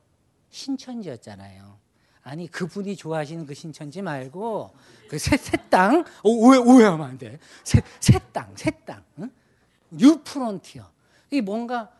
[0.49, 1.82] 신천지였잖아요.
[2.23, 4.70] 아니 그분이 좋아하시는 그 신천지 말고
[5.09, 7.39] 그새땅 오해 오해하면 안 돼.
[7.65, 9.31] 새새땅 새땅 응?
[9.90, 10.85] 뉴프론티어
[11.31, 11.90] 이 뭔가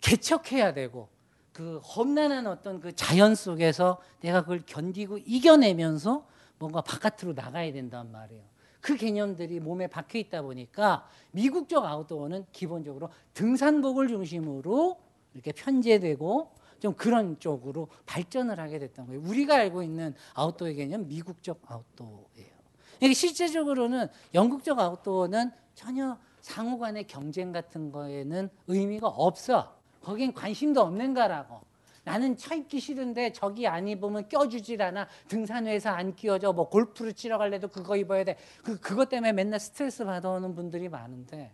[0.00, 1.08] 개척해야 되고
[1.52, 6.24] 그 험난한 어떤 그 자연 속에서 내가 그걸 견디고 이겨내면서
[6.58, 8.44] 뭔가 바깥으로 나가야 된단 말이에요.
[8.80, 15.00] 그 개념들이 몸에 박혀 있다 보니까 미국적 아웃도어는 기본적으로 등산복을 중심으로
[15.34, 19.20] 이렇게 편제되고 좀 그런 쪽으로 발전을 하게 됐던 거예요.
[19.22, 22.58] 우리가 알고 있는 아웃도어의 개념 미국적 아웃도어예요.
[22.98, 29.76] 그러니까 실제적으로는 영국적 아웃도어는 전혀 상호 간의 경쟁 같은 거에는 의미가 없어.
[30.02, 31.60] 거긴 관심도 없는 거라고.
[32.04, 35.06] 나는 차 입기 싫은데 저기 안 입으면 껴주질 않아.
[35.28, 36.52] 등산회에서 안 끼워져.
[36.52, 38.38] 뭐 골프를 치러 갈래도 그거 입어야 돼.
[38.64, 41.52] 그, 그것 때문에 맨날 스트레스 받아오는 분들이 많은데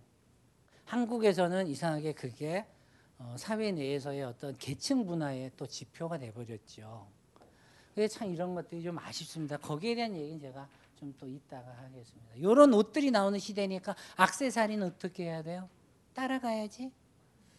[0.84, 2.66] 한국에서는 이상하게 그게
[3.18, 7.06] 어, 사회 내에서의 어떤 계층 분화의 또 지표가 돼버렸죠.
[7.94, 9.56] 그래서 참 이런 것들이 좀 아쉽습니다.
[9.56, 12.34] 거기에 대한 얘기는 제가 좀 또 이따가 하겠습니다.
[12.36, 15.68] 이런 옷들이 나오는 시대니까 악세사리는 어떻게 해야 돼요?
[16.14, 16.90] 따라가야지.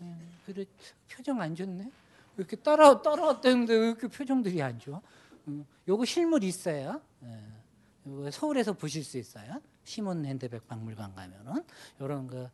[0.02, 0.66] 음, 그래
[1.10, 1.84] 표정 안 좋네.
[1.84, 1.92] 왜
[2.38, 5.02] 이렇게 따라 따라왔다는데 왜 이렇게 표정들이 안 좋아?
[5.48, 7.02] 음, 요거 실물 있어요.
[7.24, 9.62] 예, 서울에서 보실 수 있어요.
[9.84, 11.64] 시몬 핸드백 박물관 가면은
[12.02, 12.50] 요런 그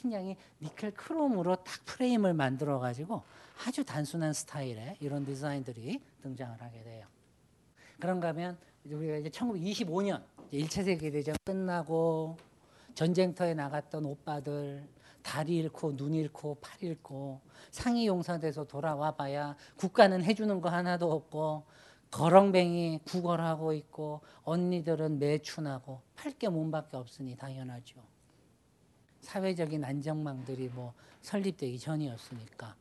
[0.00, 3.22] 굉장히 니켈 크롬으로 딱 프레임을 만들어 가지고
[3.66, 7.06] 아주 단순한 스타일의 이런 디자인들이 등장을 하게 돼요.
[7.98, 10.22] 그런가 하면 우리가 이제 1925년
[10.52, 12.36] 1차 세계 대전 끝나고
[12.94, 14.86] 전쟁터에 나갔던 오빠들
[15.22, 17.40] 다리 잃고 눈 잃고 팔 잃고
[17.72, 21.64] 상이 용사돼서 돌아와 봐야 국가는 해주는 거 하나도 없고
[22.10, 28.00] 거렁뱅이 구걸하고 있고 언니들은 매춘하고 팔 게 몸밖에 없으니 당연하죠.
[29.26, 32.76] 사회적인 안전망들이 뭐 설립되기 전이었으니까.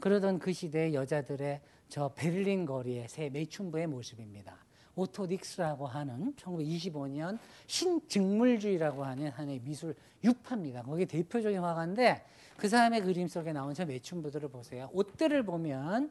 [0.00, 4.56] 그러던 그 시대의 여자들의 저 베를린 거리의 새 매춘부의 모습입니다.
[4.96, 7.38] 오토 딕스라고 하는 1925년
[7.68, 9.94] 신즉물주의라고 하는 하나의 미술
[10.24, 10.82] 유파입니다.
[10.82, 12.24] 거기 대표적인 화가인데
[12.56, 14.90] 그 사람의 그림 속에 나온 저 매춘부들을 보세요.
[14.92, 16.10] 옷들을 보면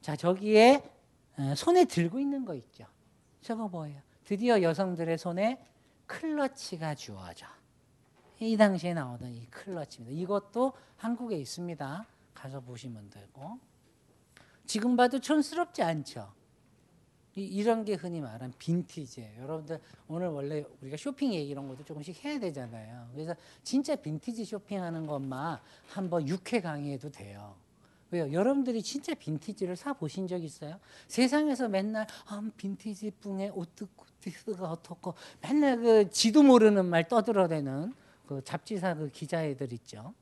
[0.00, 0.82] 자 저기에
[1.38, 2.86] 어, 손에 들고 있는 거 있죠.
[3.40, 4.00] 저거 뭐예요?
[4.24, 5.64] 드디어 여성들의 손에
[6.06, 7.46] 클러치가 주어져.
[8.40, 10.20] 이 당시에 나오던 이 클러치입니다.
[10.20, 12.06] 이것도 한국에 있습니다.
[12.34, 13.58] 가서 보시면 되고.
[14.66, 16.32] 지금 봐도 촌스럽지 않죠.
[17.38, 19.42] 이, 런게 흔히 말하는 빈티지예요.
[19.42, 23.10] 여러분들 오늘 원래 우리가 쇼핑 얘기 이런 것도 조금씩 해야 되잖아요.
[23.12, 25.58] 그래서 진짜 빈티지 쇼핑하는 것만
[25.88, 27.54] 한번 6회 강의해도 돼요.
[28.10, 28.32] 왜요?
[28.32, 30.78] 여러분들이 진짜 빈티지를 사 보신 적 있어요?
[31.08, 37.92] 세상에서 맨날 아, 빈티지 뿡에 오뜨쿠티스가 어떻고 맨날 그 지도 모르는 말 떠들어대는
[38.26, 40.14] 그 잡지사 그 기자애들 있죠.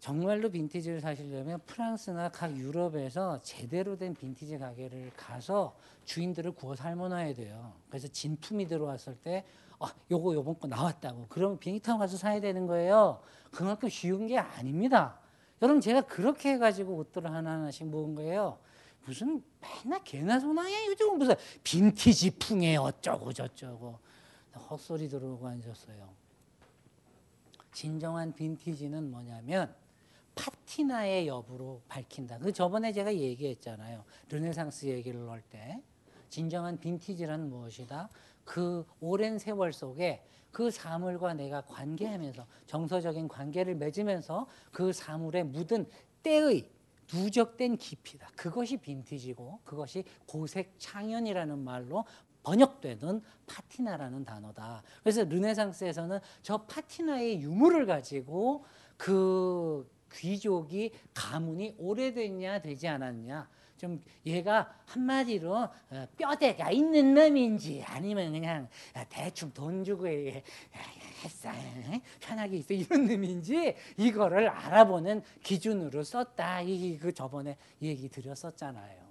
[0.00, 5.74] 정말로 빈티지를 사시려면 프랑스나 각 유럽에서 제대로 된 빈티지 가게를 가서
[6.04, 7.72] 주인들을 구워 삶아놔야 돼요.
[7.88, 9.46] 그래서 진품이 들어왔을 때
[9.80, 11.26] 아, 요거 요번 거 나왔다고.
[11.30, 13.22] 그러면 비행기 타고 가서 사야 되는 거예요.
[13.50, 15.18] 그만큼 쉬운 게 아닙니다.
[15.62, 18.58] 여러분 제가 그렇게 해가지고 옷들을 하나하나씩 모은 거예요.
[19.06, 23.98] 무슨 맨날 개나 소나야 요즘 무슨 빈티지 풍에 어쩌고 저쩌고
[24.70, 26.23] 헛소리 들어오고 앉았어요.
[27.74, 29.74] 진정한 빈티지는 뭐냐면
[30.36, 32.38] 파티나의 여부로 밝힌다.
[32.38, 34.04] 그 저번에 제가 얘기했잖아요.
[34.30, 35.82] 르네상스 얘기를 할 때
[36.30, 38.08] 진정한 빈티지란 무엇이다?
[38.44, 45.86] 그 오랜 세월 속에 그 사물과 내가 관계하면서 정서적인 관계를 맺으면서 그 사물에 묻은
[46.22, 46.70] 때의
[47.12, 48.28] 누적된 깊이다.
[48.34, 52.04] 그것이 빈티지고 그것이 고색 창연이라는 말로
[52.44, 54.82] 번역되는 파티나라는 단어다.
[55.02, 58.64] 그래서 르네상스에서는 저 파티나의 유물을 가지고
[58.96, 63.48] 그 귀족이 가문이 오래됐냐 되지 않았냐.
[63.76, 68.68] 좀 얘가 한마디로 어, 뼈대가 있는 놈인지 아니면 그냥
[69.08, 71.50] 대충 돈 주고 했어
[72.20, 76.62] 편하게 있어 이런 놈인지 이거를 알아보는 기준으로 썼다.
[76.62, 79.02] 이 그 저번에 얘기 드렸었잖아요.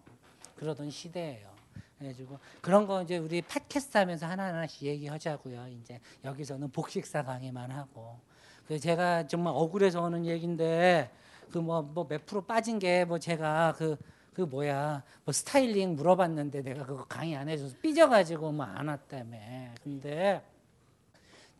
[0.55, 1.52] 그러던 시대예요
[1.97, 5.67] 그래가지고 그런 거 이제 우리 팟캐스트 하면서 하나하나씩 얘기하자고요.
[5.81, 8.19] 이제 여기서는 복식사 강의만 하고.
[8.67, 11.11] 그 제가 정말 억울해서 하는 얘기인데
[11.51, 16.85] 그 뭐 뭐 몇 프로 빠진 게 뭐 제가 그그 뭐야 뭐 스타일링 물어봤는데 내가
[16.85, 19.37] 그거 강의 안 해줘서 삐져가지고 뭐 안 왔다며.
[19.83, 20.41] 근데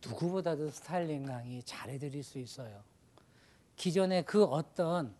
[0.04, 2.82] 누구보다도 스타일링 강의 잘해드릴 수 있어요.
[3.76, 5.14] 기존에 그 어떤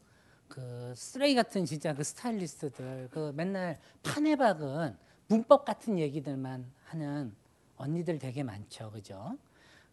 [0.55, 7.35] 그 쓰레기 같은 진짜 그 스타일리스트들 그 맨날 판에 박은 문법 같은 얘기들만 하는
[7.77, 9.37] 언니들 되게 많죠 그죠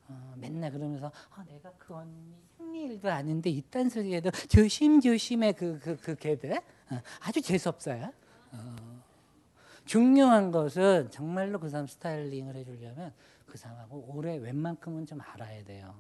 [0.08, 6.16] 어, 맨날 그러면서 아, 내가 그 언니 흥미일도 아는데 이딴 소리에도 조심조심해 그, 그, 그
[6.16, 8.14] 걔들 어, 아주 재수 없어요.
[8.52, 9.02] 어.
[9.86, 13.14] 중요한 것은 정말로 그 사람 styling을 해주려면
[13.48, 15.96] 그 사람하고 오래 웬만큼은 좀 알아야 돼요.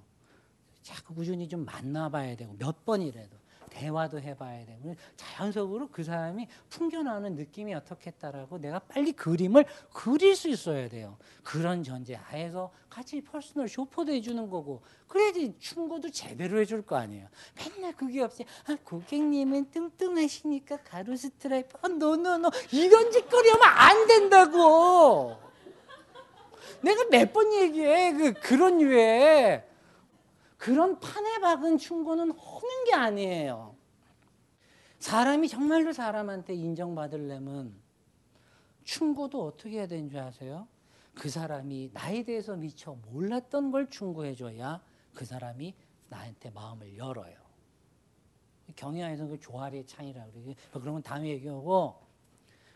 [0.83, 3.41] 자꾸 꾸준히 좀 만나봐야 되고 몇 번이라도
[3.72, 10.88] 대화도 해봐야 되고 자연적으로 그 사람이 풍겨나는 느낌이 어떻겠다라고 내가 빨리 그림을 그릴 수 있어야
[10.89, 11.18] 돼요.
[11.41, 14.81] 그런 전제 하에서 같이 personal shopper도 해주는 거고.
[15.07, 17.27] 그래야지 충고도 제대로 해줄 거 아니에요.
[17.56, 21.77] 맨날 그게 없이 아, 고객님은 뚱뚱하시니까 가로 스트라이프.
[21.81, 22.49] 아, no no no.
[22.73, 25.38] 이런 짓거리 하면 안 된다고.
[26.81, 28.14] 내가 몇 번 얘기해.
[28.14, 29.64] 그 그런 유에
[30.61, 33.75] 그런 판에 박은 충고는 하는 게 아니에요.
[34.99, 37.73] 사람이 정말로 사람한테 인정받으려면
[38.83, 40.67] 충고도 어떻게 해야 되는 줄 아세요?
[41.15, 44.83] 그 사람이 나에 대해서 미처 몰랐던 걸 충고해줘야
[45.15, 45.73] 그 사람이
[46.09, 47.35] 나한테 마음을 열어요.
[48.75, 51.95] 경영에서 그 조화리의 창이라고 그러고 뭐 그런 건 다음에 얘기하고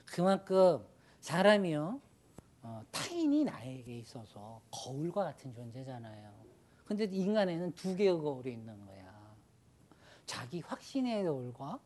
[0.07, 0.83] 그만큼
[1.19, 2.01] 사람이요
[2.63, 6.54] 어, 타인이 나에게 있어서 거울과 같은 존재잖아요.
[6.85, 8.95] 근데 인간에는 두 개의 거울이 있는 거야.
[10.25, 11.79] 자기 확신의 거울과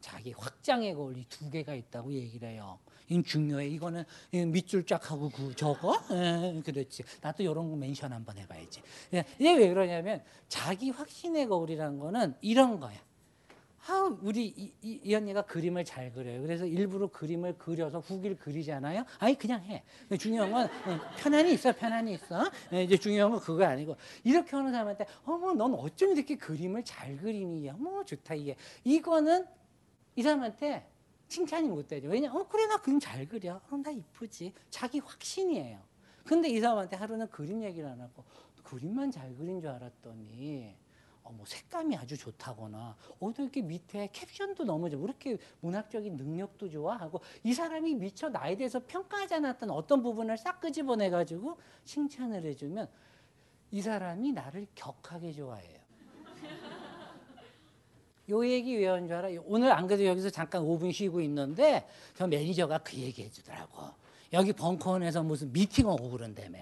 [0.00, 2.78] 자기 확장의 거울 이 두 개가 있다고 얘기를 해요.
[3.08, 3.68] 이건 중요해.
[3.68, 7.02] 이거는 밑줄 쫙 하고 그 저거 에, 그렇지.
[7.20, 8.80] 나도 이런 거 멘션 한번 해봐야지.
[9.14, 12.98] 예, 이게 왜 그러냐면 자기 확신의 거울이라는 거는 이런 거야.
[13.86, 16.40] 아, 우리 이, 이, 이 언니가 그림을 잘 그려요.
[16.40, 19.04] 그래서 일부러 그림을 그려서 후기를 그리잖아요.
[19.18, 19.82] 아니 그냥 해.
[20.18, 22.50] 중요한 건 어, 편안히 있어, 편안히 있어.
[22.72, 27.16] 예, 이제 중요한 건 그거 아니고 이렇게 하는 사람한테 어머, 넌 어쩜 이렇게 그림을 잘
[27.18, 27.68] 그리니?
[27.68, 28.56] 어머, 좋다 이게.
[28.84, 29.46] 이거는
[30.16, 30.88] 이 사람한테
[31.28, 32.08] 칭찬이 못 되죠.
[32.08, 32.32] 왜냐?
[32.32, 33.60] 어 그래 나 그림 잘 그려.
[33.70, 34.54] 어, 나 이쁘지.
[34.70, 35.78] 자기 확신이에요.
[36.24, 38.24] 근데 이 사람한테 하루는 그림 얘기를 안 하고
[38.62, 40.74] 그림만 잘 그린 줄 알았더니
[41.24, 45.00] 어, 뭐 색감이 아주 좋다거나 이렇게 밑에 캡션도 너무 좋아.
[45.00, 50.36] 왜 이렇게 문학적인 능력도 좋아 하고 이 사람이 미처 나에 대해서 평가하지 않았던 어떤 부분을
[50.36, 51.56] 싹 끄집어내 가지고
[51.86, 52.88] 칭찬을 해주면
[53.70, 55.80] 이 사람이 나를 격하게 좋아해요.
[58.30, 59.28] 요 얘기 왜 한 줄 알아?
[59.46, 63.82] 오늘 안 그래도 여기서 잠깐 5분 쉬고 있는데 저 매니저가 그 얘기 해주더라고.
[64.34, 66.58] 여기 벙커원에서 무슨 미팅 오고 그런다며.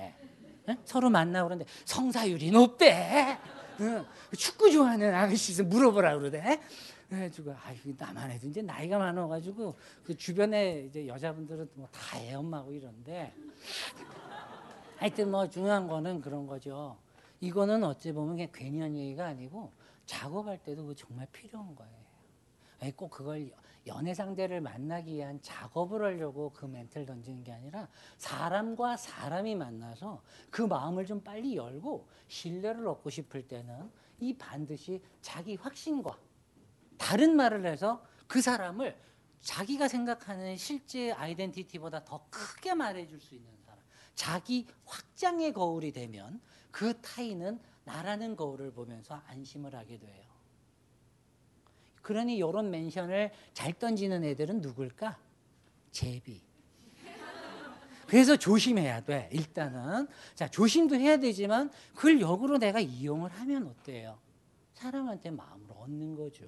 [0.68, 0.76] 응?
[0.84, 3.38] 서로 만나고 그러는데 성사율이 높대.
[3.82, 4.06] 응.
[4.36, 6.60] 축구 좋아하는 아저씨 물어보라 그러대.
[7.08, 12.34] 그래가지고 아 이거 나만 해도 이제 나이가 많아가지고 그 주변에 이제 여자분들은 뭐 다 애
[12.34, 13.34] 엄마고 이런데
[14.96, 16.96] 하여튼 뭐 중요한 거는 그런 거죠.
[17.40, 19.72] 이거는 어찌 보면 그냥 괜히 한 얘기가 아니고
[20.06, 21.92] 작업할 때도 그 정말 필요한 거예요.
[22.96, 23.50] 꼭 그걸
[23.86, 30.62] 연애 상대를 만나기 위한 작업을 하려고 그 멘트를 던지는 게 아니라 사람과 사람이 만나서 그
[30.62, 33.90] 마음을 좀 빨리 열고 신뢰를 얻고 싶을 때는
[34.20, 36.16] 이 반드시 자기 확신과
[36.96, 38.96] 다른 말을 해서 그 사람을
[39.40, 43.80] 자기가 생각하는 실제 아이덴티티보다 더 크게 말해줄 수 있는 사람.
[44.14, 46.40] 자기 확장의 거울이 되면
[46.70, 50.31] 그 타인은 나라는 거울을 보면서 안심을 하게 돼요.
[52.02, 55.16] 그러니 이런 멘션을 잘 던지는 애들은 누굴까?
[55.90, 56.40] 제비.
[58.06, 59.30] 그래서 조심해야 돼.
[59.32, 64.18] 일단은 자 조심도 해야 되지만 그걸 역으로 내가 이용을 하면 어때요?
[64.74, 66.44] 사람한테 마음을 얻는 거죠.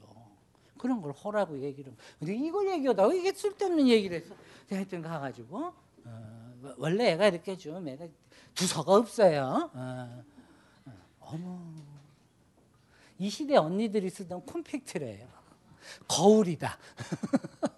[0.76, 1.94] 그런 걸 허라고 얘기를.
[2.18, 4.35] 근데 이걸 얘기하다 이게 쓸데없는 얘기를 했어.
[4.68, 5.72] 하여튼 가가지고
[6.05, 8.09] 어, 원래 애가 이렇게 좀 애가
[8.55, 9.70] 두서가 없어요.
[9.72, 10.24] 어,
[10.85, 11.62] 어, 어머
[13.18, 15.34] 이 시대 언니들이 쓰던 콤팩트래요.
[16.09, 16.78] 거울이다.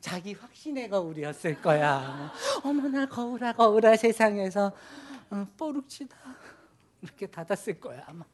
[0.00, 2.32] 자기 확신의 거울이었을 거야.
[2.64, 4.72] 어머나 거울아 거울아 세상에서
[5.30, 6.16] 어, 뽀룩치다
[7.02, 8.24] 이렇게 닫았을 거야 아마.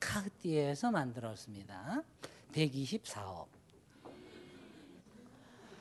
[0.00, 2.02] 카르티에에서 만들었습니다.
[2.52, 3.46] 124억.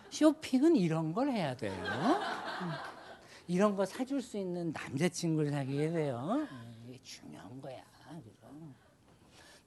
[0.09, 1.73] 쇼핑은 이런 걸 해야 돼요.
[1.73, 2.71] 음.
[3.47, 6.47] 이런 거 사줄 수 있는 남자친구를 사귀게 돼요.
[6.49, 7.83] 음, 이게 중요한 거야.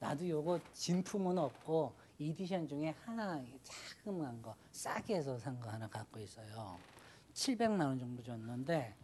[0.01, 6.19] 나도 요거 진품은 없고 이디션 중에 하나 자그마한 거 싸게 해서 산 거 하나 갖고
[6.21, 6.79] 있어요.
[7.35, 8.95] 700만 원 정도 줬는데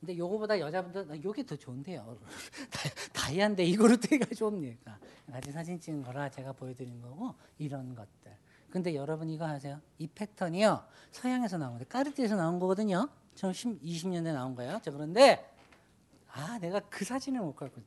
[0.00, 2.18] 근데 요거보다 여자분들 요게 더 좋은데요.
[3.14, 4.98] 다이아인데 이거로 되가 좋습니까?
[5.30, 8.36] 같이 사진 찍은 거라 제가 보여드린 거고 이런 것들.
[8.70, 9.80] 근데 여러분 이거 아세요?
[9.98, 13.08] 이 패턴이요 서양에서 나온 건데 까르띠에서 나온 거거든요.
[13.36, 14.80] 저 20년대 나온 거예요.
[14.82, 15.48] 자 그런데
[16.32, 17.80] 아 내가 그 사진을 못 갖고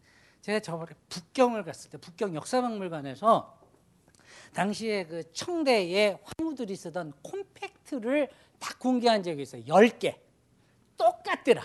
[0.45, 3.59] 제가 저번에 북경을 갔을 때 북경 역사박물관에서
[4.53, 9.63] 당시에 그 청대의 황후들이 쓰던 콤팩트를 다 공개한 적이 있어요.
[9.63, 10.15] 10개.
[10.97, 11.63] 똑같더라.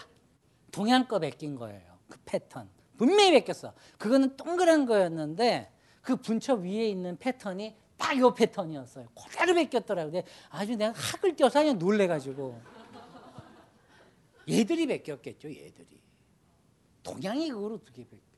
[0.73, 1.98] 동양 거 베낀 거예요.
[2.09, 2.70] 그 패턴.
[2.97, 3.74] 분명히 베꼈어.
[3.98, 5.70] 그거는 동그란 거였는데
[6.01, 9.09] 그 분처 위에 있는 패턴이 딱 요 패턴이었어요.
[9.11, 10.11] 그대로 베꼈더라고요.
[10.11, 12.59] 근데 아주 내가 학을 껴서 그냥 놀래가지고.
[14.48, 16.01] 얘들이 베꼈겠죠, 얘들이.
[17.02, 18.30] 동양이 그걸 어떻게 베껴.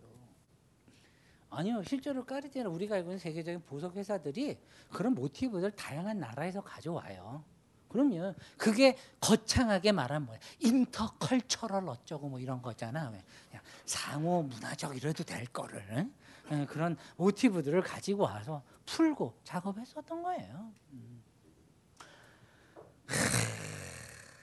[1.54, 4.58] 아니요, 실제로 까르띠에는 우리가 알고 있는 세계적인 보석 회사들이
[4.90, 7.44] 그런 모티브들 다양한 나라에서 가져와요.
[7.88, 8.34] 그럼요.
[8.56, 10.38] 그게 거창하게 말하면 뭐야?
[10.60, 13.10] 인터컬처럴 어쩌고 뭐 이런 거잖아.
[13.10, 13.22] 왜?
[13.48, 16.10] 그냥 상호 문화적 이래도 될 거를
[16.50, 16.66] 응?
[16.66, 20.72] 그런 모티브들을 가지고 와서 풀고 작업했었던 거예요.
[20.92, 21.22] 음.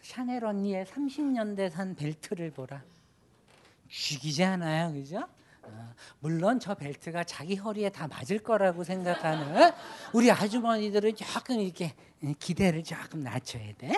[0.04, 2.84] 샤넬 언니의 30년대 산 벨트를 보라.
[3.88, 5.28] 죽이지 않아요, 그죠?
[5.64, 9.72] 어, 물론 저 벨트가 자기 허리에 다 맞을 거라고 생각하는
[10.14, 11.94] 우리 아주머니들은 조금 이렇게
[12.40, 13.92] 기대를 조금 낮춰야 돼.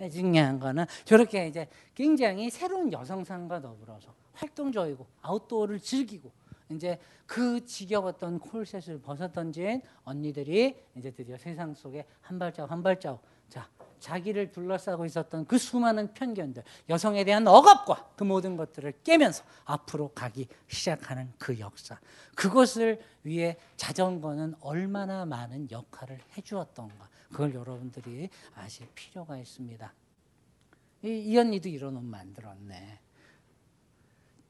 [0.00, 6.30] 예, 중요한 거는 저렇게 이제 굉장히 새로운 여성상과 더불어서 활동적이고 아웃도어를 즐기고
[6.70, 13.68] 이제 그 지겨웠던 콜셋을 벗어던진 언니들이 이제 드디어 세상 속에 한 발자국 한 발자국 자
[14.00, 20.48] 자기를 둘러싸고 있었던 그 수많은 편견들, 여성에 대한 억압과 그 모든 것들을 깨면서 앞으로 가기
[20.66, 21.98] 시작하는 그 역사.
[22.34, 27.08] 그것을 위해 자전거는 얼마나 많은 역할을 해주었던가.
[27.30, 29.92] 그걸 여러분들이 아실 필요가 있습니다.
[31.04, 33.00] 이, 이 언니도 이런 옷 만들었네.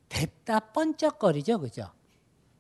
[0.09, 1.91] 뎁다 번쩍거리죠, 그죠?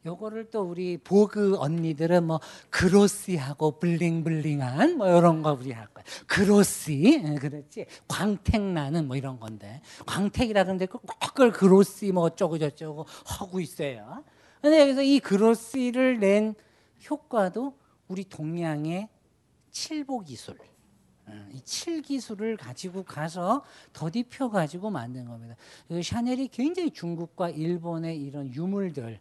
[0.08, 2.40] 요거를 또 우리 보그 언니들은 뭐
[2.70, 6.04] 그로시하고 블링블링한 뭐 이런 거 우리 할 거야.
[6.26, 7.86] 그로시, 예, 그렇지.
[8.06, 14.24] 광택 나는 뭐 이런 건데 광택이라 그러는데 꼭 그걸 그로시 뭐 어쩌고 저쩌고 하고 있어요.
[14.62, 16.54] 근데 여기서 이 그로시를 낸
[17.08, 17.76] 효과도
[18.08, 19.08] 우리 동양의
[19.70, 20.56] 칠보 기술.
[21.26, 23.62] 어, 이 칠기술을 가지고 가서
[23.92, 25.54] 더디펴 가지고 만든 겁니다.
[25.86, 29.20] 그 샤넬이 굉장히 중국과 일본의 이런 유물들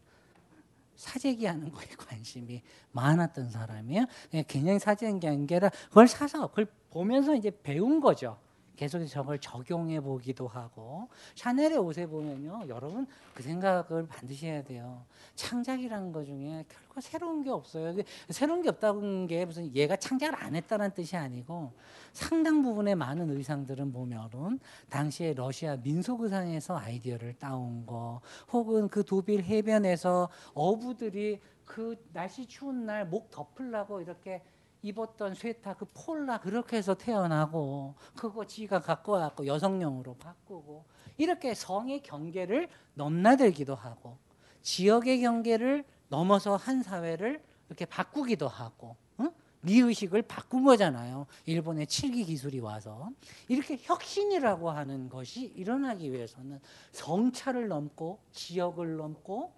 [0.97, 2.61] 사재기 하는 거에 관심이
[2.91, 4.05] 많았던 사람이에요.
[4.29, 8.37] 그냥 그냥 사재기 한 게 아니라 그걸 사서 그걸 보면서 이제 배운 거죠.
[8.77, 15.03] 계속해서 저걸 적용해 보기도 하고 샤넬의 옷에 보면요 여러분 그 생각을 반드시 해야 돼요.
[15.35, 17.93] 창작이라는 것 중에 결코 새로운 게 없어요.
[18.29, 21.73] 새로운 게 없다는 게 무슨 얘가 창작을 안 했다는 뜻이 아니고
[22.13, 24.59] 상당 부분의 많은 의상들은 보면은
[24.89, 28.21] 당시에 러시아 민속 의상에서 아이디어를 따온 거
[28.51, 34.41] 혹은 그 도빌 해변에서 어부들이 그 날씨 추운 날 목 덮으려고 이렇게
[34.87, 40.85] 입었던 스웨터 그 폴라 그렇게 해서 태어나고 그거 지가 갖고 와갖고 여성용으로 바꾸고
[41.17, 44.17] 이렇게 성의 경계를 넘나들기도 하고
[44.61, 49.31] 지역의 경계를 넘어서 한 사회를 이렇게 바꾸기도 하고 응?
[49.61, 51.25] 미의식을 바꾼 거잖아요.
[51.45, 53.09] 일본의 칠기 기술이 와서
[53.49, 56.61] 이렇게 혁신이라고 하는 것이 일어나기 위해서는
[56.93, 59.51] 성차를 넘고 지역을 넘고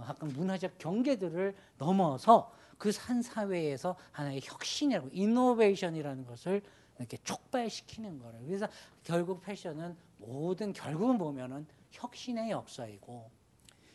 [0.00, 6.62] 약간 문화적 경계들을 넘어서 그 산 사회에서 하나의 혁신이라고 이노베이션이라는 것을
[6.98, 8.46] 이렇게 촉발시키는 거예요.
[8.46, 8.68] 그래서
[9.04, 13.30] 결국 패션은 모든 결국은 보면은 혁신의 역사이고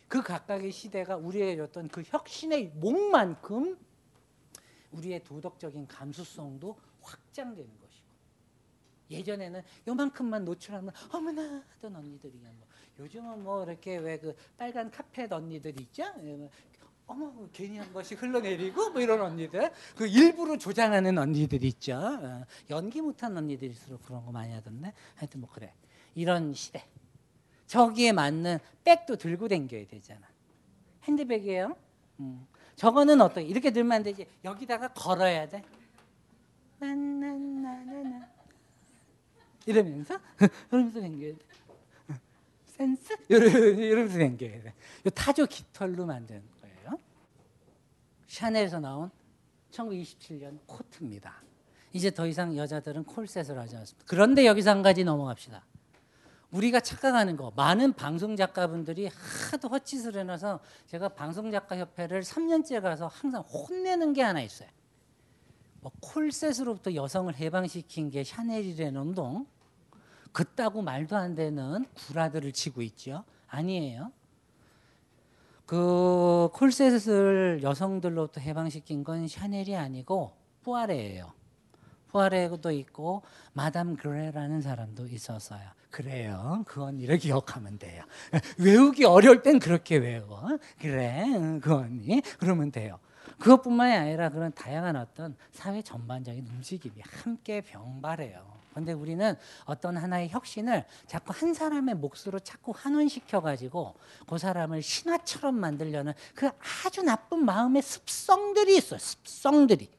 [0.08, 3.78] 그 각각의 시대가 우리에게 줬던 그 혁신의 목만큼
[4.92, 8.04] 우리의 도덕적인 감수성도 확장되는 것이고
[9.10, 15.78] 예전에는 요만큼만 노출하면 어머나 하던 언니들이 뭐 요즘은 뭐 이렇게 왜 그 빨간 카펫 언니들
[15.80, 16.04] 있죠?
[17.06, 19.70] 어머 뭐 괜히 한 번씩 흘러내리고 뭐 이런 언니들.
[19.96, 21.94] 그 일부러 조장하는 언니들 있죠.
[21.96, 24.92] 어, 연기 못한 언니들일수록 그런 거 많이 하던데.
[25.16, 25.72] 하여튼 뭐 그래.
[26.14, 26.84] 이런 시대.
[27.66, 30.26] 저기에 맞는 백도 들고 다녀야 되잖아.
[31.04, 31.76] 핸드백이에요?
[32.20, 32.46] 음.
[32.76, 34.26] 저거는 어떻게 이렇게 들면 안 되지.
[34.42, 35.62] 여기다가 걸어야 돼.
[36.78, 38.28] 나나나나나.
[39.66, 40.18] 이러면서?
[40.72, 41.38] 이러면서 다녀야 돼.
[42.66, 43.14] 센스?
[43.28, 44.74] 이러면서 다녀야 돼.
[45.14, 46.42] 타조 깃털로 만든
[48.34, 49.10] 샤넬에서 나온
[49.70, 51.42] 1927년 코트입니다.
[51.92, 54.04] 이제 더 이상 여자들은 콜셋을 하지 않습니다.
[54.08, 55.64] 그런데 여기서 한 가지 넘어갑시다.
[56.50, 59.08] 우리가 착각하는 거 많은 방송 작가분들이
[59.50, 64.68] 하도 헛짓을 해놔서 제가 방송 작가 협회를 3년째 가서 항상 혼내는 게 하나 있어요.
[65.80, 69.46] 뭐 콜셋으로부터 여성을 해방시킨 게 샤넬이라는 운동
[70.32, 73.24] 그따구 말도 안 되는 구라들을 치고 있죠.
[73.46, 74.10] 아니에요.
[75.66, 80.32] 그 콜셋을 여성들로부터 해방시킨 건 샤넬이 아니고
[80.62, 81.32] 푸아레예요.
[82.08, 83.22] 푸아레도 있고
[83.52, 85.62] 마담 그레라는 사람도 있었어요.
[85.90, 86.64] 그래요.
[86.66, 88.04] 그 언니를 기억하면 돼요.
[88.58, 90.48] 외우기 어려울 땐 그렇게 외워.
[90.78, 91.24] 그래,
[91.60, 92.20] 그 언니.
[92.38, 92.98] 그러면 돼요.
[93.38, 98.53] 그것뿐만이 아니라 그런 다양한 어떤 사회 전반적인 움직임이 함께 병발해요.
[98.74, 103.94] 근데 우리는 어떤 하나의 혁신을 자꾸 한 사람의 몫으로 자꾸 환원시켜 가지고
[104.26, 106.50] 그 사람을 신화처럼 만들려는 그
[106.84, 108.98] 아주 나쁜 마음의 습성들이 있어요.
[108.98, 109.90] 습성들이.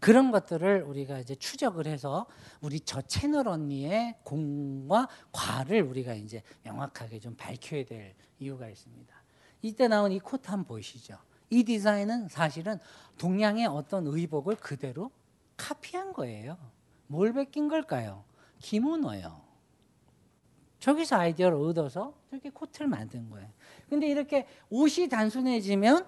[0.00, 2.26] 그런 것들을 우리가 이제 추적을 해서
[2.60, 9.14] 우리 저 채널 언니의 공과 과를 우리가 이제 명확하게 좀 밝혀야 될 이유가 있습니다.
[9.62, 11.16] 이때 나온 이 코트 한번 보이시죠?
[11.50, 12.78] 이 디자인은 사실은
[13.18, 15.10] 동양의 어떤 의복을 그대로
[15.56, 16.58] 카피한 거예요.
[17.06, 18.24] 뭘 베낀 걸까요?
[18.58, 19.40] 기모노요.
[20.78, 23.48] 저기서 아이디어를 얻어서 저렇게 코트를 만든 거예요.
[23.88, 26.06] 근데 이렇게 옷이 단순해지면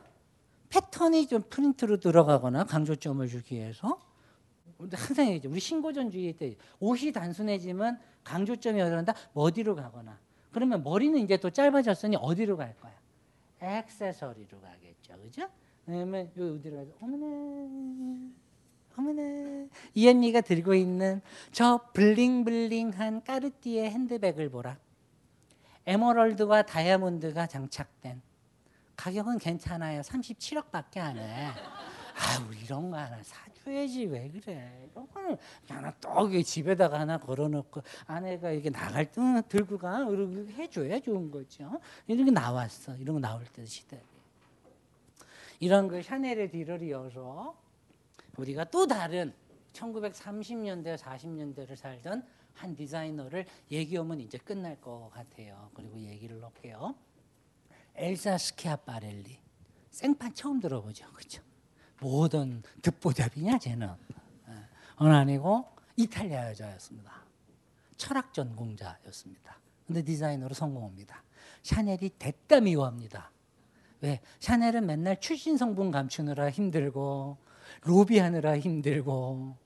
[0.69, 3.99] 패턴이 좀 프린트로 들어가거나 강조점을 주기 위해서
[4.93, 5.51] 항상 얘기죠.
[5.51, 8.81] 우리 신고전주의 때 옷이 단순해지면 강조점이?
[9.35, 10.19] 어디로 가거나.
[10.53, 12.93] 그러면 머리는 이제 또 짧아졌으니 어디로 갈 거야?
[13.61, 15.15] 액세서리로 가겠죠.
[15.23, 15.49] 그죠?
[15.85, 16.93] 그러면 요 어디로 가죠?
[17.01, 18.31] 어머나.
[18.99, 21.23] 어머나 이 언니가 들고 있는
[21.53, 24.77] 저 블링블링한 까르띠에 핸드백을 보라.
[25.87, 28.21] 에메랄드와 다이아몬드가 장착된
[28.97, 30.01] 가격은 괜찮아요.
[30.01, 31.47] 37억밖에 안 해.
[31.47, 34.89] 아, 우리 이런 거 하나 사줘야지 왜 그래?
[34.91, 35.37] 이런 거는
[35.69, 41.81] 하나 또 집에다가 하나 걸어놓고 아내가 이게 나갈 때 들고 가 이렇게 해줘야 좋은 거죠.
[42.09, 42.97] 이런 게 나왔어.
[42.97, 44.03] 이런 거 나올 때 시대.
[45.61, 47.55] 이런 그 샤넬의 뒤를 이어서
[48.39, 49.33] 우리가 또 다른
[49.73, 52.25] 1930년대, 40년대를 살던
[52.55, 55.71] 한 디자이너를 얘기하면 이제 끝날 것 같아요.
[55.75, 56.95] 그리고 얘기를 넣을게요.
[57.95, 59.39] 엘사 스키아파렐리
[59.91, 61.43] 생판 처음 들어보죠, 그렇죠?
[62.01, 63.89] 모던 듣보잡이냐 쟤는
[64.49, 64.53] 예,
[64.97, 65.67] 어느 아니고
[65.97, 67.13] 이탈리아 여자였습니다.
[67.97, 69.59] 철학 전공자였습니다.
[69.87, 71.25] 근데 디자이너로 성공합니다.
[71.65, 73.33] 샤넬이 대따 미워합니다.
[74.01, 74.21] 왜?
[74.39, 77.37] 샤넬은 맨날 출신 성분 감추느라 힘들고
[77.83, 79.57] 로비하느라 힘들고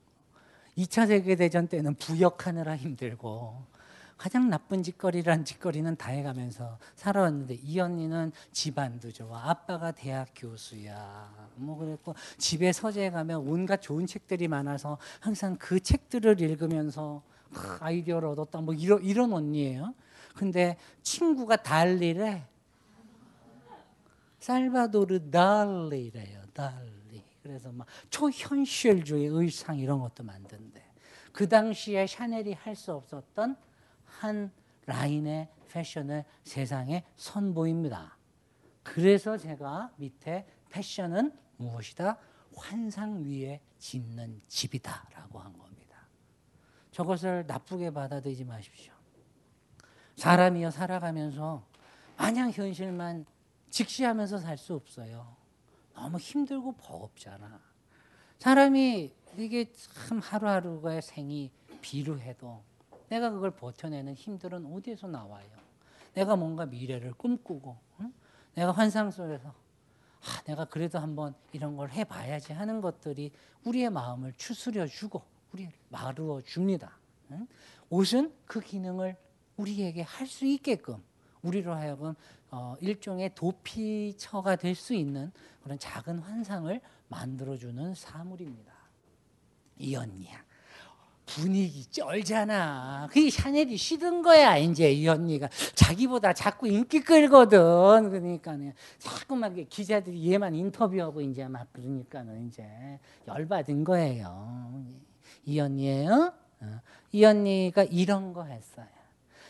[0.77, 3.73] 2차 세계대전 때는 부역하느라 힘들고
[4.17, 9.49] 가장 나쁜 짓거리란 짓거리는 다 해가면서 살아왔는데 이 언니는 집안도 좋아.
[9.49, 11.29] 아빠가 대학 교수야.
[11.55, 17.21] 뭐 그랬고 집에 서재에 가면 온갖 좋은 책들이 많아서 항상 그 책들을 읽으면서
[17.53, 18.61] 크, 아이디어를 얻었다.
[18.61, 19.93] 뭐 이런 이런 언니예요.
[20.35, 22.47] 근데 친구가 달리래.
[24.39, 26.43] 살바도르 달리래요.
[26.53, 26.92] 달리
[27.43, 30.81] 그래서 막 초현실주의 의상 이런 것도 만든대
[31.33, 33.57] 그 당시에 샤넬이 할 수 없었던
[34.05, 34.51] 한
[34.85, 38.17] 라인의 패션을 세상에 선보입니다.
[38.83, 42.17] 그래서 제가 밑에 패션은 무엇이다?
[42.55, 45.97] 환상 위에 짓는 집이다 라고 한 겁니다.
[46.91, 48.93] 저것을 나쁘게 받아들이지 마십시오.
[50.15, 51.65] 사람이여 살아가면서
[52.17, 53.25] 마냥 현실만
[53.69, 55.42] 직시하면서 살 수 없어요.
[55.93, 57.59] 너무 힘들고 버겁잖아.
[58.39, 59.71] 사람이 이게
[60.07, 61.51] 참 하루하루의 생이
[61.81, 62.63] 비루해도
[63.09, 65.47] 내가 그걸 버텨내는 힘들은 어디에서 나와요?
[66.13, 68.13] 내가 뭔가 미래를 꿈꾸고 응?
[68.55, 73.31] 내가 환상 속에서 아, 내가 그래도 한번 이런 걸 해봐야지 하는 것들이
[73.65, 75.21] 우리의 마음을 추스려 주고
[75.51, 76.97] 우리를 마루어 줍니다.
[77.31, 77.47] 응?
[77.89, 79.15] 옷은 그 기능을
[79.57, 81.03] 우리에게 할 수 있게끔
[81.41, 82.15] 우리로 하여금
[82.55, 85.31] 어, 일종의 도피처가 될 수 있는
[85.63, 88.71] 그런 작은 환상을 만들어주는 사물입니다.
[89.79, 90.43] 이 언니야.
[91.25, 93.07] 분위기 쩔잖아.
[93.09, 95.47] 그게 샤넬이 쉬든 거야, 이제 이 언니가.
[95.73, 98.09] 자기보다 자꾸 인기 끌거든.
[98.09, 104.83] 그러니까는 자꾸 막 기자들이 얘만 인터뷰하고 이제 막 그러니까는 이제 열받은 거예요.
[105.45, 106.33] 이 언니예요?
[106.59, 106.81] 어.
[107.13, 108.87] 이 언니가 이런 거 했어요.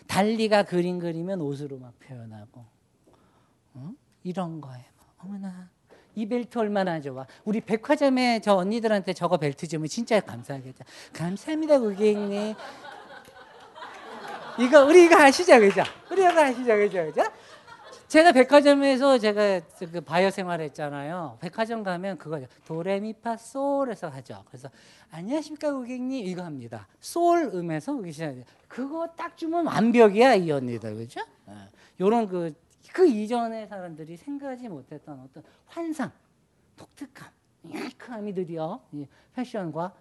[0.07, 2.63] 달리가 그림 그리면 옷으로 막 표현하고.
[4.23, 4.29] 어?
[4.29, 4.85] 이런 거예요.
[5.19, 5.69] 어머나.
[6.15, 7.25] 이 벨트 얼마나 좋아.
[7.43, 10.83] 우리 백화점에 저 언니들한테 저거 벨트 주면 진짜 감사하겠죠.
[11.11, 12.53] 감사합니다, 고객님.
[14.59, 15.81] 이거 우리가 아시죠, 그죠?
[16.11, 17.23] 우리가 아시죠, 그죠, 그죠?
[18.07, 21.39] 제가 백화점에서 제가 그 바이오 생활했잖아요.
[21.41, 22.45] 백화점 가면 그거죠.
[22.67, 24.43] 도레미파 솔에서 하죠.
[24.49, 24.69] 그래서
[25.09, 26.87] 안녕하십니까 고객님 이거 합니다.
[26.99, 27.99] 솔 음에서
[28.67, 31.21] 그거 딱 주면 완벽이야 이 언니들 그죠?
[31.99, 32.53] 요런 그,
[32.91, 36.11] 그 이전의 사람들이 생각하지 못했던 어떤 환상,
[36.75, 37.31] 독특함,
[37.65, 39.93] 유니크함이 드디어 이 패션과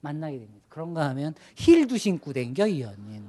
[0.00, 0.66] 만나게 됩니다.
[0.68, 3.28] 그런가 하면 힐도 신고 댕겨 이 언니는.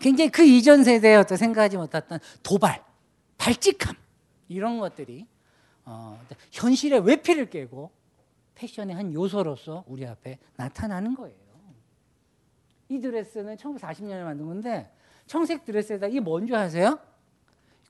[0.00, 2.82] 굉장히 그 이전 세대의 어떤 생각하지 못했던 도발,
[3.36, 3.94] 발칙함
[4.48, 5.26] 이런 것들이
[5.84, 6.18] 어,
[6.52, 7.90] 현실의 외피를 깨고
[8.54, 11.42] 패션의 한 요소로서 우리 앞에 나타나는 거예요.
[12.88, 14.90] 이 드레스는 1940년에 만든 건데
[15.26, 16.98] 청색 드레스에다 이게 뭔지 아세요?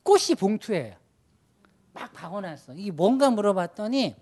[0.02, 0.94] 꽃이 봉투예요.
[1.92, 2.74] 막 박아놨어.
[2.74, 4.16] 이게 뭔가 물어봤더니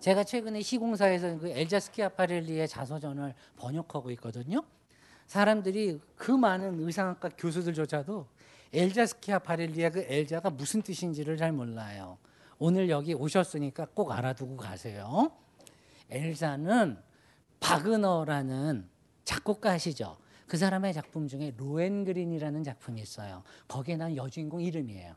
[0.00, 4.62] 제가 최근에 시공사에서 그 엘자 스키아파렐리의 자서전을 번역하고 있거든요.
[5.26, 8.26] 사람들이 그 많은 의상학과 교수들조차도
[8.72, 12.18] 엘자 스키아파렐리의 그 엘자가 무슨 뜻인지를 잘 몰라요.
[12.58, 15.30] 오늘 여기 오셨으니까 꼭 알아두고 가세요.
[16.10, 16.96] 엘사는
[17.60, 18.88] 바그너라는
[19.24, 20.16] 작곡가 아시죠?
[20.46, 23.42] 그 사람의 작품 중에 로엔그린이라는 작품이 있어요.
[23.68, 25.14] 거기에 난 여주인공 이름이에요.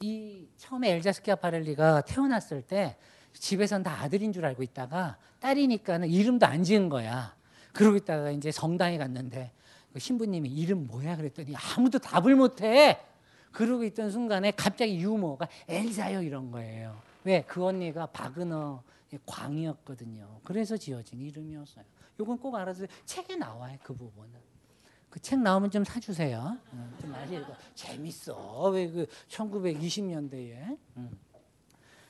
[0.00, 2.96] 이 처음에 엘자 스키아파렐리가 태어났을 때
[3.32, 7.34] 집에선 다 아들인 줄 알고 있다가 딸이니까는 이름도 안 지은 거야.
[7.72, 9.52] 그러고 있다가 이제 성당에 갔는데
[9.92, 13.00] 그 신부님이 이름 뭐야 그랬더니 아무도 답을 못해.
[13.52, 17.00] 그러고 있던 순간에 갑자기 유머가 엘사요 이런 거예요.
[17.22, 17.44] 왜?
[17.46, 18.82] 그 언니가 바그너
[19.26, 20.40] 광이었거든요.
[20.42, 21.84] 그래서 지어진 이름이었어요.
[22.20, 23.76] 이건 꼭 알아서 책에 나와요.
[23.82, 24.44] 그 부분은.
[25.10, 26.58] 그 책 나오면 좀 사주세요.
[26.72, 27.54] 응, 좀 많이 읽어.
[27.74, 28.68] 재밌어.
[28.70, 31.18] 왜 그 1920년대에 응.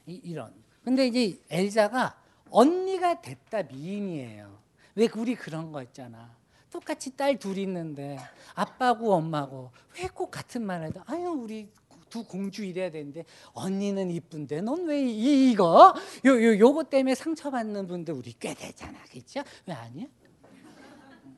[0.07, 0.55] 이, 이런.
[0.83, 2.19] 근데 이제 엘자가
[2.51, 4.59] 언니가 됐다 미인이에요.
[4.95, 6.35] 왜 우리 그런 거 있잖아.
[6.71, 8.19] 똑같이 딸 둘이 있는데
[8.55, 11.71] 아빠고 엄마고 왜 꼭 같은 말 해도 아유 우리
[12.15, 13.25] 두 공주 이래야 되는데
[13.55, 15.93] 언니는 이쁜데 넌 왜 이거
[16.25, 19.43] 요, 요 요거 때문에 상처받는 분들 우리 꽤 되잖아 그렇죠?
[19.67, 20.07] 왜 아니야?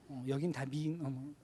[0.09, 1.35] 어, 여긴 다 미인.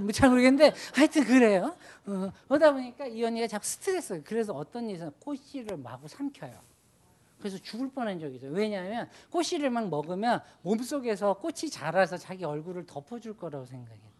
[0.00, 1.76] 뭐잘 모르겠는데 하여튼 그래요.
[2.06, 6.56] 어, 그러다 보니까 이 언니가 자꾸 스트레스 그래서 어떤 일에서 꼬씨를 마구 삼켜요.
[7.40, 8.52] 그래서 죽을 뻔한 적이 있어요.
[8.52, 14.13] 왜냐하면 꼬씨를 막 먹으면 몸속에서 꽃이 자라서 자기 얼굴을 덮어줄 거라고 생각했대.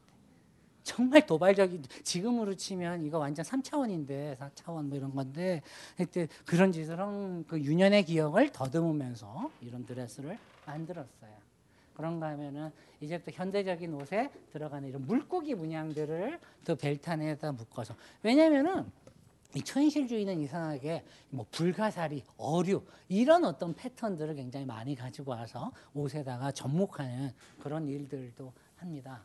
[0.84, 5.62] 정말 도발적인 지금으로 치면 이거 완전 3차원인데 4차원 뭐 이런 건데
[5.96, 11.32] 그때 그런 짓을 한 그 유년의 기억을 더듬으면서 이런 드레스를 만들었어요.
[11.94, 12.70] 그런가 하면은
[13.00, 18.90] 이제부터 현대적인 옷에 들어가는 이런 물고기 문양들을 또 벨트 안에다 묶어서 왜냐면은
[19.54, 27.32] 이 초현실주의는 이상하게 뭐 불가사리, 어류 이런 어떤 패턴들을 굉장히 많이 가지고 와서 옷에다가 접목하는
[27.60, 29.22] 그런 일들도 합니다.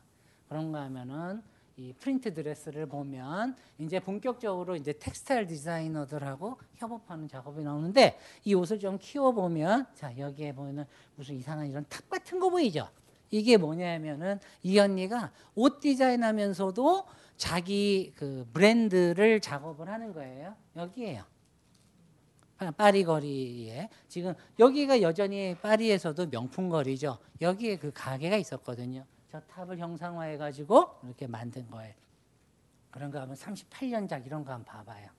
[0.50, 1.42] 그런가 하면은
[1.78, 8.98] 이 프린트 드레스를 보면 이제 본격적으로 이제 텍스타일 디자이너들하고 협업하는 작업이 나오는데 이 옷을 좀
[9.00, 10.84] 키워 보면 자 여기에 보면은
[11.16, 12.90] 무슨 이상한 이런 탑 같은 거 보이죠?
[13.32, 17.06] 이게 뭐냐면은 이 언니가 옷 디자인하면서도
[17.38, 20.56] 자기 그 브랜드를 작업을 하는 거예요.
[20.76, 21.24] 여기에요.
[22.58, 27.20] 파- 파리 거리에 지금 여기가 여전히 파리에서도 명품 거리죠.
[27.40, 29.06] 여기에 그 가게가 있었거든요.
[29.32, 31.94] 저 탑을 형상화해 가지고 이렇게 만든 거예요.
[32.90, 35.10] 그런 거 하면 38년작 이런 거 한번 봐봐요.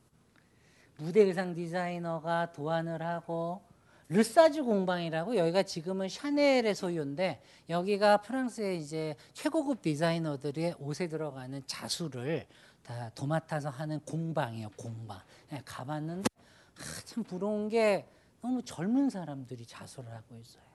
[0.96, 3.62] 무대 의상 디자이너가 도안을 하고
[4.08, 12.46] 르사주 공방이라고 여기가 지금은 샤넬의 소유인데 여기가 프랑스의 이제 최고급 디자이너들의 옷에 들어가는 자수를
[12.82, 14.70] 다 도맡아서 하는 공방이에요.
[14.70, 15.20] 공방.
[15.52, 16.28] 예, 가봤는데
[16.76, 18.08] 아, 참 부러운 게
[18.42, 20.69] 너무 젊은 사람들이 자수를 하고 있어요.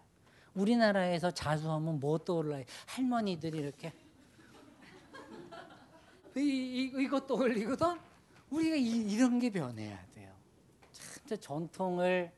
[0.55, 2.63] 우리나라에서 자수하면 뭐 떠올라요?
[2.87, 3.91] 할머니들이 이렇게
[6.37, 7.97] 이, 이, 이거 떠올리거든?
[8.49, 10.33] 우리가 이, 이런 게 변해야 돼요.
[10.91, 12.31] 참 전통을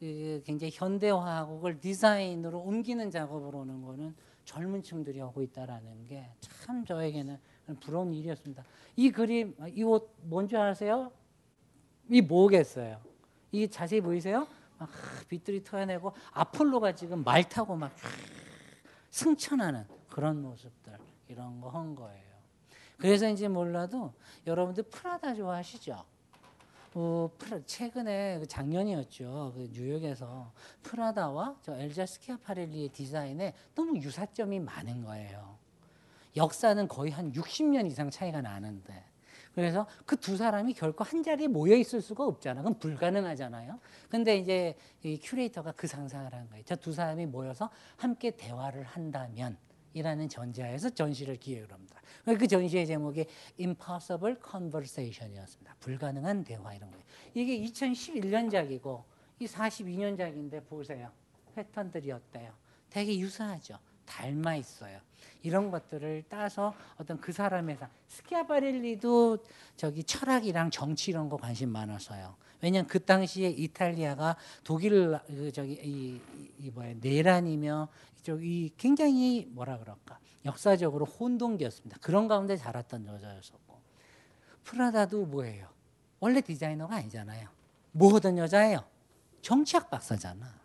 [0.00, 4.14] 이, 굉장히 현대화하고 그걸 디자인으로 옮기는 작업을 오는 거는
[4.44, 6.26] 젊은 층들이 하고 있다라는 게
[6.64, 7.36] 참 저에게는
[7.80, 8.62] 부러운 일이었습니다.
[8.96, 11.10] 이 그림, 이 옷 뭔지 아세요?
[12.08, 13.00] 이 뭐겠어요?
[13.50, 14.46] 이 자세히 보이세요?
[14.80, 14.88] 막
[15.28, 17.92] 빛들이 토해내고 아폴로가 지금 말 타고 막
[19.10, 20.96] 승천하는 그런 모습들
[21.28, 22.30] 이런 거 한 거예요.
[22.96, 24.12] 그래서인지 몰라도
[24.46, 26.02] 여러분들 프라다 좋아하시죠?
[26.94, 29.52] 어, 프라, 최근에 그 작년이었죠.
[29.54, 30.52] 그 뉴욕에서
[30.82, 35.58] 프라다와 저 엘자 스키아파렐리의 디자인에 너무 유사점이 많은 거예요.
[36.36, 39.04] 역사는 거의 한 60년 이상 차이가 나는데
[39.54, 42.62] 그래서 그 두 사람이 결코 한 자리에 모여 있을 수가 없잖아.
[42.62, 43.80] 그건 불가능하잖아요.
[44.08, 46.64] 근데 이제 이 큐레이터가 그 상상을 한 거예요.
[46.64, 49.56] 저 두 사람이 모여서 함께 대화를 한다면
[49.92, 52.00] 이라는 전제하에서 전시를 기획을 합니다.
[52.24, 53.26] 그 전시의 제목이
[53.58, 55.76] Impossible Conversation이었습니다.
[55.80, 57.04] 불가능한 대화 이런 거예요.
[57.34, 59.02] 이게 2011년작이고
[59.40, 61.10] 이 42년작인데 보세요.
[61.54, 62.52] 패턴들이 어때요?
[62.88, 63.78] 되게 유사하죠.
[64.10, 64.98] 닮아 있어요.
[65.42, 67.88] 이런 것들을 따서 어떤 그 사람의 삶.
[68.08, 69.38] 스키아바렐리도
[69.76, 72.34] 저기 철학이랑 정치 이런 거 관심 많았어요.
[72.60, 77.88] 왜냐면 그 당시에 이탈리아가 독일 그 저기 이, 이, 이 뭐야 내란이며
[78.22, 81.98] 저이 굉장히 뭐라 그럴까 역사적으로 혼동기였습니다.
[82.00, 83.80] 그런 가운데 자랐던 여자였었고
[84.64, 85.68] 프라다도 뭐예요?
[86.18, 87.48] 원래 디자이너가 아니잖아요.
[87.92, 88.84] 뭐 하던 여자예요?
[89.40, 90.59] 정치학 박사잖아.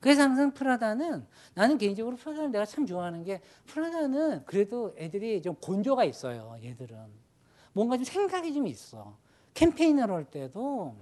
[0.00, 6.04] 그래서 항상 프라다는 나는 개인적으로 프라다를 내가 참 좋아하는 게 프라다는 그래도 애들이 좀 곤조가
[6.04, 6.56] 있어요.
[6.62, 6.96] 얘들은
[7.72, 9.16] 뭔가 좀 생각이 좀 있어.
[9.54, 10.94] 캠페인을 할 때도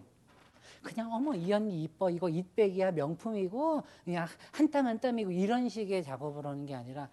[0.83, 6.03] 그냥 어머 이 언니 이뻐 이거 잇백이야 명품이고 그냥 한 땀 한 땀이고 이런 식의
[6.05, 7.09] 작업을 하는 게 아니라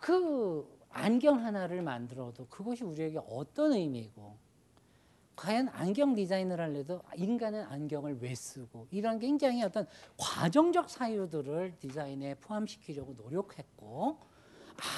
[0.00, 4.36] 그 안경 하나를 만들어도 그것이 우리에게 어떤 의미고
[5.36, 9.86] 과연 안경 디자인을 할래도 인간은 안경을 왜 쓰고 이런 굉장히 어떤
[10.16, 14.18] 과정적 사유들을 디자인에 포함시키려고 노력했고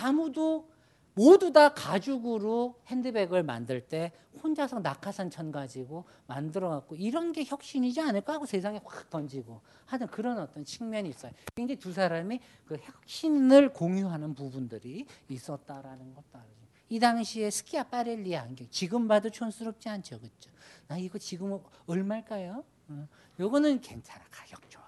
[0.02, 0.68] 아무도
[1.14, 8.34] 모두 다 가죽으로 핸드백을 만들 때 혼자서 낙하산천 가지고 만들어 갖고 이런 게 혁신이지 않을까
[8.34, 11.32] 하고 세상에 확 던지고 하는 그런 어떤 측면이 있어요.
[11.54, 16.61] 굉장히 두 사람이 그 혁신을 공유하는 부분들이 있었다라는 것도 알죠.
[16.92, 20.50] 이 당시에 스키아 파렐리 안경 지금 봐도 촌스럽지 않죠, 그렇죠?
[20.86, 22.62] 나 이거 지금 얼마일까요?
[22.88, 23.08] 어,
[23.40, 24.84] 요거는 괜찮아, 가격 좋아.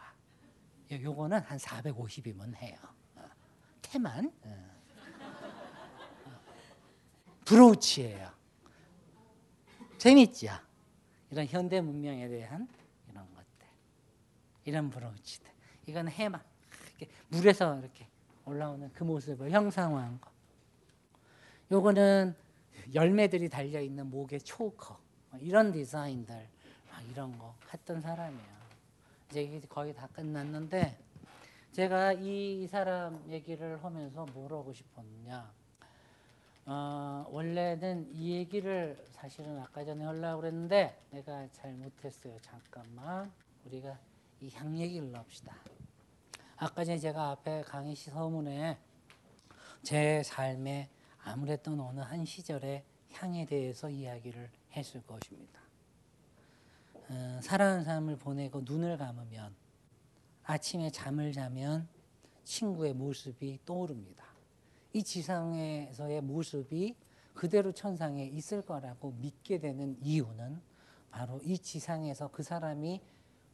[0.93, 2.77] 요- 요거는 한 450이면 해요.
[3.15, 3.23] 어,
[3.81, 4.31] 테만.
[4.43, 4.75] 어.
[7.47, 8.31] 브로치예요.
[9.97, 10.49] 재밌죠?
[11.31, 12.69] 이런 현대 문명에 대한
[13.09, 13.67] 이런 것들,
[14.67, 15.51] 이런 브로치들.
[15.87, 16.43] 이건 해만
[16.99, 18.07] 이렇게 물에서 이렇게
[18.45, 20.34] 올라오는 그 모습을 형상화한 거.
[21.71, 22.35] 요거는
[22.95, 24.99] 열매들이 달려 있는 목의 초커
[25.31, 26.35] 뭐 이런 디자인들
[26.91, 28.55] 막 이런 거 했던 사람이에요.
[29.31, 30.99] 이제 거의 다 끝났는데
[31.73, 35.53] 제가 이 사람 얘기를 하면서 뭘 하고 싶었냐?
[36.67, 42.39] 어, 원래는 이 얘기를 사실은 아까 전에 하려고 그랬는데 내가 잘 못했어요.
[42.41, 43.33] 잠깐만
[43.65, 43.99] 우리가
[44.41, 45.55] 이 향 얘기를 넣읍시다.
[46.57, 48.79] 아까 전에 제가 앞에 강의 시 서문에
[49.83, 50.89] 제 삶에
[51.25, 55.61] 아무랬던 어느 한 시절의 향에 대해서 이야기를 했을 것입니다.
[57.09, 59.55] 어, 사랑하는 사람을 보내고 눈을 감으면
[60.45, 61.89] 아침에 잠을 자면
[62.45, 64.25] 친구의 모습이 떠오릅니다.
[64.93, 66.95] 이 지상에서의 모습이
[67.33, 70.61] 그대로 천상에 있을 거라고 믿게 되는 이유는
[71.11, 73.01] 바로 이 지상에서 그 사람이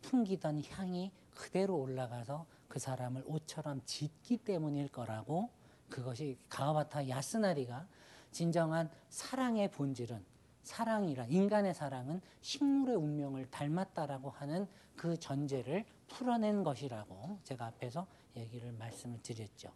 [0.02, 5.51] 풍기던 향이 그대로 올라가서 그 사람을 옷처럼 짙기 때문일 거라고
[5.90, 7.86] 그것이 가와바타 야스나리가
[8.30, 10.24] 진정한 사랑의 본질은
[10.62, 18.06] 사랑이라 인간의 사랑은 식물의 운명을 닮았다라고 하는 그 전제를 풀어낸 것이라고 제가 앞에서
[18.36, 19.72] 얘기를 말씀을 드렸죠.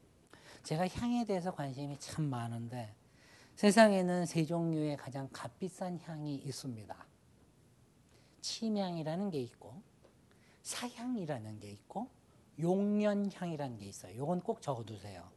[0.62, 2.94] 제가 향에 대해서 관심이 참 많은데
[3.56, 7.06] 세상에는 세 종류의 가장 값비싼 향이 있습니다.
[8.40, 9.80] 침향이라는 게 있고
[10.62, 12.08] 사향이라는 게 있고
[12.58, 14.16] 용련향이라는 게 있어요.
[14.16, 15.34] 요건 꼭 적어두세요.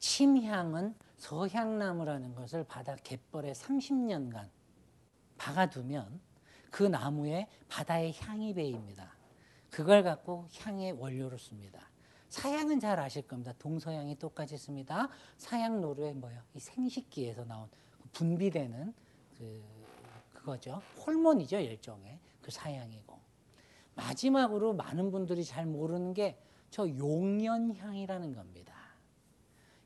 [0.00, 4.48] 침향은 서향나무라는 것을 바다 갯벌에 30년간
[5.38, 6.20] 박아두면
[6.70, 9.14] 그 나무에 바다의 향이 배입니다.
[9.70, 11.88] 그걸 갖고 향의 원료로 씁니다.
[12.28, 13.52] 사양은 잘 아실 겁니다.
[13.58, 15.08] 동서양이 똑같이 씁니다.
[15.36, 16.40] 사양 노루에 뭐요?
[16.54, 17.68] 이 생식기에서 나온
[18.12, 18.94] 분비되는
[19.38, 19.62] 그
[20.32, 20.82] 그거죠.
[21.04, 23.18] 호르몬이죠 일종의 그 사양이고
[23.94, 26.40] 마지막으로 많은 분들이 잘 모르는 게
[26.70, 28.69] 저 용연향이라는 겁니다.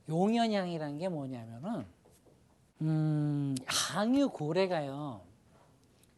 [0.08, 1.86] 용연향이라는 게 뭐냐면은
[2.82, 5.22] 음, 항유 고래가요.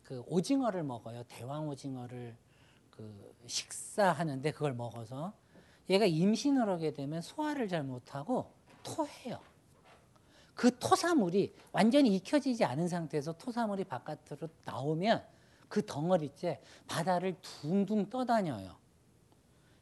[0.02, 1.22] 그 오징어를 먹어요.
[1.24, 2.36] 대왕 오징어를
[2.90, 5.32] 그 식사하는데 그걸 먹어서
[5.90, 8.50] 얘가 임신을 하게 되면 소화를 잘 못하고
[8.82, 9.40] 토해요.
[10.54, 15.24] 그 토사물이 완전히 익혀지지 않은 상태에서 토사물이 바깥으로 나오면
[15.68, 18.74] 그 덩어리째 바다를 둥둥 떠다녀요.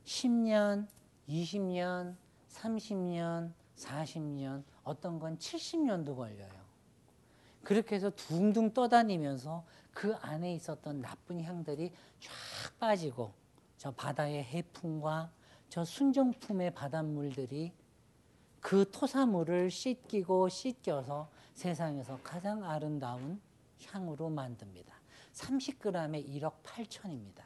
[0.05, 0.87] 10년,
[1.29, 2.17] 20년,
[2.51, 6.65] 30년, 40년, 어떤 건 70년도 걸려요.
[7.63, 13.33] 그렇게 해서 둥둥 떠다니면서 그 안에 있었던 나쁜 향들이 쫙 빠지고
[13.79, 15.31] 저 바다의 해풍과
[15.69, 17.73] 저 순정품의 바닷물들이
[18.61, 23.41] 그 토사물을 씻기고 씻겨서 세상에서 가장 아름다운
[23.87, 24.95] 향으로 만듭니다.
[25.33, 27.44] 30g에 1억 8천입니다.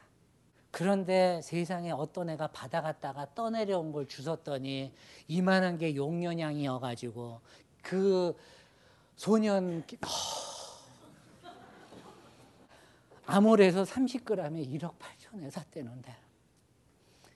[0.78, 4.94] 그런데 세상에 어떤 애가 바다 갔다가 떠내려온 걸 주웠더니
[5.26, 7.40] 이만한 게 용년향이어가지고
[7.82, 8.36] 그
[9.16, 9.82] 소년
[13.26, 16.14] 아몰에서 30g에 1억 8천에 샀대는데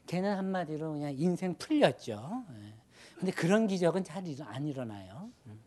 [0.06, 2.44] 걔는 한마디로 그냥 인생 풀렸죠.
[2.48, 2.74] 예.
[3.18, 5.32] 근데 그런 기적은 잘 안 일어나요.
[5.46, 5.60] 음.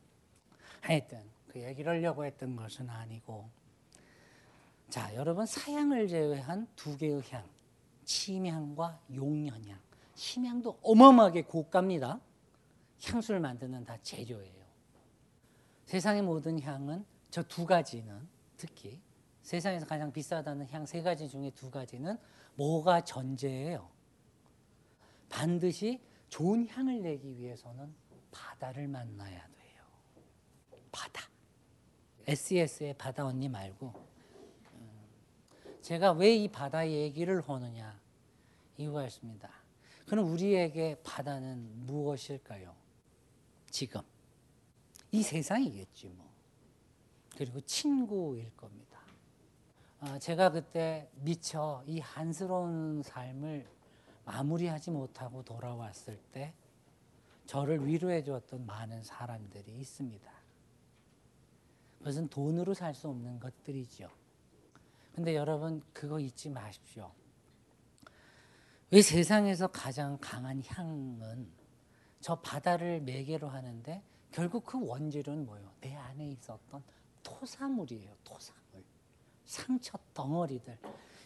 [0.80, 3.50] 하여튼 그 얘기를 하려고 했던 것은 아니고
[4.90, 7.44] 자 여러분 사양을 제외한 두 개의 향
[8.06, 9.80] 침향과 용연향
[10.16, 12.20] 심향도 어마어마하게 고가입니다.
[13.04, 14.66] 향수를 만드는 다 재료예요.
[15.86, 18.28] 세상의 모든 향은 저 두 가지는
[18.58, 19.02] 특히
[19.42, 22.18] 세상에서 가장 비싸다는 향 세 가지 중에 두 가지는
[22.56, 23.90] 뭐가 전제예요.
[25.30, 27.94] 반드시 좋은 향을 내기 위해서는
[28.32, 29.84] 바다를 만나야 돼요.
[30.92, 31.24] 바다.
[32.28, 34.15] SES의 바다 언니 말고 음,
[35.86, 38.02] 제가 왜 이 바다 얘기를 하느냐
[38.76, 39.48] 이유가 있습니다.
[40.08, 42.76] 그럼 우리에게 바다는 무엇일까요?
[43.70, 44.02] 지금
[45.12, 46.26] 이 세상이겠지 뭐.
[47.38, 49.00] 그리고 친구일 겁니다.
[50.00, 53.68] 어, 제가 그때 미처 이 한스러운 삶을
[54.26, 56.56] 마무리하지 못하고 돌아왔을 때
[57.46, 60.32] 저를 위로해 주었던 많은 사람들이 있습니다.
[62.00, 64.10] 그것은 돈으로 살 수 없는 것들이죠.
[65.16, 67.10] 근데 여러분 그거 잊지 마십시오.
[68.92, 71.50] 왜 세상에서 가장 강한 향은
[72.20, 75.72] 저 바다를 매개로 하는데 결국 그 원질은 뭐예요?
[75.80, 76.84] 내 안에 있었던
[77.24, 78.14] 토사물이에요.
[78.26, 78.84] 토사물.
[79.46, 80.78] 상처 덩어리들.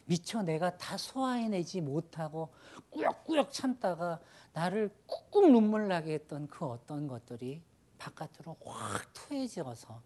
[0.06, 2.54] 미처 내가 다 소화해내지 못하고
[2.92, 4.20] 꾸역꾸역 참다가
[4.54, 7.64] 나를 꾹꾹 눈물 나게 했던 그 어떤 것들이
[7.98, 10.00] 바깥으로 확 토해져서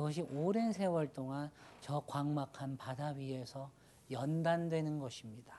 [0.00, 1.50] 그것이 오랜 세월 동안
[1.82, 3.70] 저 광막한 바다 위에서
[4.10, 5.54] 연단되는 것입니다.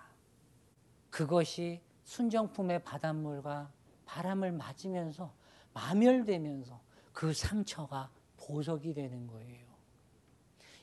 [1.12, 3.72] 그것이 순정품의 바닷물과
[4.08, 5.32] 바람을 맞으면서
[5.76, 6.82] 마멸되면서
[7.14, 9.68] 그 상처가 보석이 되는 거예요.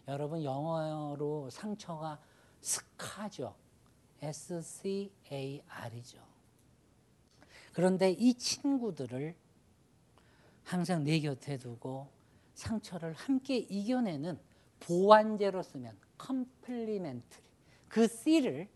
[0.06, 2.20] 여러분 영어로 상처가
[2.60, 3.56] scar죠.
[4.22, 6.18] S-C-A-R이죠.
[7.72, 9.34] 그런데 이 친구들을
[10.62, 12.17] 항상 내 곁에 두고
[12.58, 14.36] 상처를 함께 이겨내는
[14.80, 17.42] 보완제로 쓰면 complementary
[17.86, 18.68] 그 C를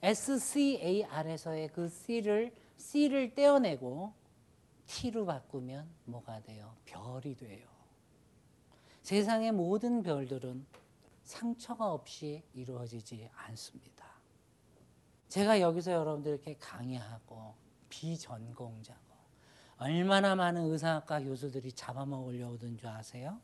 [0.00, 4.12] SCAR에서의 그 C를 C를 떼어내고
[4.86, 6.76] T로 바꾸면 뭐가 돼요?
[6.84, 7.66] 별이 돼요.
[9.02, 10.64] 세상의 모든 별들은
[11.24, 14.06] 상처가 없이 이루어지지 않습니다.
[15.28, 17.54] 제가 여기서 여러분들께 강의하고
[17.88, 19.13] 비전공자고
[19.84, 23.38] 얼마나 많은 의사학과 교수들이 잡아먹으려고 오던 줄 아세요?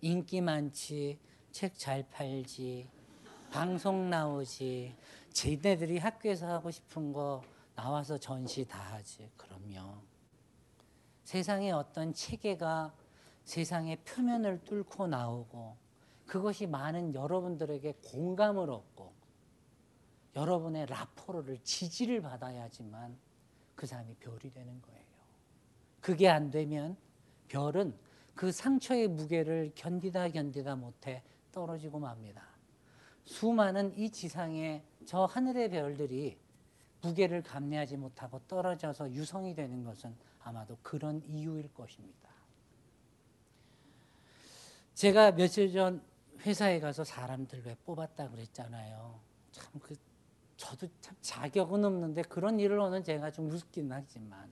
[0.00, 1.20] 인기 많지,
[1.52, 2.90] 책 잘 팔지,
[3.52, 4.96] 방송 나오지,
[5.32, 7.40] 쟤네들이 학교에서 하고 싶은 거
[7.76, 9.30] 나와서 전시 다 하지.
[9.36, 10.02] 그럼요.
[11.22, 12.92] 세상에 어떤 체계가
[13.44, 15.76] 세상의 표면을 뚫고 나오고
[16.26, 19.12] 그것이 많은 여러분들에게 공감을 얻고
[20.34, 23.16] 여러분의 라포로를 지지를 받아야지만
[23.76, 24.95] 그 사람이 별이 되는 거예요.
[26.06, 26.96] 그게 안 되면
[27.48, 27.92] 별은
[28.36, 32.46] 그 상처의 무게를 견디다 견디다 못해 떨어지고 맙니다.
[33.24, 36.38] 수많은 이 지상의 저 하늘의 별들이
[37.02, 40.14] 무게를 감내하지 못하고 떨어져서 유성이 되는 것은
[40.44, 42.30] 아마도 그런 이유일 것입니다.
[44.94, 46.00] 제가 며칠 전
[46.42, 49.18] 회사에 가서 사람들 왜 뽑았다 그랬잖아요.
[49.50, 49.96] 참 그
[50.56, 54.48] 저도 참 자격은 없는데 그런 일을 오는 제가 좀 웃긴 하지만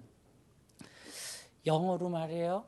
[1.67, 2.67] 영어로 말해요.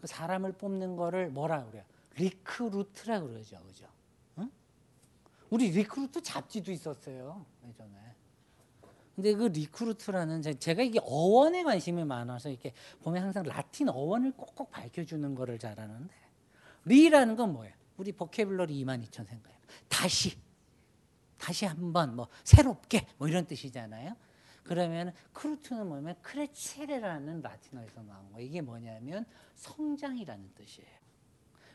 [0.00, 1.84] 그 사람을 뽑는 거를 뭐라 그래요?
[2.16, 3.86] recruit라 그러죠, 그죠?
[4.38, 4.50] 응?
[5.50, 8.14] 우리 리크루트 잡지도 있었어요 예전에.
[9.14, 12.72] 근데 그 recruit라는 제가 이게 어원에 관심이 많아서 이렇게
[13.02, 16.14] 보면 항상 라틴 어원을 꼭꼭 밝혀주는 거를 잘하는데
[16.84, 17.74] re라는 건 뭐예요?
[17.96, 19.58] 우리 vocabulary 2만 2천 생각해요.
[19.88, 20.38] 다시
[21.36, 24.14] 다시 한번 뭐 새롭게 뭐 이런 뜻이잖아요.
[24.68, 28.38] 그러면 cruit는 뭐냐면 crescere라는 라틴어에서 나온 거.
[28.38, 29.24] 이게 뭐냐면
[29.54, 30.90] 성장이라는 뜻이에요.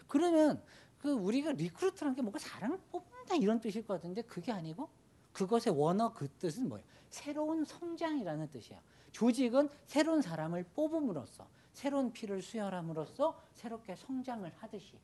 [0.07, 0.61] 그러면
[0.99, 4.90] 그 우리가 recruit라는 게 뭔가 사람을 뽑는다 이런 뜻일 것 같은데 그게 아니고
[5.32, 6.86] 그것의 원어 그 뜻은 뭐예요?
[7.10, 8.80] 새로운 성장이라는 뜻이에요.
[9.11, 14.99] 조직은 새로운 사람을 뽑음으로써 새로운 피를 수혈함으로써 새롭게 성장을 하듯이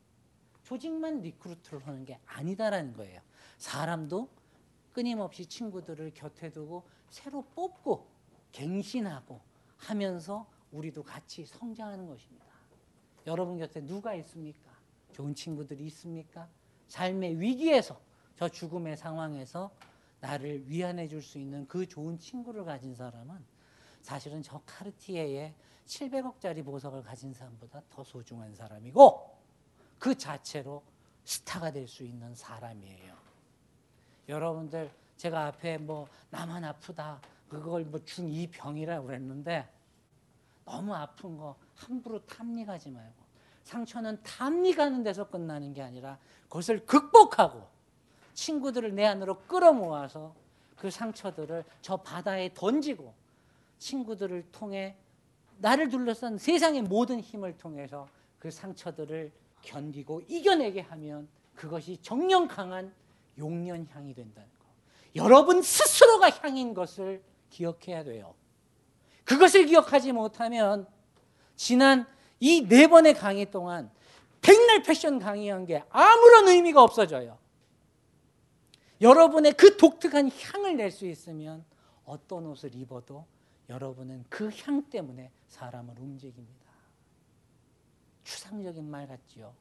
[0.62, 3.20] 조직만 recruit를 하는 게 아니다라는 거예요.
[3.58, 4.30] 사람도
[4.94, 8.08] 끊임없이 친구들을 곁에 두고 새로 뽑고
[8.52, 9.40] 갱신하고
[9.78, 12.46] 하면서 우리도 같이 성장하는 것입니다.
[13.28, 14.72] 여러분 곁에 누가 있습니까?
[15.14, 16.48] 좋은 친구들이 있습니까?
[16.88, 18.00] 삶의 위기에서
[18.36, 19.72] 저 죽음의 상황에서
[20.22, 23.38] 나를 위안해 줄 수 있는 그 좋은 친구를 가진 사람은
[24.02, 25.54] 사실은 저 카르티에의
[25.86, 29.38] 700억짜리 보석을 가진 사람보다 더 소중한 사람이고
[29.98, 30.84] 그 자체로
[31.24, 33.16] 스타가 될 수 있는 사람이에요.
[34.28, 37.20] 여러분들 제가 앞에 뭐 나만 아프다
[37.50, 39.68] 그걸 뭐 중2 병이라고 그랬는데
[40.64, 43.20] 너무 아픈 거 함부로 탐닉하지 말고
[43.66, 47.68] 상처는 탐닉하는 데서 끝나는 게 아니라 그것을 극복하고
[48.34, 50.34] 친구들을 내 안으로 끌어모아서
[50.78, 53.14] 그 상처들을 저 바다에 던지고
[53.78, 54.96] 친구들을 통해
[55.58, 58.08] 나를 둘러싼 세상의 모든 힘을 통해서
[58.40, 59.34] 그 상처들을
[59.64, 62.94] 견디고 이겨내게 하면 그것이 정령 강한
[63.38, 64.59] 용년향이 된다는 거.
[65.16, 68.36] 여러분 스스로가 향인 것을 기억해야 돼요.
[69.26, 70.88] 그것을 기억하지 못하면
[71.56, 72.06] 지난
[72.40, 73.92] 이 네 번의 강의 동안
[74.42, 77.38] 백날 패션 강의한 게 아무런 의미가 없어져요.
[79.02, 81.66] 여러분의 그 독특한 향을 낼 수 있으면
[82.06, 83.26] 어떤 옷을 입어도
[83.70, 86.70] 여러분은 그 향 때문에 사람을 움직입니다.
[88.24, 89.54] 추상적인 말 같지요.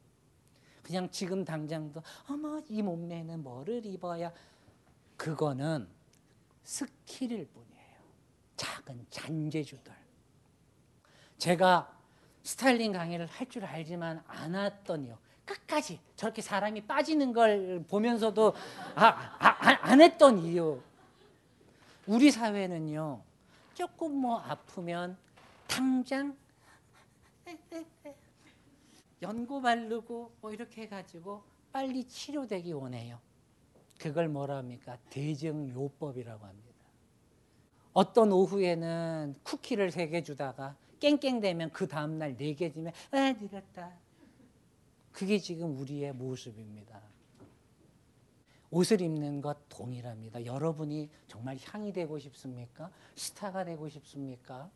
[0.82, 4.32] 그냥 지금 당장도 어머 이 몸매는 뭐를 입어야
[5.19, 5.86] 그거는
[6.65, 7.99] 스킬일 뿐이에요.
[8.57, 9.93] 작은 잔재주들.
[11.36, 11.95] 제가
[12.43, 15.19] 스타일링 강의를 할 줄 알지만 안 했더니요.
[15.45, 18.55] 끝까지 저렇게 사람이 빠지는 걸 보면서도
[18.95, 19.07] 아,
[19.39, 20.81] 아, 안 했던 이유.
[22.07, 23.23] 우리 사회는요.
[23.74, 25.16] 조금 뭐 아프면
[25.66, 26.36] 당장
[29.20, 31.43] 연고 바르고 뭐 이렇게 해가지고
[31.73, 33.19] 빨리 치료되기 원해요.
[33.98, 34.96] 그걸 뭐라 합니까?
[35.10, 36.68] 대증요법이라고 합니다.
[37.92, 43.92] 어떤 오후에는 쿠키를 세 개 주다가 깽깽대면 그 다음날 네 개 주면 아 늘었다.
[45.12, 47.00] 그게 지금 우리의 모습입니다.
[48.70, 50.44] 옷을 입는 것 동일합니다.
[50.44, 52.90] 여러분이 정말 향이 되고 싶습니까?
[53.16, 54.70] 스타가 되고 싶습니까?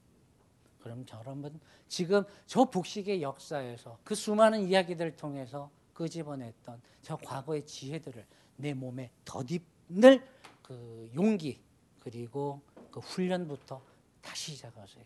[0.80, 8.24] 그럼 여러분 지금 저 복식의 역사에서 그 수많은 이야기들을 통해서 끄집어냈던 저 과거의 지혜들을
[8.56, 10.24] 내 몸에 덧입는
[10.62, 11.60] 그 용기
[12.00, 12.60] 그리고
[12.90, 13.82] 그 훈련부터
[14.20, 15.04] 다시 시작하세요.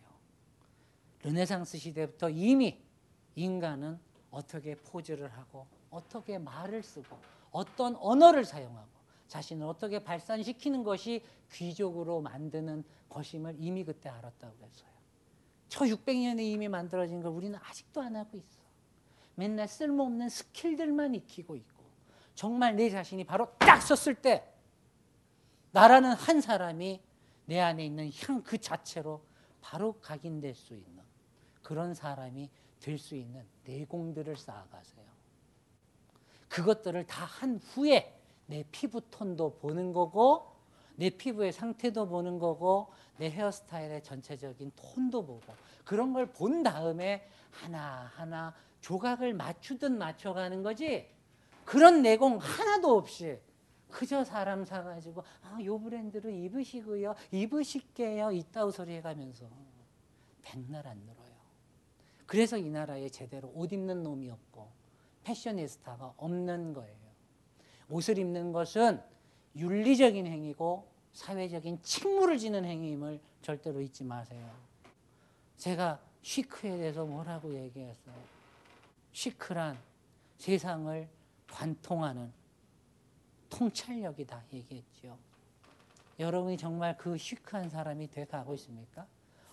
[1.23, 2.79] 르네상스 시대부터 이미
[3.35, 3.99] 인간은
[4.31, 7.17] 어떻게 포즈를 하고 어떻게 말을 쓰고
[7.51, 8.87] 어떤 언어를 사용하고
[9.27, 14.89] 자신을 어떻게 발산시키는 것이 귀족으로 만드는 것임을 이미 그때 알았다고 했어요.
[15.69, 18.59] 저 600년에 이미 만들어진 걸 우리는 아직도 안 하고 있어.
[19.35, 21.76] 맨날 쓸모없는 스킬들만 익히고 있고
[22.37, 24.47] 정말 내 자신이 바로 딱 섰을 때
[25.71, 27.01] 나라는 한 사람이
[27.45, 29.23] 내 안에 있는 향 그 자체로
[29.59, 31.01] 바로 각인될 수 있는
[31.63, 32.47] 그런 사람이
[32.79, 35.03] 될 수 있는 내공들을 쌓아가세요.
[36.47, 38.15] 그것들을 다 한 후에
[38.45, 40.55] 내 피부 톤도 보는 거고
[40.95, 45.41] 내 피부의 상태도 보는 거고 내 헤어스타일의 전체적인 톤도 보고
[45.83, 51.09] 그런 걸 본 다음에 하나하나 조각을 맞추듯 맞춰가는 거지
[51.67, 53.37] 그런 내공 하나도 없이
[53.89, 59.49] 그저 사람 사가지고 아, 요 브랜드로 입으시고요 입으실게요 이따우 소리 해가면서
[60.41, 61.35] 백날 안 늘어요
[62.25, 64.71] 그래서 이 나라에 제대로 옷 입는 놈이 없고
[65.25, 66.95] 패셔니스타가 없는 거예요
[67.89, 69.01] 옷을 입는 것은
[69.57, 74.49] 윤리적인 행위고 사회적인 책무를 지는 행위임을 절대로 잊지 마세요.
[75.57, 78.15] 제가 시크에 대해서 뭐라고 얘기했어요?
[79.11, 79.77] 시크란
[80.37, 81.16] 세상을
[81.51, 82.31] 관통하는
[83.49, 85.17] 통찰력이다 얘기했죠.
[86.19, 89.05] 여러분이 정말 그 시크한 사람이 돼 가고 있습니까?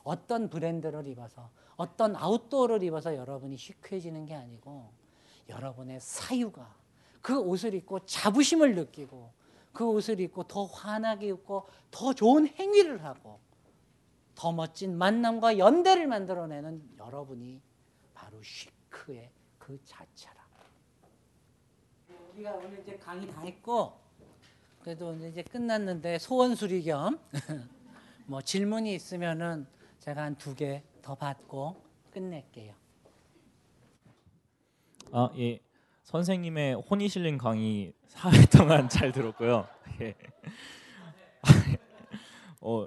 [0.02, 4.92] 어떤 브랜드를 입어서 어떤 아웃도어를 입어서 여러분이 시크해지는 게 아니고
[5.48, 6.74] 여러분의 사유가
[7.20, 9.32] 그 옷을 입고 자부심을 느끼고
[9.72, 13.40] 그 옷을 입고 더 환하게 입고 더 좋은 행위를 하고
[14.34, 17.60] 더 멋진 만남과 연대를 만들어내는 여러분이
[18.14, 20.43] 바로 시크의 그 자체라.
[22.35, 23.93] 우리가 오늘 이제 강의 다 했고
[24.82, 27.19] 그래도 이제 끝났는데 소원 수리 겸
[28.27, 29.66] 뭐 질문이 있으면은
[30.01, 31.77] 제가 한 두 개 더 받고
[32.12, 32.73] 끝낼게요.
[35.12, 35.61] 아 예.
[36.05, 39.66] 선생님의 혼이 실린 강의 4회 동안 잘 들었고요.
[40.01, 40.15] 예.
[42.62, 42.86] 어,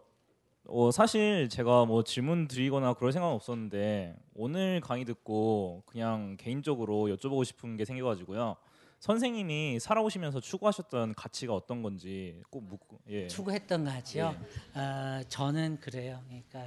[0.67, 7.45] 어, 사실 제가 뭐 질문 드리거나 그럴 생각은 없었는데 오늘 강의 듣고 그냥 개인적으로 여쭤보고
[7.45, 8.55] 싶은 게 생겨가지고요.
[8.99, 13.27] 선생님이 살아오시면서 추구하셨던 가치가 어떤 건지 꼭 묻고 예.
[13.27, 14.35] 추구했던 가치요.
[14.73, 16.21] 어, 저는 그래요.
[16.27, 16.65] 그러니까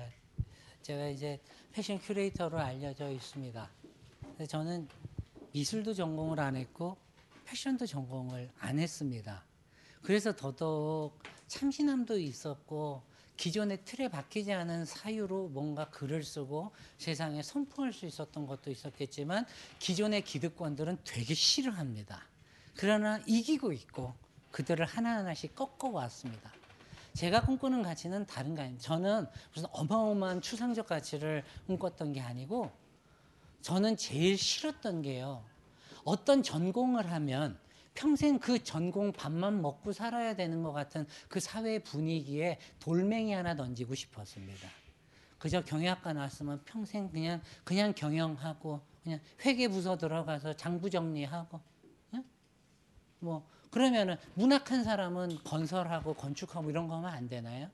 [0.83, 1.41] 제가 이제
[1.73, 3.71] 패션 큐레이터로 알려져 있습니다.
[4.23, 4.89] 근데 저는
[5.53, 6.97] 미술도 전공을 안 했고
[7.45, 9.45] 패션도 전공을 안 했습니다.
[10.03, 13.03] 그래서 더더욱 참신함도 있었고
[13.41, 19.47] 기존의 틀에 박히지 않은 사유로 뭔가 글을 쓰고 세상에 선포할 수 있었던 것도 있었겠지만
[19.79, 22.23] 기존의 기득권들은 되게 싫어합니다.
[22.77, 24.13] 그러나 이기고 있고
[24.51, 26.53] 그들을 하나하나씩 꺾어왔습니다.
[27.15, 28.85] 제가 꿈꾸는 가치는 다른 거 아닙니다.
[28.85, 32.71] 저는 무슨 어마어마한 추상적 가치를 꿈꿨던 게 아니고
[33.63, 35.43] 저는 제일 싫었던 게요.
[36.05, 37.59] 어떤 전공을 하면
[37.95, 43.95] 평생 그 전공 밥만 먹고 살아야 되는 것 같은 그 사회 분위기에 돌멩이 하나 던지고
[43.95, 44.69] 싶었습니다.
[45.39, 51.61] 그저 경영학과 나왔으면 평생 그냥 그냥 경영하고 그냥 회계 부서 들어가서 장부 정리하고
[52.15, 52.25] 응?
[53.21, 57.71] 뭐 그러면은 문학한 사람은 건설하고 건축하고 이런 거 하면 안 되나요?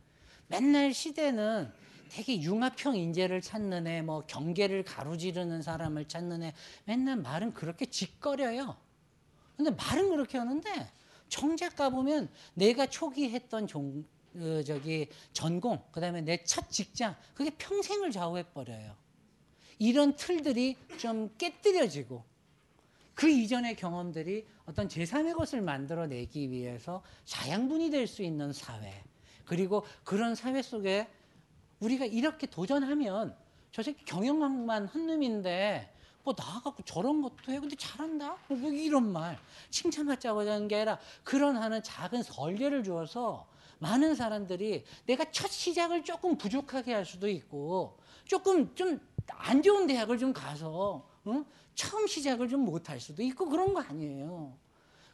[0.49, 1.73] 맨날 시대는
[2.09, 8.77] 되게 융합형 인재를 찾는 애, 뭐 경계를 가로지르는 사람을 찾는 애, 맨날 말은 그렇게 짓거려요.
[9.57, 10.91] 근데 말은 그렇게 하는데
[11.29, 14.05] 정작 가보면 내가 초기 했던 종,
[14.35, 18.95] 어, 저기 전공, 그 다음에 내 첫 직장, 그게 평생을 좌우해버려요.
[19.79, 22.25] 이런 틀들이 좀 깨뜨려지고
[23.15, 29.03] 그 이전의 경험들이 어떤 제3의 것을 만들어내기 위해서 자양분이 될 수 있는 사회
[29.45, 31.09] 그리고 그런 사회 속에
[31.81, 33.37] 우리가 이렇게 도전하면
[33.73, 35.93] 저 새끼 경영학만 한 놈인데
[36.27, 39.39] 뭐 나가고 저런 것도 해 근데 잘한다 뭐 이런 말
[39.71, 43.47] 칭찬받자고 하는 게 아니라 그런 하는 작은 설계를 주어서
[43.79, 47.97] 많은 사람들이 내가 첫 시작을 조금 부족하게 할 수도 있고
[48.27, 51.45] 조금 좀 안 좋은 대학을 좀 가서 응?
[51.75, 54.57] 처음 시작을 좀 못 할 수도 있고 그런 거 아니에요.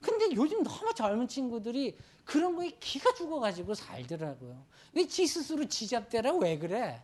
[0.02, 4.62] 근데 요즘 너무 젊은 친구들이 그런 거에 기가 죽어가지고 살더라고요.
[4.92, 7.02] 왜 지 스스로 지잡대라 왜 그래?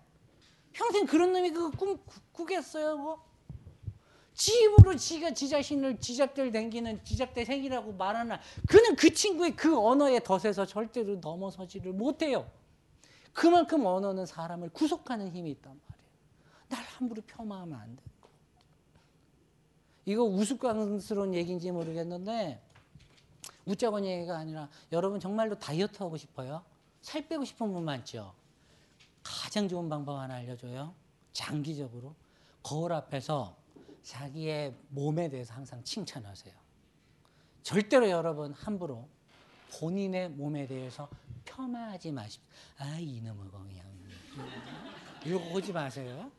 [0.74, 1.98] 평생 그런 놈이 그거 꿈
[2.32, 3.24] 꾸겠어요, 뭐?
[4.39, 10.23] 지 입으로 지가 지 자신을 지잡대를 댕기는 지잡대 생이라고 말하나 그는 그 친구의 그 언어의
[10.23, 12.48] 덫에서 절대로 넘어서지를 못해요.
[13.32, 16.09] 그만큼 언어는 사람을 구속하는 힘이 있단 말이에요.
[16.69, 18.02] 날 함부로 폄하하면 안 돼.
[20.05, 22.62] 이거 우스꽝스러운 얘기인지 모르겠는데
[23.66, 26.62] 웃자고 얘기가 아니라 여러분 정말로 다이어트 하고 싶어요?
[27.02, 28.32] 살 빼고 싶은 분 많죠?
[29.24, 30.94] 가장 좋은 방법 하나 알려줘요.
[31.32, 32.15] 장기적으로
[32.62, 33.56] 거울 앞에서
[34.02, 36.54] 자기의 몸에 대해서 항상 칭찬하세요.
[37.62, 39.08] 절대로 여러분 함부로
[39.78, 41.08] 본인의 몸에 대해서
[41.44, 42.42] 폄하하지 마십시오.
[42.78, 43.86] 아 이놈의 공양
[45.24, 46.30] 이러고 오지 마세요.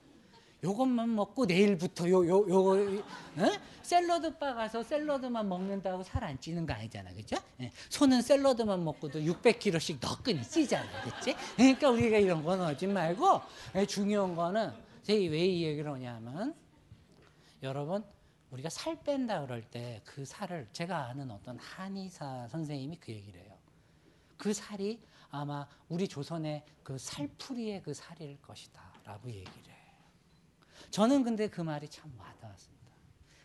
[0.62, 3.52] 요것만 먹고 내일부터 요 요 요거 어?
[3.82, 7.38] 샐러드 바 가서 샐러드만 먹는다고 살 안 찌는 거 아니잖아, 그죠?
[7.62, 7.72] 예.
[7.90, 11.34] 손은 샐러드만 먹고도 600kg씩 너끈히 찌잖아, 그렇지?
[11.56, 13.42] 그러니까 우리가 이런 건 하지 말고
[13.76, 14.72] 예, 중요한 거는
[15.04, 16.54] 제가 왜 이 얘기를 하냐면
[17.64, 18.04] 여러분
[18.52, 23.58] 우리가 살 뺀다 그럴 때 그 살을 제가 아는 어떤 한의사 선생님이 그 얘기를 해요.
[24.38, 29.94] 그 살이 아마 우리 조선의 그 살풀이의 그 살일 것이다라고 얘기를 해요.
[30.90, 32.92] 저는 근데 그 말이 참 와닿았습니다.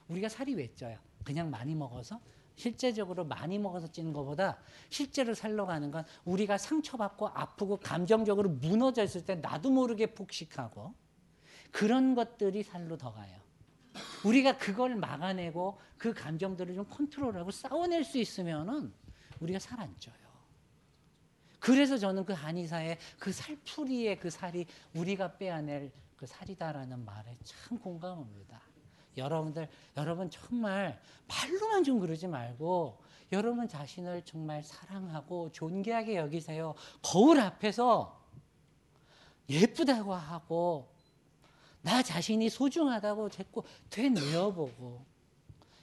[0.09, 0.97] 우리가 살이 왜 쪄요?
[1.24, 2.20] 그냥 많이 먹어서?
[2.57, 4.59] 실제적으로 많이 먹어서 찌는 것보다
[4.89, 10.95] 실제로 살러 가는 건 우리가 상처받고 아프고 감정적으로 무너져 있을 때 나도 모르게 폭식하고
[11.73, 13.44] 그런 것들이 살로 더 가요.
[14.25, 18.93] 우리가 그걸 막아내고 그 감정들을 좀 컨트롤하고 싸워낼 수 있으면은
[19.41, 20.15] 우리가 살 안 쪄요.
[21.59, 28.61] 그래서 저는 그 한의사의 그 살풀이의 그 살이 우리가 빼앗낼 그 살이다라는 말에 참 공감합니다.
[29.16, 33.01] 여러분들, 여러분 정말 말로만 좀 그러지 말고
[33.33, 36.75] 여러분 자신을 정말 사랑하고 존귀하게 여기세요.
[37.03, 38.23] 거울 앞에서
[39.49, 40.94] 예쁘다고 하고
[41.85, 45.05] 나 자신이 소중하다고 자꾸 되뇌어보고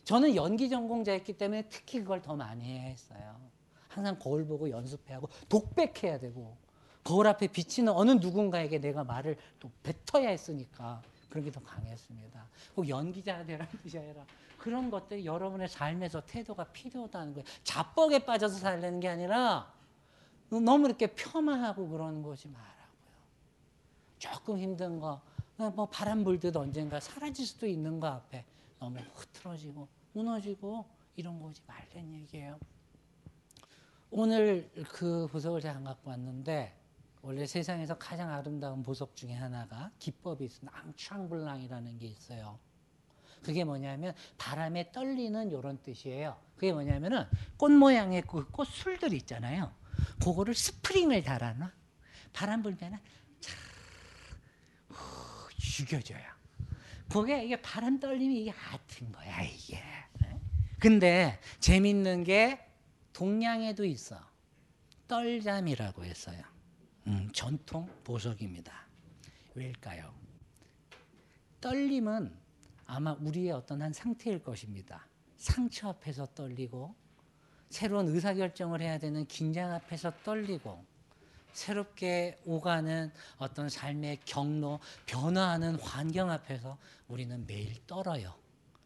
[0.04, 3.40] 저는 연기 전공자였기 때문에 특히 그걸 더 많이 했어요.
[3.88, 6.58] 항상 거울 보고 연습해야 하고 독백해야 되고
[7.04, 12.48] 거울 앞에 비치는 어느 누군가에게 내가 말을 또 뱉어야 했으니까 그런 게 더 강했습니다.
[12.76, 14.26] 꼭 연기자 되라는 뜻이 아니라
[14.58, 17.46] 그런 것들 여러분의 삶에서 태도가 필요하다는 거예요.
[17.64, 19.72] 자뻑에 빠져서 살려는 게 아니라
[20.50, 22.72] 너무 이렇게 폄하하고 그러는 것이 말하고요.
[24.20, 25.22] 조금 힘든 거,
[25.70, 28.44] 뭐 바람 불듯 언젠가 사라질 수도 있는 거 앞에
[28.80, 30.86] 너무 흐트러지고 무너지고
[31.16, 32.60] 이런 거지 말란 얘기예요.
[34.10, 36.76] 오늘 그 보석을 제가 안 갖고 왔는데
[37.22, 40.78] 원래 세상에서 가장 아름다운 보석 중에 하나가 기법이 있습니다.
[40.78, 42.60] 앙창블랑이라는 게 있어요.
[43.44, 46.38] 그게 뭐냐면 바람에 떨리는 이런 뜻이에요.
[46.56, 47.26] 그게 뭐냐면은
[47.58, 49.72] 꽃 모양의 그 꽃 술들 있잖아요.
[50.24, 51.72] 그거를 스프링을 달아놔.
[52.34, 53.21] 바람 불면은 차
[55.72, 56.22] 죽여줘요.
[57.10, 59.82] 그게 이게 바람 떨림이 이게 아픈 거야 이게.
[60.80, 62.60] 근데 재밌는 게
[63.14, 64.20] 동양에도 있어.
[65.08, 66.42] 떨잠이라고 했어요.
[67.08, 68.88] 음, 전통 보석입니다.
[69.56, 70.14] 왜일까요?
[71.60, 72.34] 떨림은
[72.86, 75.06] 아마 우리의 어떤 한 상태일 것입니다.
[75.38, 76.96] 상처 앞에서 떨리고
[77.70, 80.84] 새로운 의사결정을 해야 되는 긴장 앞에서 떨리고
[81.54, 88.36] 새롭게 오가는 어떤 삶의 경로, 변화하는 환경 앞에서 우리는 매일 떨어요.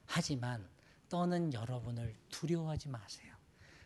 [0.06, 0.68] 하지만
[1.10, 3.34] 떠는 여러분을 두려워하지 마세요.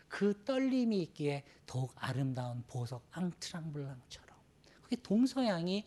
[0.08, 4.30] 그 떨림이 있기에 더욱 아름다운 보석 앙트랑블랑처럼
[4.82, 5.86] 그게 동서양이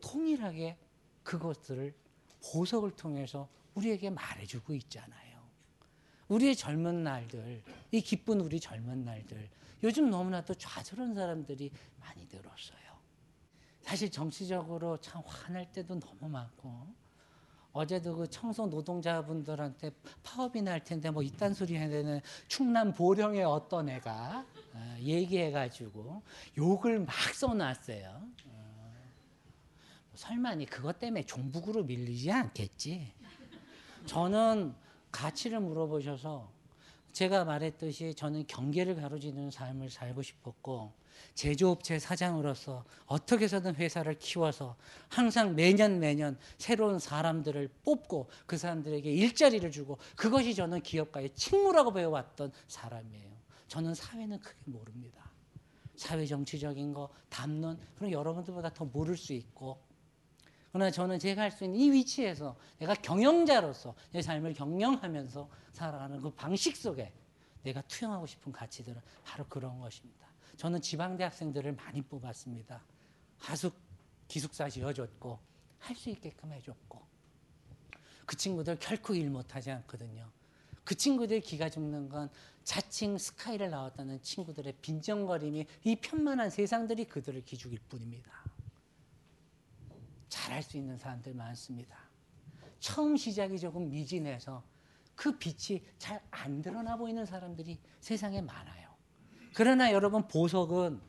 [0.00, 0.76] 통일하게
[1.22, 1.94] 그것들을
[2.52, 5.24] 보석을 통해서 우리에게 말해주고 있잖아요.
[6.28, 9.48] 우리의 젊은 날들, 이 기쁜 우리 젊은 날들,
[9.82, 11.70] 요즘 너무나도 좌절한 사람들이
[12.00, 12.78] 많이 늘었어요.
[13.82, 16.94] 사실 정치적으로 참 화날 때도 너무 많고,
[17.74, 19.90] 어제도 그 청소 노동자분들한테
[20.22, 26.22] 파업이 날 텐데 뭐 이딴 소리 해야 되는 충남 보령의 어떤 애가 어, 얘기해가지고
[26.56, 28.28] 욕을 막 써놨어요.
[28.46, 28.94] 어,
[30.14, 33.12] 설마니 그것 때문에 종북으로 밀리지 않겠지.
[34.06, 34.72] 저는
[35.10, 36.53] 가치를 물어보셔서
[37.14, 40.92] 제가 말했듯이 저는 경계를 가로지르는 삶을 살고 싶었고
[41.34, 44.76] 제조업체 사장으로서 어떻게 해서든 회사를 키워서
[45.08, 52.52] 항상 매년 매년 새로운 사람들을 뽑고 그 사람들에게 일자리를 주고 그것이 저는 기업가의 직무라고 배워왔던
[52.66, 53.30] 사람이에요.
[53.68, 55.30] 저는 사회는 크게 모릅니다.
[55.94, 59.80] 사회 정치적인 거, 담론, 그럼 여러분들보다 더 모를 수 있고
[60.74, 66.30] 그러나 저는 제가 할 수 있는 이 위치에서 내가 경영자로서 내 삶을 경영하면서 살아가는 그
[66.30, 67.12] 방식 속에
[67.62, 70.26] 내가 투영하고 싶은 가치들은 바로 그런 것입니다.
[70.56, 72.82] 저는 지방대 학생들을 많이 뽑았습니다.
[73.38, 73.72] 하숙
[74.26, 75.38] 기숙사 지어줬고
[75.78, 77.00] 할 수 있게끔 해줬고
[78.26, 80.28] 그 친구들 결코 일 못하지 않거든요.
[80.82, 82.28] 그 친구들 기가 죽는 건
[82.64, 88.42] 자칭 스카이를 나왔다는 친구들의 빈정거림이 이 편만한 세상들이 그들을 기죽일 뿐입니다.
[90.34, 91.96] 잘할 수 있는 사람들 많습니다.
[92.80, 94.64] 처음 시작이 조금 미진해서
[95.14, 98.88] 그 빛이 잘 안 드러나 보이는 사람들이 세상에 많아요.
[99.54, 101.00] 그러나 여러분 보석은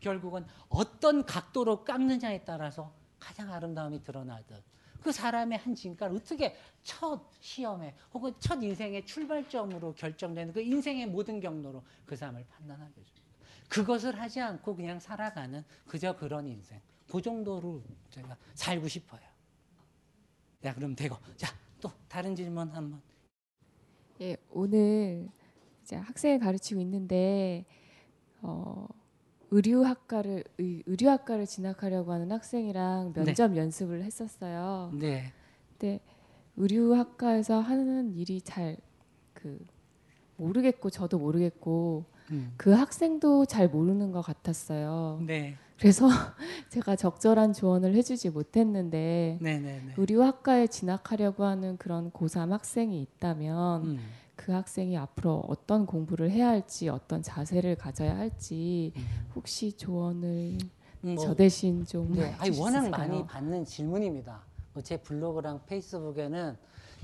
[0.00, 4.62] 결국은 어떤 각도로 깎느냐에 따라서 가장 아름다움이 드러나듯
[5.00, 11.40] 그 사람의 한 진가를 어떻게 첫 시험에 혹은 첫 인생의 출발점으로 결정되는 그 인생의 모든
[11.40, 13.26] 경로로 그 사람을 판단하게 해줍니다.
[13.68, 16.80] 그것을 하지 않고 그냥 살아가는 그저 그런 인생.
[17.08, 19.20] 그 정도로 제가 살고 싶어요.
[20.62, 21.16] 자, 그럼 되고.
[21.36, 21.48] 자,
[21.80, 23.00] 또 다른 질문 한번.
[24.20, 25.28] 예, 오늘
[25.82, 27.64] 이제 학생을 가르치고 있는데
[28.42, 28.86] 어,
[29.50, 34.90] 의류학과를 의, 의류학과를 진학하려고 하는 학생이랑 면접 연습을 했었어요.
[34.94, 35.32] 네.
[35.70, 36.00] 근데
[36.56, 38.76] 의류학과에서 하는 일이 잘
[39.38, 39.64] 그
[40.36, 42.52] 모르겠고 저도 모르겠고 음.
[42.56, 45.20] 그 학생도 잘 모르는 것 같았어요.
[45.26, 45.56] 네.
[45.78, 46.08] 그래서
[46.70, 49.94] 제가 적절한 조언을 해주지 못했는데 네, 네, 네.
[49.96, 53.98] 의류학과에 진학하려고 하는 그런 고3 학생이 있다면 음.
[54.34, 58.92] 그 학생이 앞으로 어떤 공부를 해야 할지 어떤 자세를 가져야 할지
[59.34, 60.58] 혹시 조언을
[61.04, 62.88] 음, 뭐, 저 대신 좀 네, 아니 워낙?
[62.88, 64.42] 많이 받는 질문입니다.
[64.74, 66.56] 뭐제 블로그랑 페이스북에는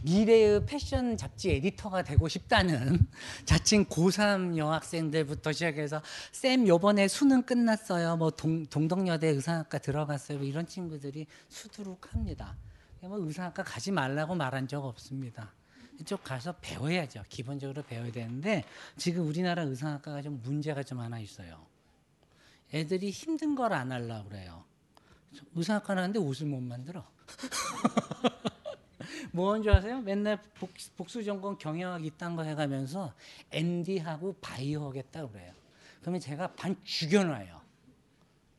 [0.05, 3.06] 미래의 패션 잡지 에디터가 되고 싶다는
[3.47, 8.16] 자칭 고3 여학생들부터 시작해서 쌤 요번에 수능 끝났어요.
[8.18, 10.39] 뭐 동, 동덕여대 의상학과 들어갔어요.
[10.39, 12.55] 뭐 이런 친구들이 수두룩합니다.
[13.01, 15.52] 뭐 의상학과 가지 말라고 말한 적 없습니다.
[15.98, 17.24] 이쪽 가서 배워야죠.
[17.31, 18.64] 기본적으로 배워야 되는데
[18.98, 21.64] 지금 우리나라 의상학과가 좀 문제가 좀 하나 있어요.
[22.74, 24.64] 애들이 힘든 걸 안 하려고 그래요.
[25.55, 27.05] 의상학과 하는데 옷을 못 만들어.
[29.35, 30.01] 뭐한 줄 아세요?
[30.01, 33.12] 맨날 복, 복수 전공 경영학 이딴 거 해가면서
[33.51, 35.52] ND하고 바이오 하겠다 그래요.
[36.01, 37.61] 그러면 제가 반 죽여놔요.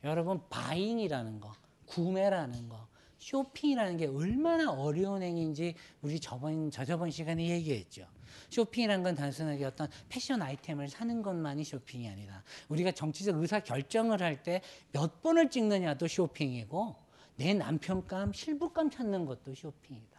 [0.04, 1.54] 여러분 바잉이라는 거,
[1.86, 2.86] 구매라는 거,
[3.18, 8.06] 쇼핑이라는 게 얼마나 어려운 행위인지 우리 저번 저저번 시간에 얘기했죠.
[8.50, 12.44] 쇼핑이란 건 단순하게 어떤 패션 아이템을 사는 것만이 쇼핑이 아니다.
[12.68, 14.60] 우리가 정치적 의사 결정을 할 때
[14.92, 16.94] 몇 번을 찍느냐도 쇼핑이고
[17.36, 20.15] 내 남편감, 실부감 찾는 것도 쇼핑이다.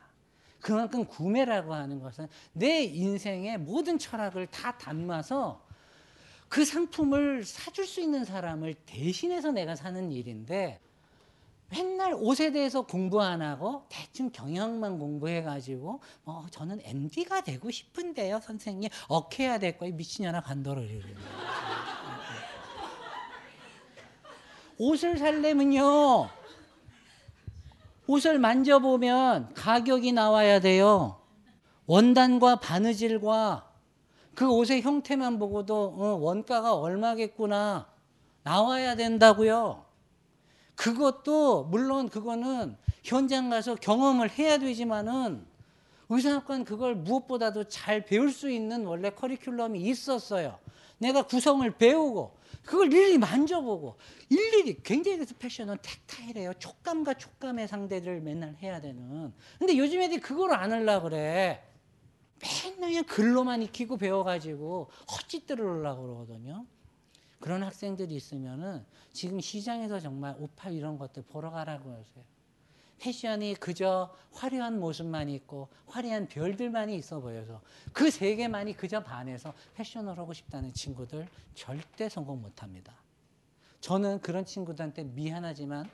[0.68, 5.66] 그만큼 구매라고 하는 것은 내 인생의 모든 철학을 다 담아서
[6.50, 10.82] 그 상품을 사줄 수 있는 사람을 대신해서 내가 사는 일인데
[11.70, 18.90] 맨날 옷에 대해서 공부 안 하고 대충 경영만 공부해가지고 어, 저는 MD가 되고 싶은데요 선생님.
[19.08, 19.96] 어케야 될 거예요.
[19.96, 21.02] 미친년아 간도를
[24.78, 26.37] 옷을 살려면요
[28.08, 31.22] 옷을 만져보면 가격이 나와야 돼요
[31.86, 33.68] 원단과 바느질과
[34.36, 37.88] 그 옷의 형태만 보고도 어, 원가가 얼마겠구나
[38.44, 39.84] 나와야 된다고요.
[40.76, 45.46] 그것도 물론 그거는 현장 가서 경험을 해야 되지만은
[46.10, 50.60] 의상학과는 그걸 무엇보다도 잘 배울 수 있는 원래 커리큘럼이 있었어요.
[50.98, 53.98] 내가 구성을 배우고 그걸 일일이 만져보고
[54.30, 56.54] 일일이 굉장히 그래서 패션은 텍타일이에요.
[56.56, 59.34] 촉감과 촉감의 상대를 맨날 해야 되는.
[59.58, 61.64] 근데 요즘 애들이 그걸 안 하려고 그래.
[62.42, 66.66] 맨날 그냥 글로만 익히고 배워가지고 헛짓들을 하려고 그러거든요.
[67.40, 72.37] 그런 학생들이 있으면은 지금 시장에서 정말 오파 이런 것들 보러 가라고 하세요.
[73.00, 77.62] 패션이 그저 화려한 모습만 있고 화려한 별들만이 있어 보여서
[77.94, 82.94] 그 세계만이 그저 반해서 패션을 하고 싶다는 친구들 절대 성공 못합니다.
[83.82, 85.90] 저는 그런 친구들한테 미안하지만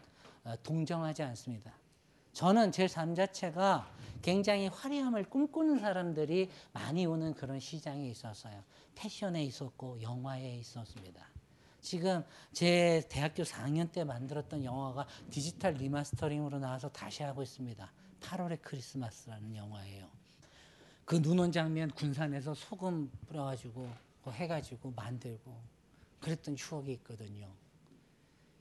[0.45, 1.73] 어, 동정하지 않습니다.
[2.33, 3.87] 저는 제 삶 자체가
[4.21, 8.63] 굉장히 화려함을 꿈꾸는 사람들이 많이 오는 그런 시장에 있었어요.
[8.95, 11.32] 패션에 있었고 영화에 있었습니다.
[11.83, 12.23] 지금
[12.53, 17.91] 제 대학교 4학년 때 만들었던 영화가 디지털 remastering으로 나와서 다시 하고 있습니다.
[18.21, 20.07] 8월의 크리스마스라는 영화예요.
[21.05, 23.89] 그 눈 온 장면 군산에서 소금 뿌려가지고
[24.29, 25.53] 해가지고 만들고
[26.21, 27.51] 그랬던 추억이 있거든요.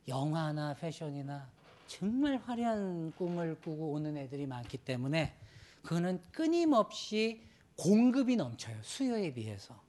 [0.09, 1.49] 영화나 패션이나
[1.87, 5.37] 정말 화려한 꿈을 꾸고 오는 애들이 많기 때문에
[5.85, 7.47] 그거는 끊임없이
[7.77, 8.83] 공급이 넘쳐요.
[8.83, 9.81] 수요에 비해서.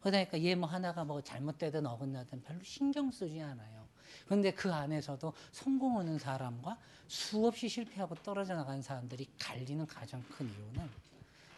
[0.00, 3.86] 그러니까 얘 뭐 하나가 뭐 잘못되든 어긋나든 별로 신경 쓰지 않아요.
[4.26, 10.88] 그런데 그 안에서도 성공하는 사람과 수없이 실패하고 떨어져 나간 사람들이 갈리는 가장 큰 이유는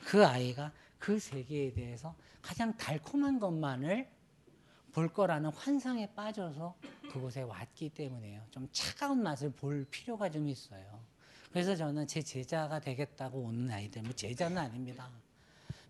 [0.04, 4.08] 그 아이가 그 세계에 대해서 가장 달콤한 것만을
[4.92, 6.74] 볼 거라는 환상에 빠져서
[7.12, 8.42] 그곳에 왔기 때문에요.
[8.50, 11.00] 좀 차가운 맛을 볼 필요가 좀 있어요.
[11.52, 15.08] 그래서 저는 제 제자가 되겠다고 오는 아이들, 뭐 제자는 아닙니다.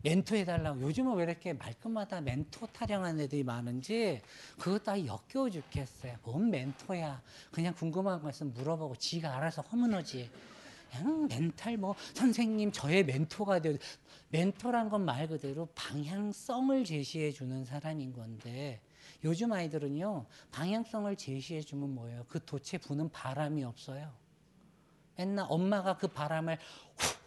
[0.02, 0.80] 멘토 해달라고.
[0.82, 4.22] 요즘은 왜 이렇게 말끝마다 멘토 타령하는 애들이 많은지
[4.58, 6.16] 그거 다 역겨워 죽겠어요.
[6.22, 7.20] 뭔 멘토야.
[7.50, 10.30] 그냥 궁금한 거 있으면 물어보고 지가 알아서 허문하지.
[10.90, 13.76] 그냥 멘탈 뭐 선생님 저의 멘토가 되어
[14.30, 18.80] 멘토란 건 말 그대로 방향성을 제시해 주는 사람인 건데
[19.22, 22.24] 요즘 아이들은요 방향성을 제시해 주면 뭐예요?
[22.28, 24.12] 그 돛에 부는 바람이 없어요.
[25.16, 26.58] 맨날 엄마가 그 바람을
[26.96, 27.19] 후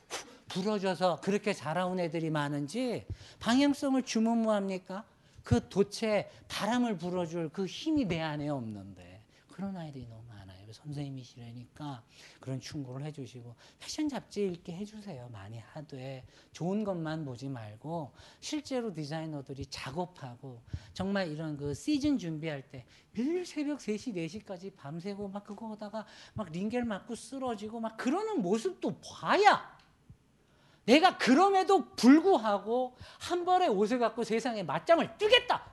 [0.54, 3.06] 불어줘서 그렇게 자라온 애들이 많은지
[3.40, 5.04] 방향성을 주면 뭐합니까?
[5.44, 9.22] 그 돛에 바람을 불어줄 그 힘이 내 안에 없는데
[9.52, 10.54] 그런 아이들이 너무 많아요.
[10.72, 12.04] 선생님이시라니까
[12.40, 15.30] 그런 충고를 해주시고 패션 잡지 읽게 해주세요.
[15.32, 20.62] 많이 하되 좋은 것만 보지 말고 실제로 디자이너들이 작업하고
[20.94, 26.52] 정말 이런 그 시즌 준비할 때 매일 새벽 3시, 4시까지 밤새고 막 그거 하다가 막
[26.52, 29.78] 링겔 맞고 쓰러지고 막 그러는 모습도 봐야
[30.86, 35.64] 내가 그럼에도 불구하고 한 벌의 옷을 갖고 세상에 맞짱을 뜨겠다.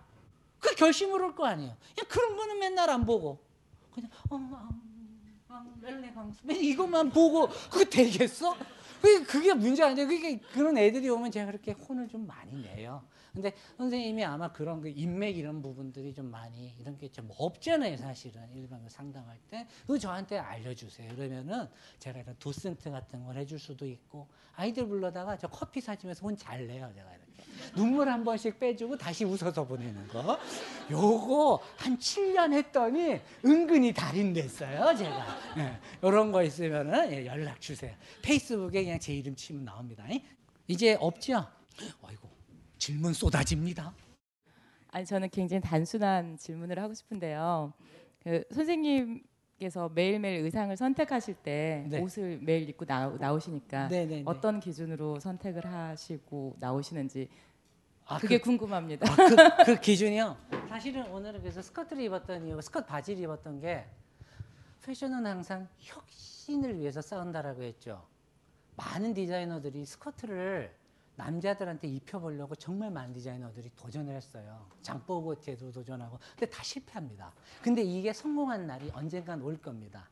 [0.61, 1.74] 그 결심을 할 거 아니에요.
[1.95, 3.39] 그냥 그런 거는 맨날 안 보고
[3.95, 4.11] 그냥
[5.81, 8.57] 멜레강스 맨 이것만 보고 그게 되겠어?
[9.01, 10.07] 그게, 그게 문제 아니에요.
[10.07, 13.03] 그게 그런 애들이 오면 제가 그렇게 혼을 좀 많이 내요.
[13.32, 18.43] 근데 선생님이 아마 그런 그 인맥 이런 부분들이 좀 많이 이런 게 좀 없잖아요, 사실은
[18.55, 19.66] 일반 상담할 때.
[19.82, 21.15] 그거 저한테 알려주세요.
[21.16, 21.66] 그러면은
[21.98, 26.66] 제가 이런 도슨트 같은 걸 해줄 수도 있고 아이들 불러다가 저 커피 사주면서 혼 잘
[26.66, 27.31] 내요, 제가 이렇게.
[27.74, 30.39] 눈물 한 번씩 빼주고 다시 웃어서 보내는 거.
[30.90, 35.27] 요거 한 7년 했더니 은근히 달인 됐어요, 제가.
[35.59, 37.94] 예, 요런 거 있으면은 예, 연락 주세요.
[38.23, 40.05] 페이스북에 그냥 제 이름 치면 나옵니다.
[40.69, 41.44] 이제 없죠?
[42.02, 42.28] 아이고,
[42.81, 43.94] 질문 쏟아집니다.
[44.89, 47.73] 아니 저는 굉장히 단순한 질문을 하고 싶은데요.
[48.24, 52.01] 그 선생님께서 매일매일 의상을 선택하실 때 네.
[52.01, 54.23] 옷을 매일 입고 나, 나오시니까 네네네.
[54.24, 57.28] 어떤 기준으로 선택을 하시고 나오시는지
[58.07, 59.07] 아, 그게 그- 궁금합니다.
[59.12, 60.36] 아, 그, 그 기준이요.
[60.69, 63.85] 사실은 오늘은 그래서 스커트를 입었던 이유, 스커트 바지를 입었던 게
[64.82, 68.02] 패션은 항상 혁신을 위해서 싸운다라고 했죠.
[68.77, 70.80] 많은 디자이너들이 스커트를
[71.20, 74.66] 남자들한테 입혀보려고 정말 많은 디자이너들이 도전을 했어요.
[74.82, 76.18] 장보고티에도 도전하고.
[76.30, 77.32] 근데 다 실패합니다.
[77.62, 80.09] 근데 이게 성공한 날이 언젠간 올 겁니다.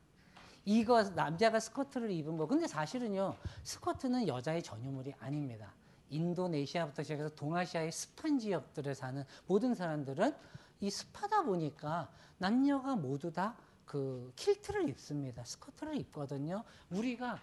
[0.64, 2.46] 이거 남자가 스커트를 입은 거.
[2.46, 5.72] 근데 사실은요, 스커트는 여자의 전유물이 아닙니다.
[6.10, 10.34] 인도네시아부터 시작해서 동아시아의 습한 지역들에 사는 모든 사람들은
[10.80, 13.56] 이 습하다 보니까 남녀가 모두 다
[13.88, 15.42] 그 킬트를 입습니다.
[15.44, 16.62] 스커트를 입거든요.
[16.90, 17.40] 우리가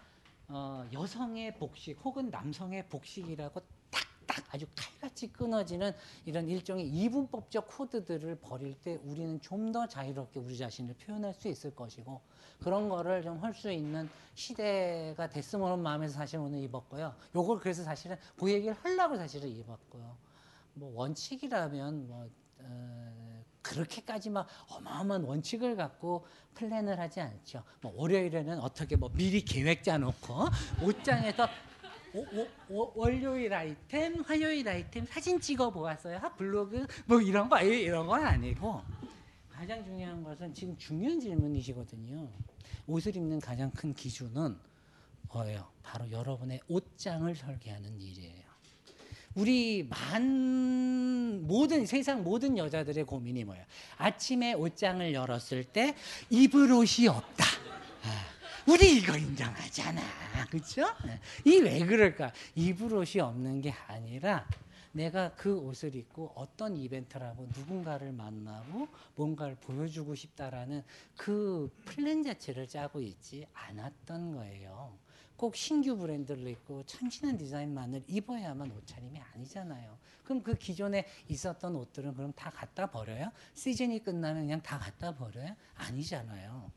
[0.48, 5.92] 어, 여성의 복식 혹은 남성의 복식이라고 딱딱 아주 칼같이 끊어지는
[6.26, 11.76] 이런 일종의 이분법적 코드들을 버릴 때 우리는 좀 더 자유롭게 우리 자신을 표현할 수 있을
[11.76, 12.22] 것이고
[12.62, 17.14] 그런 거를 좀 할 수 있는 시대가 됐으면 하는 마음에서 사실 오늘 입었고요.
[17.36, 20.16] 요걸 그래서 사실은 그 얘기를 하려고 사실은 입었고요.
[20.76, 23.25] 뭐 원칙이라면 뭐 어,
[23.66, 27.64] 그렇게까지 막 어마어마한 원칙을 갖고 플랜을 하지 않죠.
[27.82, 30.46] 뭐 월요일에는 어떻게 뭐 미리 계획 짜놓고
[30.84, 31.48] 옷장에서
[32.14, 36.18] 오, 오, 오, 월요일 아이템, 화요일 아이템 사진 찍어 보았어요.
[36.18, 38.82] 하, 블로그 뭐 이런 거 이런 건 아니고
[39.52, 42.30] 가장 중요한 것은 지금 중요한 질문이시거든요.
[42.88, 44.58] 옷을 입는 가장 큰 기준은
[45.34, 45.68] 뭐예요?
[45.84, 48.45] 바로 여러분의 옷장을 설계하는 일이에요.
[49.36, 53.64] 우리 만 모든 세상 모든 여자들의 고민이 뭐예요?
[53.98, 55.96] 아침에 옷장을 열었을 때
[56.30, 57.46] 입을 옷이 없다.
[58.04, 58.26] 아,
[58.68, 60.02] 우리 이거 인정하잖아,
[60.50, 60.84] 그렇죠?
[61.44, 62.32] 이 왜 그럴까?
[62.56, 64.48] 입을 옷이 없는 게 아니라
[64.94, 70.82] 내가 그 옷을 입고 어떤 이벤트를 하고 누군가를 만나고 뭔가를 보여주고 싶다라는
[71.18, 74.98] 그 플랜 자체를 짜고 있지 않았던 거예요.
[75.38, 79.98] 꼭 신규 브랜드를 입고 참신한 디자인만을 입어야만 옷차림이 아니잖아요.
[80.24, 83.32] 그럼 그 기존에 있었던 옷들은 그럼 다 갖다 버려요?
[83.54, 85.56] 시즌이 끝나면 그냥 다 갖다 버려요?
[85.76, 86.72] 아니잖아요.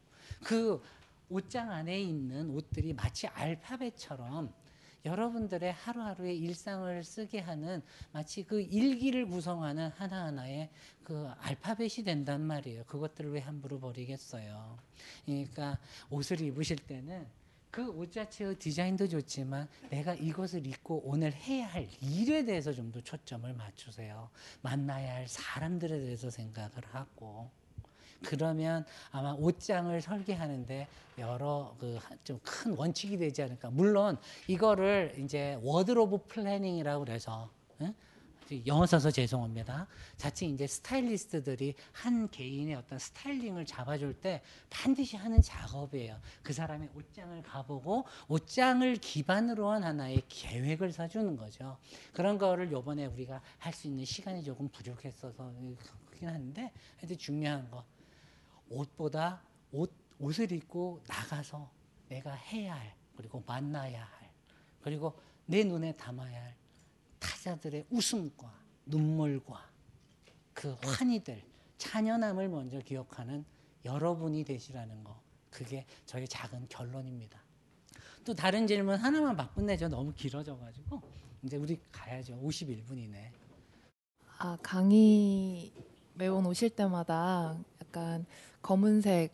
[0.45, 0.83] 그
[1.29, 4.53] 옷장 안에 있는 옷들이 마치 알파벳처럼
[5.05, 7.83] 여러분들의 하루하루의 일상을 쓰게 하는
[8.13, 10.71] 마치 그 일기를 구성하는 하나하나의
[11.05, 12.85] 그 알파벳이 된단 말이에요.
[12.85, 14.79] 그것들을 왜 함부로 버리겠어요.
[15.25, 15.79] 그러니까
[16.11, 17.27] 옷을 입으실 때는
[17.79, 23.01] 그 옷 자체의 디자인도 좋지만 내가 이것을 입고 오늘 해야 할 일에 대해서 좀 더
[23.01, 24.31] 초점을 맞추세요.
[24.63, 27.49] 만나야 할 사람들에 대해서 생각을 하고
[28.25, 30.89] 그러면 아마 옷장을 설계하는데
[31.19, 33.71] 여러 그 좀 큰 원칙이 되지 않을까.
[33.71, 34.19] 물론
[34.49, 37.49] 이거를 이제 wardrobe planning이라고 그래서
[37.81, 37.95] 응?
[38.67, 39.87] 영어 써서 죄송합니다.
[40.17, 46.21] 자칫 이제 스타일리스트들이 한 개인의 어떤 스타일링을 잡아줄 때 반드시 하는 작업이에요.
[46.43, 51.79] 그 사람의 옷장을 가보고 옷장을 기반으로 한 하나의 계획을 사주는 거죠.
[52.13, 57.85] 그런 거를 요번에 우리가 할 수 있는 시간이 조금 부족했어서 그렇긴 한데 하여튼 중요한 거
[58.71, 61.71] 옷보다 옷, 옷을 입고 나가서
[62.09, 64.31] 내가 해야 할 그리고 만나야 할
[64.83, 65.17] 그리고
[65.47, 66.57] 내 눈에 담아야 할
[67.19, 68.53] 타자들의 웃음과
[68.87, 69.69] 눈물과
[70.53, 71.43] 그 환희들
[71.79, 73.45] 찬연함을 먼저 기억하는
[73.85, 75.21] 여러분이 되시라는 거
[75.51, 77.41] 그게 저의 작은 결론입니다.
[78.25, 79.89] 또 다른 질문 하나만 바꾼내죠.
[79.89, 81.01] 너무 길어져가지고
[81.43, 82.39] 이제 우리 가야죠.
[82.43, 83.31] 51분이네.
[84.39, 85.73] 아, 강의
[86.15, 88.27] 매번 오실 때마다 약간
[88.61, 89.33] 검은색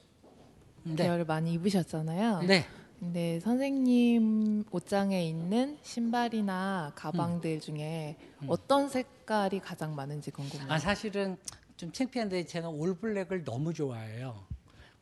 [0.96, 2.42] 계열을 많이 입으셨잖아요.
[2.42, 2.66] 네.
[3.00, 8.46] 근데 선생님 옷장에 있는 신발이나 가방들 중에 음.
[8.48, 10.70] 어떤 색깔이 가장 많은지 궁금해요.
[10.70, 11.36] 아 사실은
[11.76, 14.46] 좀 창피한데 제가 올블랙을 너무 좋아해요.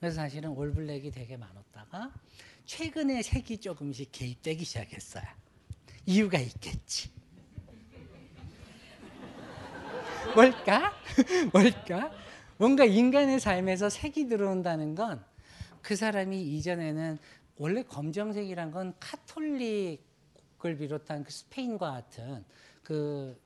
[0.00, 2.12] 그래서 사실은 올블랙이 되게 많았다가
[2.64, 5.24] 최근에 색이 조금씩 개입되기 시작했어요.
[6.06, 7.10] 이유가 있겠지.
[10.34, 10.92] 뭘까?
[11.52, 12.10] 뭘까?
[12.56, 15.32] 뭔가 인간의 삶에서 색이 들어온다는 건
[15.82, 17.18] 그 사람이 이전에는
[17.56, 22.44] 원래 검정색이란 건 카톨릭을 비롯한 그 스페인과 같은
[22.82, 23.38] 그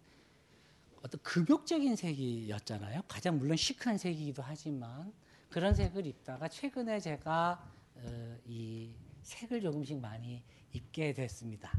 [1.03, 3.03] 어떤 금욕적인 색이었잖아요.
[3.07, 5.13] 가장 물론 시크한 색이기도 하지만
[5.51, 8.93] 그런 색을 입다가 최근에 제가 어, 이
[9.23, 10.43] 색을 조금씩 많이
[10.73, 11.73] 입게 됐습니다.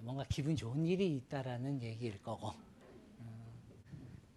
[0.00, 2.71] 뭔가 기분 좋은 일이 있다라는 얘기일 거고 음,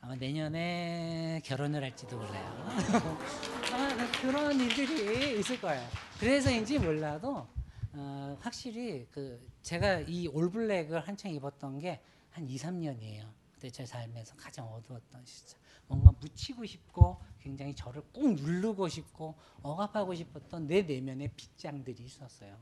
[0.05, 2.67] 아마 내년에 결혼을 할지도 몰라요.
[3.73, 5.85] 아마 그런 일들이 있을 거예요.
[6.19, 7.47] 그래서인지 몰라도
[7.93, 11.99] 어, 확실히 그 제가 이 올블랙을 한창 입었던 게
[12.35, 13.31] 한 2, 3년이에요.
[13.53, 15.57] 그때 제 삶에서 가장 어두웠던 시절.
[15.87, 22.57] 뭔가 묻히고 싶고 굉장히 저를 꾹 누르고 싶고 억압하고 싶었던 내 내면의 빗장들이 있었어요.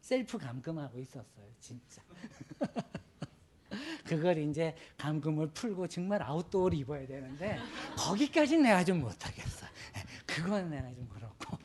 [0.00, 2.02] 셀프 감금하고 있었어요, 진짜.
[4.04, 7.58] 그걸 이제 감금을 풀고 정말 아웃도어를 입어야 되는데
[7.96, 9.66] 거기까지는 내가 좀 못하겠어.
[10.26, 11.58] 그건 내가 좀 그렇고.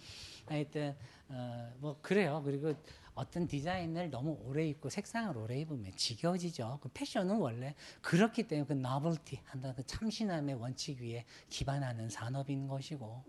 [0.48, 0.96] 하여튼
[1.30, 2.42] 어, 뭐 그래요.
[2.46, 2.74] 그리고
[3.16, 6.80] 어떤 디자인을 너무 오래 입고 색상을 오래 입으면 지겨워지죠.
[6.82, 13.24] 그 패션은 원래 그렇기 때문에 그 novelty 한다는 그 참신함의 원칙 위에 기반하는 산업인 것이고.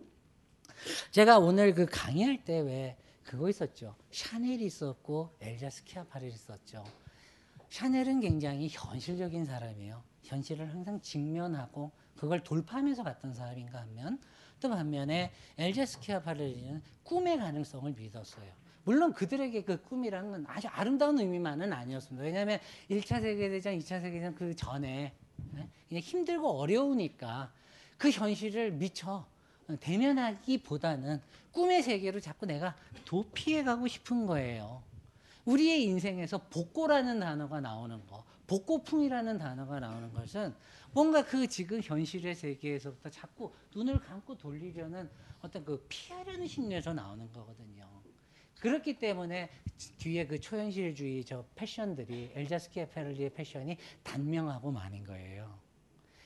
[1.10, 2.96] 제가 오늘 그 강의할 때 왜
[3.26, 3.96] 그거 있었죠.
[4.12, 6.84] 샤넬이 있었고 엘자 스키아파렐이 있었죠.
[7.70, 10.02] 샤넬은 굉장히 현실적인 사람이에요.
[10.22, 14.18] 현실을 항상 직면하고 그걸 돌파하면서 갔던 사람인가 하면
[14.60, 18.50] 또 반면에 엘자 스키아파렐리는 꿈의 가능성을 믿었어요.
[18.84, 22.24] 물론 그들에게 그 꿈이라는 건 아주 아름다운 의미만은 아니었습니다.
[22.24, 25.12] 왜냐하면 1차 세계대전, 2차 세계대전 그 전에
[25.52, 26.00] 네?
[26.00, 27.52] 힘들고 어려우니까
[27.98, 29.26] 그 현실을 미처
[29.80, 31.20] 대면하기보다는
[31.52, 34.82] 꿈의 세계로 자꾸 내가 도피해 가고 싶은 거예요.
[35.46, 40.54] 우리의 인생에서 복고라는 단어가 나오는 거, 복고풍이라는 단어가 나오는 것은
[40.92, 45.08] 뭔가 그 지금 현실의 세계에서부터 자꾸 눈을 감고 돌리려는
[45.40, 47.86] 어떤 그 피하려는 심리에서 나오는 거거든요.
[48.60, 49.50] 그렇기 때문에
[49.98, 55.58] 뒤에 그 초현실주의 저 패션들이 엘자스키아 페를리의 패션이 단명하고 많은 거예요.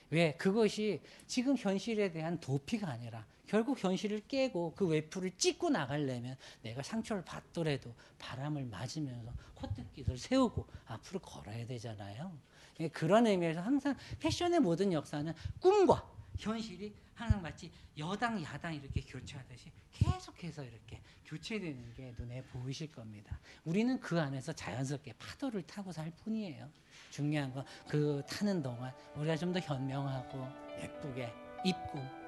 [0.09, 0.33] 왜?
[0.35, 7.25] 그것이 지금 현실에 대한 도피가 아니라 결국 현실을 깨고 그 외풀을 찍고 나가려면 내가 상처를
[7.25, 12.31] 받더라도 바람을 맞으면서 호떡기를 세우고 앞으로 걸어야 되잖아요.
[12.79, 19.69] 예, 그런 의미에서 항상 패션의 모든 역사는 꿈과 현실이 항상 마치 여당 야당 이렇게 교체하듯이
[19.91, 23.37] 계속해서 이렇게 교체되는 게 눈에 보이실 겁니다.
[23.65, 26.69] 우리는 그 안에서 자연스럽게 파도를 타고 살 뿐이에요.
[27.09, 30.47] 중요한 건 그 타는 동안 우리가 좀 더 현명하고
[30.81, 31.33] 예쁘게
[31.65, 32.20] 입고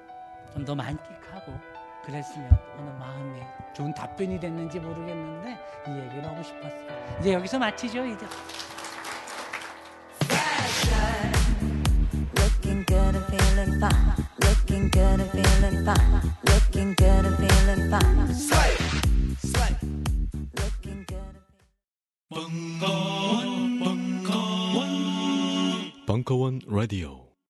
[0.54, 1.52] 좀 더 만끽하고
[2.04, 2.48] 그랬으면
[2.78, 5.58] 어느 마음에 좋은 답변이 됐는지 모르겠는데
[5.88, 7.18] 이 얘기를 하고 싶었어요.
[7.20, 8.26] 이제 여기서 마치죠 이제.
[12.36, 14.14] Looking good and feeling fine.
[14.42, 16.22] Looking good and feeling fine.
[16.46, 18.34] Looking good and feeling fine.
[18.34, 18.76] Slay,
[19.38, 19.76] slay.
[20.56, 21.36] Looking good.
[22.30, 24.86] 벙커원, 벙커원,
[26.06, 27.23] 벙커원 라디오.